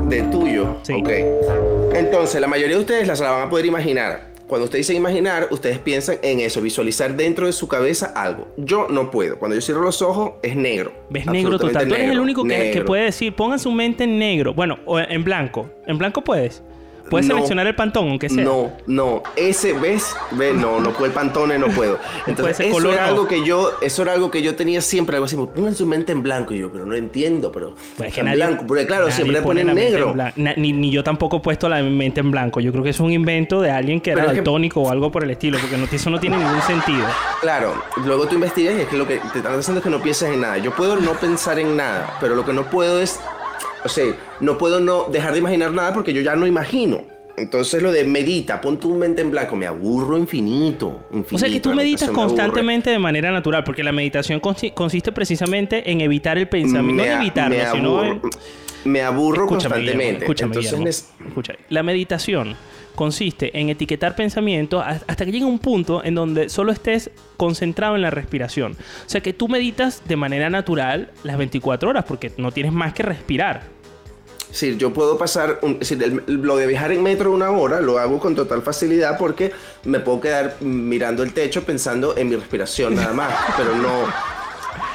De 0.05 0.23
tuyo. 0.23 0.77
Sí. 0.83 0.93
Ok. 0.93 1.09
Entonces, 1.93 2.41
la 2.41 2.47
mayoría 2.47 2.75
de 2.75 2.81
ustedes 2.81 3.07
las 3.07 3.19
la 3.19 3.31
van 3.31 3.47
a 3.47 3.49
poder 3.49 3.65
imaginar. 3.65 4.28
Cuando 4.49 4.65
ustedes 4.65 4.87
dicen 4.87 4.97
imaginar, 4.97 5.47
ustedes 5.51 5.77
piensan 5.77 6.17
en 6.23 6.39
eso, 6.39 6.59
visualizar 6.59 7.15
dentro 7.15 7.45
de 7.45 7.53
su 7.53 7.67
cabeza 7.67 8.07
algo. 8.15 8.47
Yo 8.57 8.87
no 8.89 9.11
puedo. 9.11 9.37
Cuando 9.37 9.53
yo 9.53 9.61
cierro 9.61 9.83
los 9.83 10.01
ojos, 10.01 10.33
es 10.41 10.55
negro. 10.55 10.91
Ves 11.11 11.27
negro 11.27 11.59
total. 11.59 11.87
Tú 11.87 11.93
eres 11.93 12.09
el 12.09 12.19
único 12.19 12.43
que, 12.43 12.71
que 12.71 12.81
puede 12.81 13.03
decir, 13.03 13.35
pongan 13.35 13.59
su 13.59 13.71
mente 13.71 14.05
en 14.05 14.17
negro. 14.17 14.55
Bueno, 14.55 14.79
o 14.85 14.99
en 14.99 15.23
blanco. 15.23 15.69
En 15.85 15.99
blanco 15.99 16.23
puedes. 16.23 16.63
Puedes 17.09 17.27
No. 17.27 17.35
seleccionar 17.35 17.67
el 17.67 17.75
pantón, 17.75 18.09
aunque 18.09 18.29
sea. 18.29 18.43
No, 18.43 18.71
no, 18.87 19.23
ese, 19.35 19.73
¿ves? 19.73 20.15
¿Ves? 20.31 20.53
No, 20.55 20.79
no 20.79 20.91
puedo 20.91 21.05
el 21.05 21.11
pantone, 21.11 21.57
no 21.57 21.67
puedo. 21.67 21.97
Entonces, 22.27 22.59
eso 22.59 22.71
color, 22.73 22.93
era 22.93 23.03
no. 23.03 23.07
algo 23.09 23.27
que 23.27 23.43
yo, 23.45 23.71
eso 23.81 24.01
era 24.03 24.13
algo 24.13 24.29
que 24.31 24.41
yo 24.41 24.55
tenía 24.55 24.81
siempre, 24.81 25.15
algo 25.15 25.25
así, 25.25 25.35
pongan 25.35 25.75
su 25.75 25.85
mente 25.85 26.11
en 26.11 26.21
blanco, 26.23 26.53
y 26.53 26.59
yo, 26.59 26.71
pero 26.71 26.85
no 26.85 26.95
entiendo, 26.95 27.51
pero 27.51 27.75
Pues 27.97 28.09
es 28.09 28.13
que 28.15 28.19
en 28.21 28.27
nadie- 28.27 28.35
blanco, 28.37 28.65
porque 28.67 28.85
claro, 28.85 29.09
siempre 29.11 29.33
le 29.37 29.41
pone 29.41 29.61
ponen 29.61 29.75
mente 29.75 29.91
negro. 29.91 30.13
Na- 30.15 30.33
ni, 30.55 30.73
ni 30.73 30.91
yo 30.91 31.03
tampoco 31.03 31.37
he 31.37 31.39
puesto 31.39 31.67
la 31.69 31.81
mente 31.81 32.19
en 32.19 32.31
blanco. 32.31 32.59
Yo 32.59 32.71
creo 32.71 32.83
que 32.83 32.91
es 32.91 32.99
un 32.99 33.11
invento 33.11 33.61
de 33.61 33.71
alguien 33.71 33.99
que 34.01 34.11
era 34.11 34.27
que- 34.27 34.33
daltónico 34.35 34.81
o 34.81 34.89
algo 34.91 35.11
por 35.11 35.23
el 35.23 35.31
estilo, 35.31 35.57
porque 35.59 35.77
no, 35.77 35.85
eso 35.91 36.09
no 36.09 36.19
tiene 36.19 36.37
ningún 36.37 36.61
sentido. 36.61 37.05
Claro, 37.41 37.73
luego 38.05 38.27
tú 38.27 38.35
investigas 38.35 38.75
y 38.77 38.81
es 38.81 38.87
que 38.87 38.97
lo 38.97 39.07
que 39.07 39.17
te 39.33 39.39
están 39.39 39.57
haciendo 39.57 39.79
es 39.79 39.83
que 39.83 39.89
no 39.89 40.01
pienses 40.01 40.29
en 40.31 40.41
nada. 40.41 40.57
Yo 40.57 40.71
puedo 40.75 40.95
no 40.97 41.13
pensar 41.13 41.57
en 41.59 41.75
nada, 41.77 42.17
pero 42.19 42.35
lo 42.35 42.45
que 42.45 42.53
no 42.53 42.69
puedo 42.69 43.01
es, 43.01 43.19
o 43.83 43.89
sea, 43.89 44.05
no 44.39 44.57
puedo 44.57 44.79
no 44.79 45.05
dejar 45.11 45.33
de 45.33 45.39
imaginar 45.39 45.71
nada 45.71 45.93
porque 45.93 46.13
yo 46.13 46.21
ya 46.21 46.35
no 46.35 46.45
imagino. 46.47 47.01
Entonces 47.37 47.81
lo 47.81 47.93
de 47.93 48.03
medita, 48.03 48.59
pon 48.59 48.77
tu 48.77 48.93
mente 48.95 49.21
en 49.21 49.31
blanco, 49.31 49.55
me 49.55 49.65
aburro 49.65 50.17
infinito. 50.17 51.05
infinito 51.11 51.35
O 51.35 51.39
sea 51.39 51.49
que 51.49 51.61
tú 51.61 51.73
meditas 51.73 52.09
me 52.09 52.15
constantemente 52.15 52.89
de 52.89 52.99
manera 52.99 53.31
natural, 53.31 53.63
porque 53.63 53.81
la 53.81 53.93
meditación 53.93 54.41
consi- 54.41 54.73
consiste 54.73 55.13
precisamente 55.13 55.89
en 55.89 56.01
evitar 56.01 56.37
el 56.37 56.49
pensamiento, 56.49 57.01
no 57.01 57.03
Me 57.03 57.09
a- 57.09 57.21
evitarlo, 57.21 57.55
sino 57.71 58.03
en... 58.03 58.21
me 58.85 59.01
aburro 59.01 59.43
Escúchame, 59.45 59.75
constantemente. 59.75 60.25
Escúchame, 60.25 60.55
Entonces, 60.55 61.09
escucha. 61.27 61.53
La 61.69 61.83
meditación 61.83 62.55
consiste 62.95 63.57
en 63.57 63.69
etiquetar 63.69 64.15
pensamientos 64.15 64.83
ha- 64.85 64.99
hasta 65.07 65.25
que 65.25 65.31
llegue 65.31 65.45
un 65.45 65.59
punto 65.59 66.03
en 66.03 66.15
donde 66.15 66.49
solo 66.49 66.71
estés 66.71 67.11
concentrado 67.37 67.95
en 67.95 68.01
la 68.01 68.09
respiración. 68.09 68.73
O 68.73 69.09
sea 69.09 69.21
que 69.21 69.31
tú 69.33 69.47
meditas 69.47 70.01
de 70.05 70.15
manera 70.17 70.49
natural 70.49 71.11
las 71.23 71.37
24 71.37 71.89
horas 71.89 72.03
porque 72.07 72.31
no 72.37 72.51
tienes 72.51 72.73
más 72.73 72.93
que 72.93 73.03
respirar. 73.03 73.63
Sí, 74.51 74.75
yo 74.77 74.91
puedo 74.91 75.15
pasar, 75.17 75.59
un- 75.61 75.73
es 75.79 75.89
decir, 75.89 76.01
el- 76.03 76.23
lo 76.41 76.57
de 76.57 76.65
viajar 76.65 76.91
en 76.91 77.03
metro 77.03 77.31
una 77.31 77.51
hora 77.51 77.79
lo 77.81 77.99
hago 77.99 78.19
con 78.19 78.35
total 78.35 78.63
facilidad 78.63 79.17
porque 79.17 79.51
me 79.85 79.99
puedo 79.99 80.19
quedar 80.19 80.55
mirando 80.59 81.21
el 81.21 81.33
techo 81.33 81.63
pensando 81.63 82.17
en 82.17 82.29
mi 82.29 82.35
respiración 82.35 82.95
nada 82.95 83.13
más, 83.13 83.31
pero 83.55 83.75
no, 83.75 84.05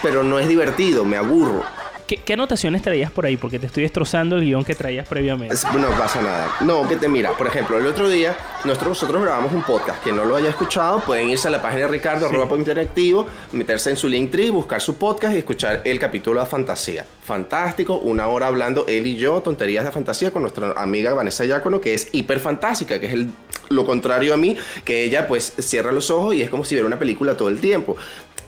pero 0.02 0.22
no 0.24 0.38
es 0.40 0.48
divertido, 0.48 1.04
me 1.04 1.16
aburro. 1.16 1.62
¿Qué, 2.06 2.18
qué 2.18 2.34
anotaciones 2.34 2.82
traías 2.82 3.10
por 3.10 3.24
ahí? 3.24 3.36
Porque 3.36 3.58
te 3.58 3.66
estoy 3.66 3.82
destrozando 3.84 4.36
el 4.36 4.44
guion 4.44 4.64
que 4.64 4.74
traías 4.74 5.08
previamente. 5.08 5.54
No 5.78 5.88
pasa 5.90 6.20
nada. 6.20 6.56
No, 6.60 6.86
que 6.86 6.96
te 6.96 7.08
mira, 7.08 7.32
por 7.32 7.46
ejemplo, 7.46 7.78
el 7.78 7.86
otro 7.86 8.08
día 8.08 8.36
nosotros, 8.64 8.90
nosotros 8.90 9.22
grabamos 9.22 9.52
un 9.52 9.62
podcast. 9.62 10.02
Quien 10.02 10.16
no 10.16 10.24
lo 10.24 10.36
haya 10.36 10.50
escuchado, 10.50 11.00
pueden 11.00 11.30
irse 11.30 11.48
a 11.48 11.50
la 11.50 11.62
página 11.62 11.82
de 11.82 11.88
Ricardo, 11.88 12.26
arroba 12.26 12.48
Pop 12.48 12.58
interactivo, 12.58 13.26
meterse 13.52 13.90
en 13.90 13.96
su 13.96 14.08
Linktree, 14.08 14.50
buscar 14.50 14.80
su 14.80 14.96
podcast 14.96 15.34
y 15.34 15.38
escuchar 15.38 15.80
el 15.84 15.98
capítulo 15.98 16.40
de 16.40 16.46
fantasía. 16.46 17.06
Fantástico, 17.24 17.98
una 17.98 18.28
hora 18.28 18.48
hablando 18.48 18.84
él 18.86 19.06
y 19.06 19.16
yo, 19.16 19.40
tonterías 19.40 19.84
de 19.84 19.92
fantasía 19.92 20.30
con 20.30 20.42
nuestra 20.42 20.72
amiga 20.72 21.14
Vanessa 21.14 21.44
Yacono, 21.44 21.80
que 21.80 21.94
es 21.94 22.08
hiper 22.12 22.40
fantástica, 22.40 23.00
que 23.00 23.06
es 23.06 23.12
el, 23.14 23.30
lo 23.70 23.86
contrario 23.86 24.34
a 24.34 24.36
mí, 24.36 24.56
que 24.84 25.04
ella 25.04 25.26
pues 25.26 25.54
cierra 25.58 25.92
los 25.92 26.10
ojos 26.10 26.34
y 26.34 26.42
es 26.42 26.50
como 26.50 26.64
si 26.64 26.74
viera 26.74 26.86
una 26.86 26.98
película 26.98 27.36
todo 27.36 27.48
el 27.48 27.60
tiempo. 27.60 27.96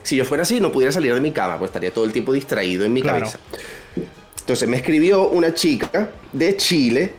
Si 0.07 0.15
yo 0.15 0.23
fuera 0.23 0.43
así, 0.43 0.61
no 0.61 0.71
pudiera 0.71 0.89
salir 0.93 1.13
de 1.13 1.19
mi 1.19 1.31
cama, 1.33 1.59
pues 1.59 1.67
estaría 1.67 1.91
todo 1.93 2.05
el 2.05 2.13
tiempo 2.13 2.31
distraído 2.31 2.85
en 2.85 2.93
mi 2.93 3.01
Claro. 3.01 3.19
cabeza. 3.19 3.39
Entonces 4.39 4.69
me 4.69 4.77
escribió 4.77 5.27
una 5.27 5.53
chica 5.53 6.11
de 6.31 6.55
Chile, 6.55 7.11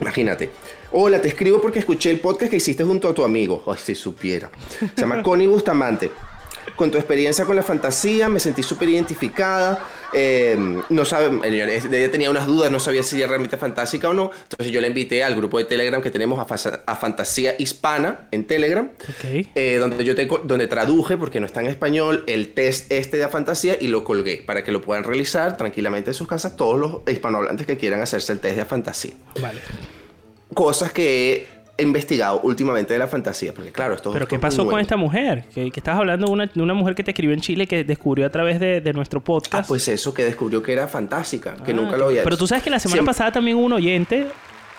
imagínate. 0.00 0.50
Hola, 0.90 1.22
te 1.22 1.28
escribo 1.28 1.60
porque 1.62 1.78
escuché 1.78 2.10
el 2.10 2.18
podcast 2.18 2.50
que 2.50 2.56
hiciste 2.56 2.82
junto 2.82 3.08
a 3.08 3.14
tu 3.14 3.22
amigo. 3.22 3.62
Ay, 3.64 3.76
si 3.84 3.94
supiera. 3.94 4.50
Se 4.96 5.02
llama 5.02 5.22
Connie 5.22 5.46
Bustamante. 5.46 6.10
Con 6.74 6.90
tu 6.90 6.98
experiencia 6.98 7.44
con 7.44 7.54
la 7.54 7.62
fantasía, 7.62 8.28
me 8.28 8.40
sentí 8.40 8.64
súper 8.64 8.88
identificada. 8.88 9.78
Eh, 10.12 10.56
no 10.88 11.04
sabe, 11.04 11.40
ella 11.44 12.10
tenía 12.10 12.30
unas 12.30 12.46
dudas, 12.46 12.70
no 12.70 12.80
sabía 12.80 13.02
si 13.02 13.18
era 13.18 13.28
realmente 13.28 13.56
fantástica 13.56 14.08
o 14.08 14.14
no. 14.14 14.30
Entonces 14.42 14.72
yo 14.72 14.80
la 14.80 14.88
invité 14.88 15.22
al 15.24 15.34
grupo 15.36 15.58
de 15.58 15.64
Telegram 15.64 16.02
que 16.02 16.10
tenemos 16.10 16.38
a, 16.38 16.44
Fa- 16.44 16.82
a 16.84 16.96
Fantasía 16.96 17.54
Hispana 17.58 18.28
en 18.30 18.46
Telegram 18.46 18.90
eh, 19.54 19.76
donde 19.78 20.04
yo 20.04 20.14
tengo, 20.14 20.38
donde 20.38 20.66
traduje, 20.66 21.16
porque 21.16 21.40
no 21.40 21.46
está 21.46 21.60
en 21.60 21.66
español, 21.68 22.24
el 22.26 22.52
test 22.54 22.90
este 22.90 23.16
de 23.16 23.28
fantasía 23.28 23.76
y 23.80 23.88
lo 23.88 24.02
colgué 24.04 24.42
para 24.44 24.64
que 24.64 24.72
lo 24.72 24.80
puedan 24.80 25.04
realizar 25.04 25.56
tranquilamente 25.56 26.10
en 26.10 26.14
sus 26.14 26.26
casas 26.26 26.56
todos 26.56 26.78
los 26.78 27.02
hispanohablantes 27.06 27.66
que 27.66 27.76
quieran 27.76 28.00
hacerse 28.02 28.32
el 28.32 28.40
test 28.40 28.56
de 28.56 28.64
fantasía. 28.64 29.12
Vale. 29.40 29.60
Cosas 30.54 30.92
que 30.92 31.46
investigado 31.82 32.40
últimamente 32.42 32.92
de 32.92 32.98
la 32.98 33.06
fantasía, 33.08 33.52
porque 33.54 33.72
claro, 33.72 33.94
esto 33.94 34.10
Pero 34.12 34.24
esto 34.24 34.28
¿qué 34.28 34.34
es 34.36 34.40
pasó 34.40 34.66
con 34.66 34.80
esta 34.80 34.96
mujer? 34.96 35.44
Que, 35.54 35.70
que 35.70 35.80
estabas 35.80 36.00
hablando 36.00 36.26
de 36.26 36.32
una, 36.32 36.46
de 36.46 36.62
una 36.62 36.74
mujer 36.74 36.94
que 36.94 37.04
te 37.04 37.10
escribió 37.12 37.34
en 37.34 37.40
Chile 37.40 37.66
que 37.66 37.84
descubrió 37.84 38.26
a 38.26 38.30
través 38.30 38.58
de, 38.60 38.80
de 38.80 38.92
nuestro 38.92 39.20
podcast. 39.20 39.64
Ah, 39.64 39.68
pues 39.68 39.86
eso, 39.88 40.12
que 40.14 40.24
descubrió 40.24 40.62
que 40.62 40.72
era 40.72 40.88
fantástica, 40.88 41.54
que 41.64 41.72
Ah, 41.72 41.74
nunca 41.74 41.96
lo 41.96 42.06
había 42.06 42.22
Pero 42.22 42.34
hecho. 42.34 42.40
tú 42.44 42.46
sabes 42.46 42.62
que 42.64 42.70
la 42.70 42.78
semana 42.78 42.96
Siempre- 42.96 43.10
pasada 43.10 43.32
también 43.32 43.56
hubo 43.56 43.66
un 43.66 43.72
oyente, 43.74 44.26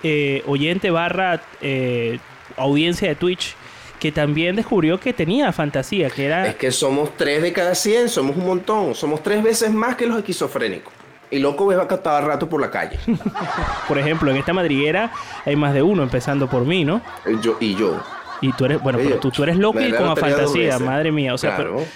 eh, 0.04 0.43
oyente 0.47 0.89
barra 0.91 1.41
eh, 1.62 2.20
audiencia 2.58 3.08
de 3.08 3.16
Twitch, 3.16 3.56
que 3.99 4.12
también 4.12 4.56
descubrió 4.56 4.99
que 4.99 5.14
tenía 5.14 5.52
fantasía, 5.52 6.10
que 6.10 6.26
era... 6.26 6.47
Es 6.47 6.56
que 6.56 6.72
somos 6.72 7.16
tres 7.18 7.43
de 7.43 7.54
cada 7.54 7.76
100, 7.76 8.10
somos 8.10 8.36
un 8.36 8.45
montón, 8.47 8.95
somos 8.95 9.22
tres 9.22 9.43
veces 9.43 9.72
más 9.72 9.95
que 9.95 10.08
los 10.08 10.18
esquizofrénicos. 10.18 10.91
Y 11.32 11.39
loco 11.39 11.65
ves 11.67 11.79
a 11.79 11.88
cada 11.88 12.21
rato 12.21 12.47
por 12.49 12.59
la 12.61 12.69
calle. 12.69 12.99
Por 13.88 13.97
ejemplo, 13.97 14.29
en 14.32 14.38
esta 14.38 14.51
madriguera 14.53 15.11
hay 15.45 15.55
más 15.55 15.73
de 15.73 15.82
uno, 15.82 16.03
empezando 16.03 16.49
por 16.49 16.65
mí, 16.65 16.84
¿no? 16.86 17.01
Yo, 17.41 17.57
y 17.59 17.73
yo. 17.75 18.01
Y 18.41 18.51
tú 18.53 18.65
eres, 18.65 18.82
bueno, 18.82 18.99
pero 19.01 19.17
tú, 19.19 19.32
tú 19.32 19.43
eres 19.43 19.55
loco 19.57 19.79
y 19.79 19.88
la 19.89 19.97
con 19.97 20.07
dos 20.07 20.19
fantasía, 20.19 20.77
madre 20.79 21.11
mía. 21.11 21.34
O 21.34 21.38
sea, 21.38 21.55
Claro. 21.55 21.75
pero- 21.77 21.88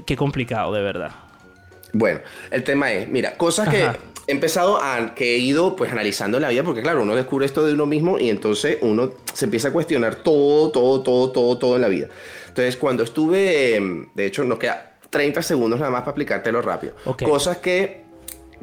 eh, 0.00 0.02
qué 0.04 0.16
complicado, 0.16 0.72
de 0.72 0.82
verdad. 0.82 1.10
Bueno, 1.92 2.20
el 2.50 2.64
tema 2.64 2.90
es, 2.92 3.08
mira, 3.08 3.36
cosas 3.36 3.68
que 3.68 3.82
Ajá. 3.84 3.96
he 4.26 4.32
empezado 4.32 4.82
a, 4.82 5.14
que 5.14 5.34
he 5.34 5.38
ido 5.38 5.76
pues 5.76 5.92
analizando 5.92 6.38
en 6.38 6.42
la 6.42 6.48
vida, 6.48 6.64
porque 6.64 6.82
claro, 6.82 7.02
uno 7.02 7.14
descubre 7.14 7.44
esto 7.46 7.64
de 7.66 7.74
uno 7.74 7.84
mismo 7.86 8.18
y 8.18 8.30
entonces 8.30 8.78
uno 8.80 9.10
se 9.34 9.44
empieza 9.44 9.68
a 9.68 9.72
cuestionar 9.72 10.16
todo, 10.16 10.70
todo, 10.70 11.02
todo, 11.02 11.30
todo, 11.30 11.58
todo 11.58 11.76
en 11.76 11.82
la 11.82 11.88
vida. 11.88 12.08
Entonces, 12.48 12.76
cuando 12.76 13.02
estuve, 13.04 13.76
em, 13.76 14.08
de 14.14 14.26
hecho, 14.26 14.42
nos 14.44 14.58
queda 14.58 14.92
30 15.10 15.42
segundos 15.42 15.78
nada 15.78 15.90
más 15.92 16.00
para 16.00 16.12
aplicártelo 16.12 16.62
rápido. 16.62 16.94
Ok. 17.04 17.22
Cosas 17.24 17.58
que... 17.58 18.01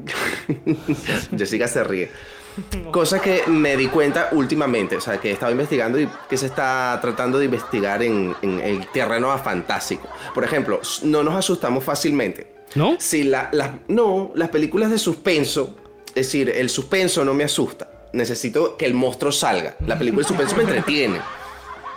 Jessica 1.38 1.68
se 1.68 1.84
ríe. 1.84 2.12
Cosas 2.92 3.22
que 3.22 3.44
me 3.48 3.78
di 3.78 3.88
cuenta 3.88 4.30
últimamente, 4.32 4.98
o 4.98 5.02
sea, 5.02 5.20
que 5.20 5.30
he 5.30 5.34
estado 5.34 5.52
investigando 5.52 6.00
y 6.00 6.10
que 6.30 6.36
se 6.38 6.48
está 6.48 6.98
tratando 7.02 7.40
de 7.40 7.46
investigar 7.46 8.02
en, 8.04 8.36
en 8.42 8.60
el 8.60 8.88
terreno 8.88 9.38
fantástico. 9.38 10.08
Por 10.34 10.44
ejemplo, 10.44 10.82
no 11.04 11.24
nos 11.24 11.36
asustamos 11.36 11.84
fácilmente. 11.84 12.54
¿No? 12.76 12.98
Si 13.00 13.24
la, 13.24 13.50
las- 13.52 13.72
no, 13.88 14.32
las 14.36 14.50
películas 14.50 14.92
de 14.92 14.98
suspenso, 15.00 15.76
es 16.10 16.14
decir, 16.28 16.50
el 16.50 16.70
suspenso 16.70 17.24
no 17.24 17.34
me 17.34 17.44
asusta. 17.44 17.90
Necesito 18.14 18.76
que 18.76 18.86
el 18.86 18.94
monstruo 18.96 19.32
salga. 19.32 19.76
La 19.86 19.98
película 19.98 20.24
de 20.24 20.28
suspenso 20.28 20.56
me 20.56 20.64
entretiene. 20.64 21.20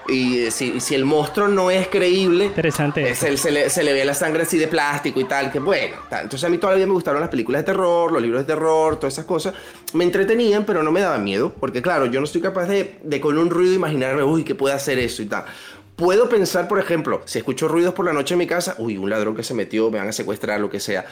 Y 0.09 0.41
eh, 0.47 0.51
si, 0.51 0.81
si 0.81 0.95
el 0.95 1.05
monstruo 1.05 1.49
no 1.49 1.71
es 1.71 1.89
creíble, 1.89 2.47
Interesante 2.47 3.09
es 3.09 3.23
el- 3.23 3.39
se, 3.39 3.51
le, 3.51 3.71
se 3.71 3.85
le 3.85 3.93
ve 3.93 4.05
la 4.05 4.15
sangre 4.15 4.43
así 4.43 4.59
de 4.59 4.69
plástico 4.69 5.21
y 5.21 5.25
tal, 5.25 5.51
que 5.53 5.61
bueno. 5.61 5.97
tal. 6.11 6.25
Entonces 6.25 6.45
a 6.47 6.51
mí 6.51 6.59
todavía 6.59 6.87
me 6.87 6.93
gustaron 6.93 7.21
las 7.21 7.31
películas 7.31 7.63
de 7.63 7.67
terror, 7.67 8.11
los 8.13 8.21
libros 8.21 8.43
de 8.47 8.53
terror, 8.55 8.97
todas 8.97 9.15
esas 9.15 9.25
cosas. 9.27 9.55
Me 9.93 10.05
entretenían, 10.05 10.65
pero 10.65 10.83
no 10.83 10.91
me 10.91 11.01
daban 11.01 11.23
miedo, 11.25 11.53
porque 11.59 11.83
claro, 11.83 12.07
yo 12.07 12.21
no 12.21 12.25
estoy 12.25 12.41
capaz 12.41 12.67
de, 12.67 12.99
de 13.03 13.21
con 13.21 13.39
un 13.39 13.49
ruido 13.51 13.75
imaginarme, 13.75 14.23
uy, 14.25 14.45
que 14.45 14.55
puede 14.55 14.75
hacer 14.75 14.99
eso 14.99 15.23
y 15.23 15.27
tal. 15.27 15.45
Puedo 15.95 16.29
pensar, 16.29 16.67
por 16.69 16.81
ejemplo, 16.81 17.23
si 17.27 17.39
escucho 17.39 17.69
ruidos 17.69 17.95
por 17.95 18.05
la 18.07 18.13
noche 18.13 18.35
en 18.35 18.39
mi 18.39 18.47
casa, 18.47 18.75
uy, 18.79 18.97
un 18.97 19.09
ladrón 19.11 19.37
que 19.37 19.45
se 19.45 19.55
metió, 19.55 19.91
me 19.91 19.99
van 19.99 20.09
a 20.09 20.13
secuestrar, 20.13 20.59
lo 20.59 20.69
que 20.71 20.81
sea. 20.81 21.05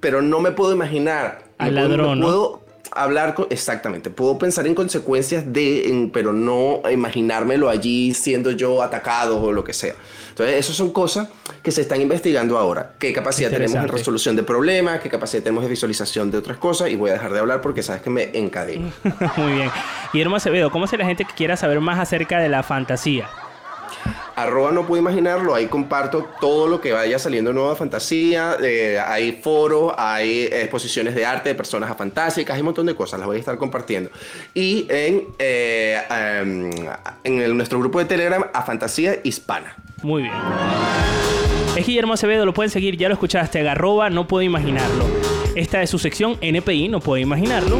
Pero 0.00 0.22
no 0.22 0.40
me 0.40 0.52
puedo 0.52 0.72
imaginar. 0.72 1.44
Al 1.58 1.74
ladrón, 1.74 2.18
¿no? 2.20 2.26
puedo 2.26 2.65
hablar 2.96 3.34
con, 3.34 3.46
exactamente 3.50 4.10
puedo 4.10 4.38
pensar 4.38 4.66
en 4.66 4.74
consecuencias 4.74 5.44
de 5.52 5.88
en- 5.88 6.10
pero 6.10 6.32
no 6.32 6.80
imaginármelo 6.90 7.68
allí 7.68 8.14
siendo 8.14 8.50
yo 8.50 8.82
atacado 8.82 9.40
o 9.40 9.52
lo 9.52 9.62
que 9.64 9.72
sea 9.72 9.94
entonces 10.30 10.56
esas 10.56 10.76
son 10.76 10.92
cosas 10.92 11.28
que 11.62 11.70
se 11.70 11.80
están 11.82 12.00
investigando 12.00 12.58
ahora 12.58 12.92
qué 12.98 13.12
capacidad 13.12 13.48
tenemos 13.50 13.72
en 13.72 13.76
Interesante. 13.82 13.98
resolución 13.98 14.36
de 14.36 14.42
problemas 14.42 15.00
qué 15.00 15.08
capacidad 15.08 15.42
tenemos 15.42 15.62
de 15.64 15.70
visualización 15.70 16.30
de 16.30 16.38
otras 16.38 16.58
cosas 16.58 16.90
y 16.90 16.96
voy 16.96 17.10
a 17.10 17.14
dejar 17.14 17.32
de 17.32 17.38
hablar 17.40 17.60
porque 17.60 17.82
sabes 17.82 18.02
que 18.02 18.10
me 18.10 18.30
encadeno 18.36 18.90
Muy 19.36 19.52
bien. 19.52 19.70
Guillermo 20.12 20.36
Acevedo, 20.36 20.70
¿cómo 20.70 20.84
hace 20.84 20.96
la 20.96 21.04
gente 21.06 21.24
que 21.24 21.34
quiera 21.34 21.56
saber 21.56 21.80
más 21.80 21.98
acerca 21.98 22.38
de 22.38 22.48
la 22.48 22.62
fantasía? 22.62 23.28
Arroba 24.34 24.72
no 24.72 24.86
puedo 24.86 25.00
imaginarlo, 25.00 25.54
ahí 25.54 25.66
comparto 25.66 26.28
todo 26.40 26.68
lo 26.68 26.80
que 26.80 26.92
vaya 26.92 27.18
saliendo 27.18 27.52
nueva 27.52 27.76
fantasía, 27.76 28.56
eh, 28.62 28.98
hay 29.04 29.32
foros, 29.32 29.92
hay 29.96 30.44
exposiciones 30.44 31.14
de 31.14 31.24
arte 31.24 31.50
de 31.50 31.54
personas 31.54 31.94
fantásticas, 31.96 32.54
hay 32.54 32.60
un 32.60 32.66
montón 32.66 32.86
de 32.86 32.94
cosas, 32.94 33.18
las 33.18 33.26
voy 33.26 33.36
a 33.36 33.40
estar 33.40 33.56
compartiendo. 33.56 34.10
Y 34.54 34.86
en, 34.90 35.28
eh, 35.38 36.02
em, 36.10 36.70
en 37.24 37.56
nuestro 37.56 37.78
grupo 37.78 37.98
de 37.98 38.04
Telegram, 38.04 38.44
a 38.52 38.62
Fantasía 38.62 39.20
Hispana. 39.22 39.76
Muy 40.02 40.22
bien. 40.22 40.34
Es 41.76 41.86
Guillermo 41.86 42.14
Acevedo, 42.14 42.46
lo 42.46 42.54
pueden 42.54 42.70
seguir, 42.70 42.96
ya 42.96 43.08
lo 43.08 43.14
escuchaste, 43.14 43.60
Agarroba, 43.60 44.08
no 44.10 44.26
puedo 44.26 44.42
imaginarlo. 44.42 45.04
Esta 45.54 45.82
es 45.82 45.90
su 45.90 45.98
sección 45.98 46.36
NPI, 46.40 46.88
no 46.88 47.00
puedo 47.00 47.18
imaginarlo. 47.18 47.78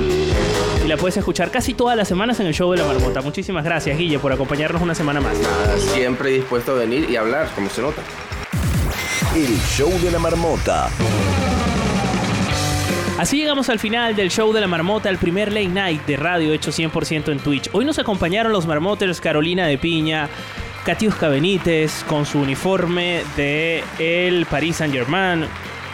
Y 0.87 0.89
la 0.89 0.97
puedes 0.97 1.17
escuchar 1.17 1.51
casi 1.51 1.75
todas 1.75 1.97
las 1.97 2.07
semanas 2.07 2.39
en 2.39 2.47
el 2.47 2.55
show 2.55 2.71
de 2.71 2.79
la 2.79 2.85
marmota. 2.85 3.21
Muchísimas 3.21 3.65
gracias, 3.65 3.99
Guille, 3.99 4.21
por 4.21 4.33
acompañarnos 4.33 4.81
una 4.81 4.95
semana 4.95 5.21
más. 5.21 5.37
Nada, 5.37 5.77
siempre 5.79 6.31
dispuesto 6.31 6.71
a 6.71 6.75
venir 6.77 7.11
y 7.11 7.17
hablar, 7.17 7.51
como 7.57 7.69
se 7.71 7.83
nota. 7.83 8.01
El 9.35 9.59
show 9.63 9.91
de 10.01 10.13
la 10.13 10.21
marmota. 10.21 10.89
Así 13.19 13.37
llegamos 13.37 13.69
al 13.69 13.81
final 13.81 14.15
del 14.15 14.31
show 14.31 14.53
de 14.53 14.61
la 14.61 14.69
marmota, 14.69 15.11
el 15.11 15.19
primer 15.19 15.53
late 15.53 15.67
night 15.67 16.07
de 16.07 16.17
radio 16.17 16.53
hecho 16.53 16.71
100% 16.71 17.33
en 17.33 17.41
Twitch. 17.41 17.69
Hoy 17.73 17.85
nos 17.85 17.99
acompañaron 17.99 18.53
los 18.53 18.65
marmoters 18.69 19.21
Carolina 19.21 19.67
de 19.67 19.79
Piña, 19.79 20.29
Katiuska 20.85 21.27
Benítez 21.27 22.05
con 22.05 22.25
su 22.27 22.39
uniforme 22.39 23.25
de 23.37 23.83
el 23.99 24.47
Paris 24.47 24.77
Saint 24.77 24.95
Germain, 24.95 25.47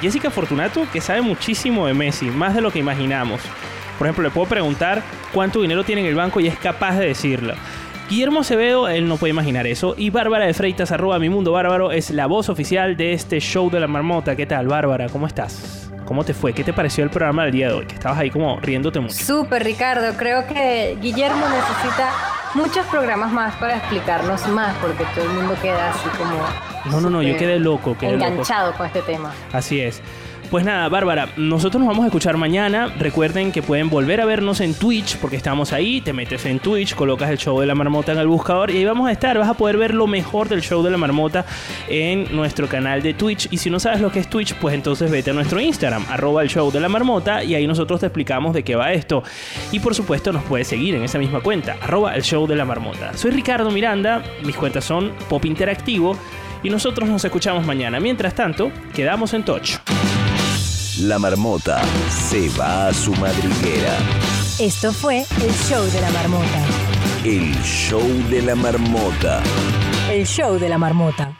Jessica 0.02 0.30
Fortunato 0.30 0.86
que 0.92 1.00
sabe 1.00 1.22
muchísimo 1.22 1.86
de 1.86 1.94
Messi, 1.94 2.26
más 2.26 2.54
de 2.54 2.60
lo 2.60 2.70
que 2.70 2.80
imaginamos. 2.80 3.40
Por 4.02 4.08
ejemplo, 4.08 4.24
le 4.24 4.30
puedo 4.30 4.48
preguntar 4.48 5.00
cuánto 5.32 5.62
dinero 5.62 5.84
tiene 5.84 6.00
en 6.00 6.08
el 6.08 6.16
banco 6.16 6.40
y 6.40 6.48
es 6.48 6.58
capaz 6.58 6.98
de 6.98 7.06
decirlo. 7.06 7.54
Guillermo 8.10 8.40
Acevedo, 8.40 8.88
él 8.88 9.06
no 9.06 9.16
puede 9.16 9.30
imaginar 9.30 9.64
eso. 9.68 9.94
Y 9.96 10.10
Bárbara 10.10 10.44
de 10.44 10.54
Freitas, 10.54 10.90
arroba 10.90 11.20
mi 11.20 11.28
mundo 11.28 11.52
bárbaro, 11.52 11.92
es 11.92 12.10
la 12.10 12.26
voz 12.26 12.48
oficial 12.48 12.96
de 12.96 13.12
este 13.12 13.38
show 13.38 13.70
de 13.70 13.78
la 13.78 13.86
marmota. 13.86 14.34
¿Qué 14.34 14.44
tal, 14.44 14.66
Bárbara? 14.66 15.08
¿Cómo 15.08 15.28
estás? 15.28 15.88
¿Cómo 16.04 16.24
te 16.24 16.34
fue? 16.34 16.52
¿Qué 16.52 16.64
te 16.64 16.72
pareció 16.72 17.04
el 17.04 17.10
programa 17.10 17.44
del 17.44 17.52
día 17.52 17.68
de 17.68 17.74
hoy? 17.74 17.86
Que 17.86 17.94
estabas 17.94 18.18
ahí 18.18 18.28
como 18.28 18.58
riéndote 18.58 18.98
mucho. 18.98 19.14
Súper, 19.14 19.62
Ricardo. 19.62 20.16
Creo 20.16 20.48
que 20.48 20.98
Guillermo 21.00 21.46
necesita 21.48 22.10
muchos 22.54 22.84
programas 22.86 23.30
más 23.32 23.54
para 23.54 23.76
explicarnos 23.76 24.48
más, 24.48 24.74
porque 24.78 25.04
todo 25.14 25.26
el 25.26 25.30
mundo 25.30 25.54
queda 25.62 25.90
así 25.90 26.08
como 26.18 26.34
No, 26.86 27.00
no, 27.00 27.08
no, 27.08 27.22
yo 27.22 27.36
quedé 27.36 27.60
loco, 27.60 27.96
quedé 27.96 28.14
loco. 28.14 28.24
enganchado 28.24 28.72
con 28.72 28.86
este 28.86 29.02
tema. 29.02 29.32
Así 29.52 29.80
es. 29.80 30.02
Pues 30.52 30.66
nada, 30.66 30.86
Bárbara, 30.90 31.30
nosotros 31.38 31.80
nos 31.80 31.88
vamos 31.88 32.04
a 32.04 32.08
escuchar 32.08 32.36
mañana. 32.36 32.88
Recuerden 32.98 33.52
que 33.52 33.62
pueden 33.62 33.88
volver 33.88 34.20
a 34.20 34.26
vernos 34.26 34.60
en 34.60 34.74
Twitch, 34.74 35.16
porque 35.16 35.36
estamos 35.36 35.72
ahí. 35.72 36.02
Te 36.02 36.12
metes 36.12 36.44
en 36.44 36.58
Twitch, 36.58 36.94
colocas 36.94 37.30
el 37.30 37.38
show 37.38 37.58
de 37.58 37.64
la 37.64 37.74
marmota 37.74 38.12
en 38.12 38.18
el 38.18 38.26
buscador 38.28 38.70
y 38.70 38.76
ahí 38.76 38.84
vamos 38.84 39.08
a 39.08 39.12
estar. 39.12 39.38
Vas 39.38 39.48
a 39.48 39.54
poder 39.54 39.78
ver 39.78 39.94
lo 39.94 40.06
mejor 40.06 40.50
del 40.50 40.60
show 40.60 40.82
de 40.82 40.90
la 40.90 40.98
marmota 40.98 41.46
en 41.88 42.36
nuestro 42.36 42.68
canal 42.68 43.00
de 43.00 43.14
Twitch. 43.14 43.48
Y 43.50 43.56
si 43.56 43.70
no 43.70 43.80
sabes 43.80 44.02
lo 44.02 44.12
que 44.12 44.18
es 44.18 44.28
Twitch, 44.28 44.52
pues 44.56 44.74
entonces 44.74 45.10
vete 45.10 45.30
a 45.30 45.32
nuestro 45.32 45.58
Instagram, 45.58 46.04
arroba 46.10 46.42
el 46.42 46.50
show 46.50 46.70
de 46.70 46.80
la 46.80 46.90
marmota, 46.90 47.42
y 47.42 47.54
ahí 47.54 47.66
nosotros 47.66 48.00
te 48.00 48.06
explicamos 48.08 48.52
de 48.52 48.62
qué 48.62 48.76
va 48.76 48.92
esto. 48.92 49.22
Y 49.70 49.80
por 49.80 49.94
supuesto, 49.94 50.34
nos 50.34 50.44
puedes 50.44 50.68
seguir 50.68 50.94
en 50.94 51.02
esa 51.02 51.18
misma 51.18 51.40
cuenta, 51.40 51.78
arroba 51.80 52.14
el 52.14 52.24
show 52.24 52.46
de 52.46 52.56
la 52.56 52.66
marmota. 52.66 53.16
Soy 53.16 53.30
Ricardo 53.30 53.70
Miranda, 53.70 54.22
mis 54.44 54.56
cuentas 54.56 54.84
son 54.84 55.12
Pop 55.30 55.46
Interactivo. 55.46 56.14
Y 56.62 56.68
nosotros 56.68 57.08
nos 57.08 57.24
escuchamos 57.24 57.64
mañana. 57.64 57.98
Mientras 57.98 58.34
tanto, 58.34 58.70
quedamos 58.94 59.32
en 59.32 59.44
touch. 59.44 59.78
La 61.00 61.18
marmota 61.18 61.80
se 62.10 62.50
va 62.50 62.88
a 62.88 62.92
su 62.92 63.12
madriguera. 63.14 63.96
Esto 64.58 64.92
fue 64.92 65.20
el 65.20 65.52
show 65.52 65.82
de 65.86 66.00
la 66.02 66.10
marmota. 66.10 66.64
El 67.24 67.54
show 67.62 68.06
de 68.28 68.42
la 68.42 68.54
marmota. 68.54 69.42
El 70.10 70.26
show 70.26 70.58
de 70.58 70.68
la 70.68 70.76
marmota. 70.76 71.31